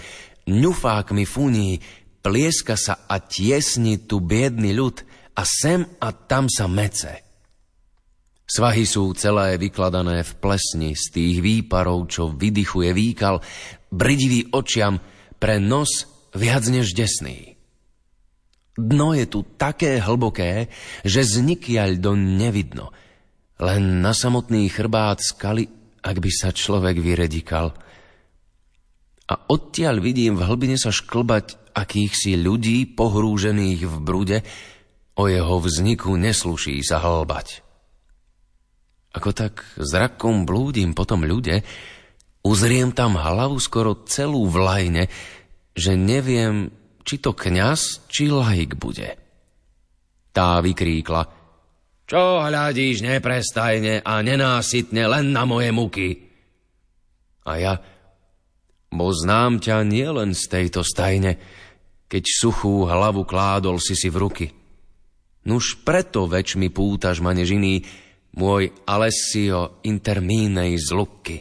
ňufákmi 0.48 1.28
funí, 1.28 1.84
plieska 2.24 2.80
sa 2.80 3.04
a 3.04 3.20
tiesni 3.20 4.00
tu 4.00 4.24
biedny 4.24 4.72
ľud 4.72 5.04
a 5.36 5.42
sem 5.44 5.84
a 6.00 6.08
tam 6.16 6.48
sa 6.48 6.64
mece. 6.64 7.23
Svahy 8.44 8.84
sú 8.84 9.16
celé 9.16 9.56
vykladané 9.56 10.20
v 10.20 10.32
plesni 10.36 10.92
z 10.92 11.04
tých 11.08 11.36
výparov, 11.40 12.12
čo 12.12 12.28
vydychuje 12.28 12.92
výkal, 12.92 13.40
bridivý 13.88 14.52
očiam 14.52 15.00
pre 15.40 15.56
nos 15.56 16.04
viac 16.36 16.68
než 16.68 16.92
desný. 16.92 17.56
Dno 18.76 19.16
je 19.16 19.24
tu 19.24 19.46
také 19.56 19.96
hlboké, 20.02 20.68
že 21.06 21.24
znikiaľ 21.24 21.90
do 22.02 22.12
nevidno. 22.18 22.92
Len 23.62 24.02
na 24.04 24.12
samotný 24.12 24.66
chrbát 24.68 25.24
skaly, 25.24 25.70
ak 26.04 26.16
by 26.20 26.30
sa 26.34 26.52
človek 26.52 27.00
vyredikal. 27.00 27.72
A 29.24 29.34
odtiaľ 29.48 30.04
vidím 30.04 30.36
v 30.36 30.44
hlbine 30.44 30.76
sa 30.76 30.92
šklbať 30.92 31.72
akýchsi 31.72 32.36
ľudí 32.36 32.92
pohrúžených 32.92 33.80
v 33.88 33.96
brude, 34.04 34.38
o 35.16 35.30
jeho 35.30 35.56
vzniku 35.62 36.18
nesluší 36.18 36.82
sa 36.84 37.00
hlbať. 37.00 37.63
Ako 39.14 39.30
tak 39.30 39.62
zrakom 39.78 40.42
blúdim 40.42 40.90
po 40.90 41.06
tom 41.06 41.22
ľude, 41.22 41.62
uzriem 42.42 42.90
tam 42.90 43.14
hlavu 43.14 43.62
skoro 43.62 44.02
celú 44.04 44.50
v 44.50 44.56
lajne, 44.58 45.04
že 45.78 45.94
neviem, 45.94 46.74
či 47.06 47.22
to 47.22 47.30
kňaz, 47.30 48.10
či 48.10 48.26
laik 48.26 48.74
bude. 48.74 49.14
Tá 50.34 50.58
vykríkla, 50.58 51.44
čo 52.04 52.42
hľadíš 52.42 53.00
neprestajne 53.00 54.04
a 54.04 54.20
nenásytne 54.20 55.08
len 55.08 55.32
na 55.32 55.48
moje 55.48 55.72
muky? 55.72 56.08
A 57.48 57.52
ja, 57.56 57.74
bo 58.92 59.08
znám 59.08 59.56
ťa 59.62 59.88
nielen 59.88 60.36
z 60.36 60.42
tejto 60.52 60.84
stajne, 60.84 61.40
keď 62.10 62.24
suchú 62.28 62.84
hlavu 62.84 63.24
kládol 63.24 63.80
si 63.80 63.96
si 63.96 64.12
v 64.12 64.20
ruky. 64.20 64.46
Nuž 65.48 65.80
preto 65.80 66.28
väčšmi 66.28 66.68
pútaš 66.68 67.24
ma 67.24 67.32
než 67.32 67.56
iný, 67.56 67.84
môj 68.34 68.74
Alessio 68.86 69.80
intermínej 69.86 70.74
z 70.78 70.88
Luky. 70.94 71.38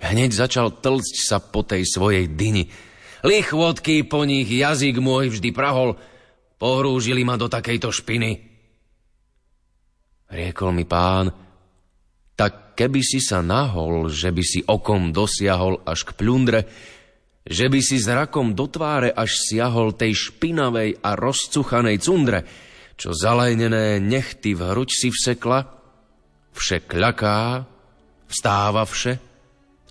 Hneď 0.00 0.30
začal 0.32 0.80
tlcť 0.80 1.16
sa 1.20 1.44
po 1.44 1.60
tej 1.60 1.84
svojej 1.84 2.24
dyni. 2.32 2.72
Lichvotky 3.20 4.08
po 4.08 4.24
nich 4.24 4.48
jazyk 4.48 4.96
môj 4.96 5.28
vždy 5.36 5.52
prahol. 5.52 6.00
Pohrúžili 6.56 7.20
ma 7.20 7.36
do 7.36 7.52
takejto 7.52 7.92
špiny. 7.92 8.48
Riekol 10.30 10.72
mi 10.72 10.88
pán, 10.88 11.28
tak 12.38 12.72
keby 12.78 13.04
si 13.04 13.20
sa 13.20 13.44
nahol, 13.44 14.08
že 14.08 14.32
by 14.32 14.40
si 14.40 14.64
okom 14.64 15.12
dosiahol 15.12 15.84
až 15.84 16.08
k 16.08 16.16
pľundre, 16.16 16.60
že 17.44 17.68
by 17.68 17.80
si 17.84 18.00
zrakom 18.00 18.56
do 18.56 18.70
tváre 18.70 19.12
až 19.12 19.36
siahol 19.36 19.92
tej 19.92 20.16
špinavej 20.16 21.02
a 21.04 21.18
rozcuchanej 21.18 22.00
cundre, 22.00 22.46
čo 23.00 23.16
zalajnené 23.16 23.96
nechty 23.96 24.52
v 24.52 24.60
hruď 24.60 24.90
si 24.92 25.08
vsekla, 25.08 25.64
vše 26.52 26.84
kľaká, 26.84 27.64
vstáva 28.28 28.84
vše 28.84 29.16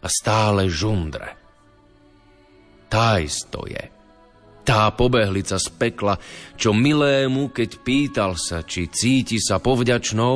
a 0.06 0.08
stále 0.08 0.70
žundre. 0.70 1.34
Tá 2.86 3.18
to 3.50 3.66
je. 3.66 3.84
Tá 4.62 4.94
pobehlica 4.94 5.58
z 5.58 5.68
pekla, 5.74 6.22
čo 6.54 6.78
milému, 6.78 7.50
keď 7.50 7.70
pýtal 7.82 8.38
sa, 8.38 8.62
či 8.62 8.86
cíti 8.86 9.42
sa 9.42 9.58
povďačnou, 9.58 10.36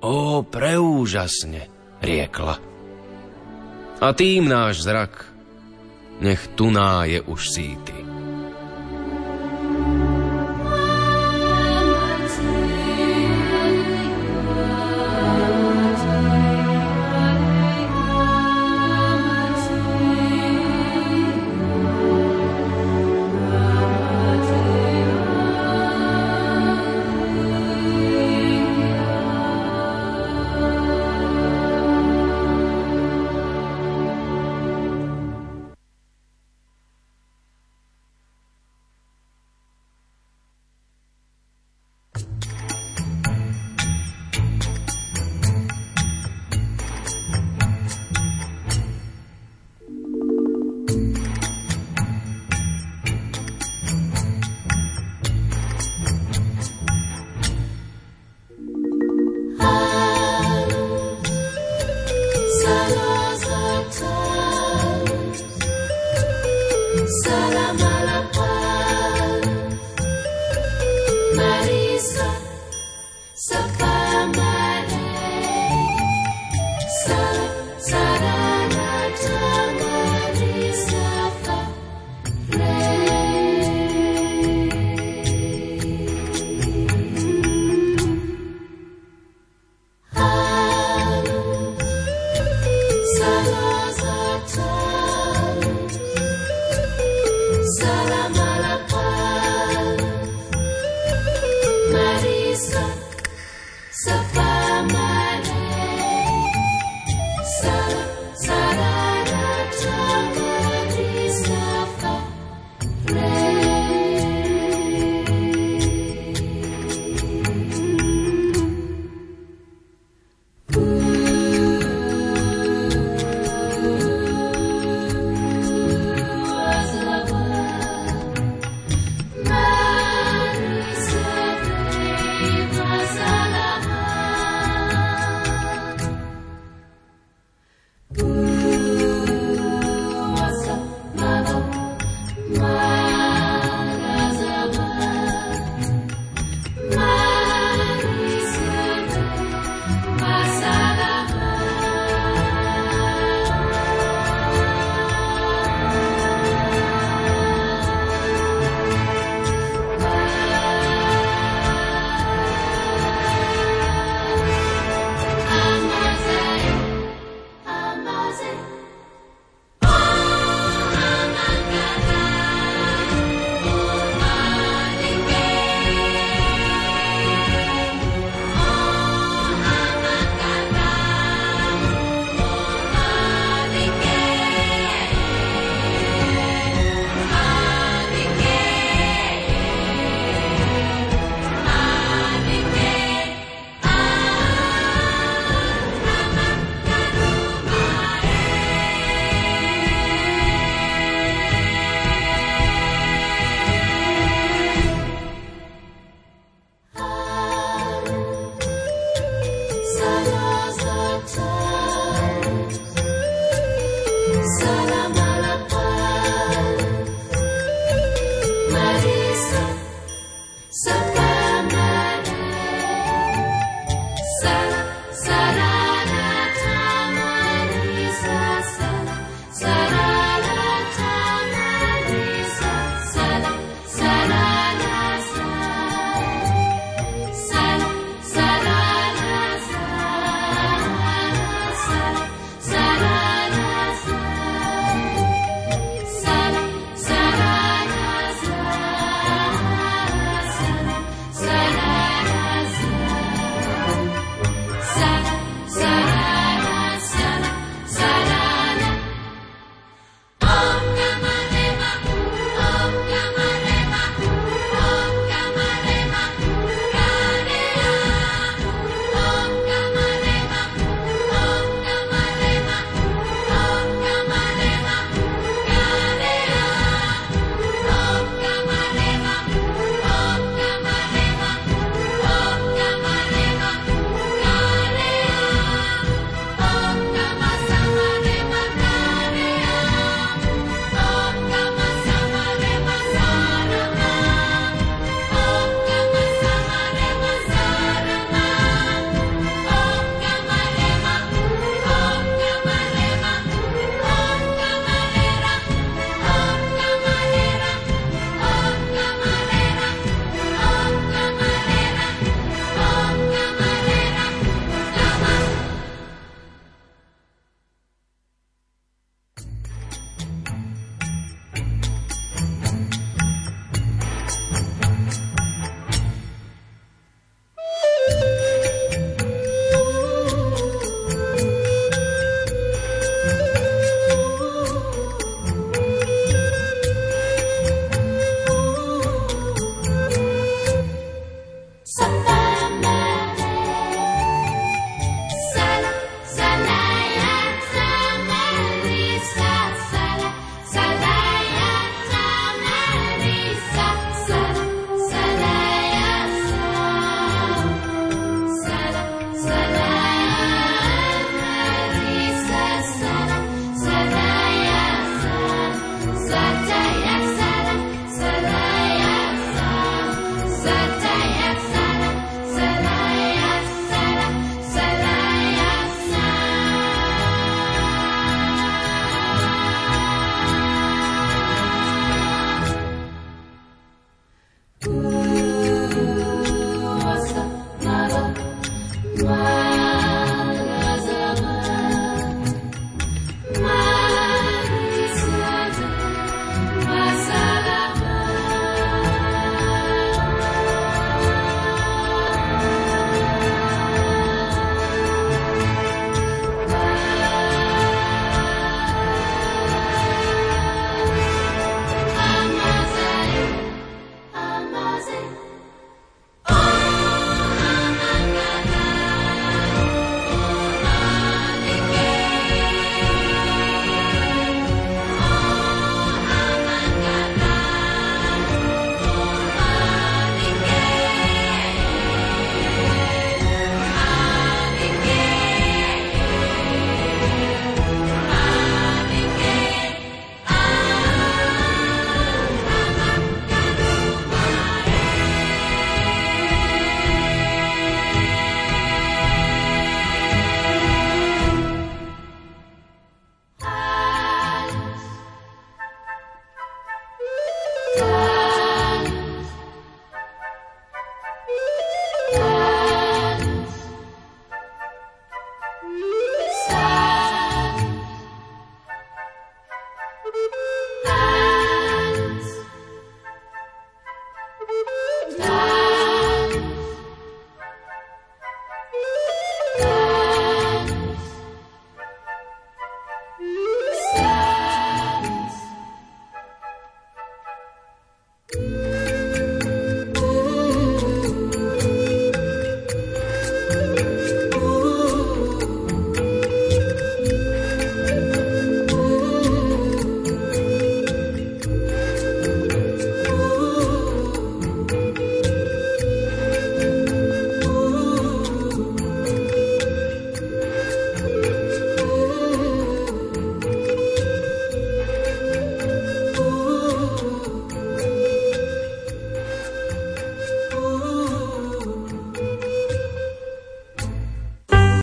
o, 0.00 0.16
preúžasne, 0.48 1.68
riekla. 2.00 2.56
A 4.00 4.06
tým 4.16 4.48
náš 4.48 4.88
zrak, 4.88 5.28
nech 6.24 6.40
tuná 6.56 7.04
je 7.04 7.20
už 7.20 7.40
síty. 7.52 8.09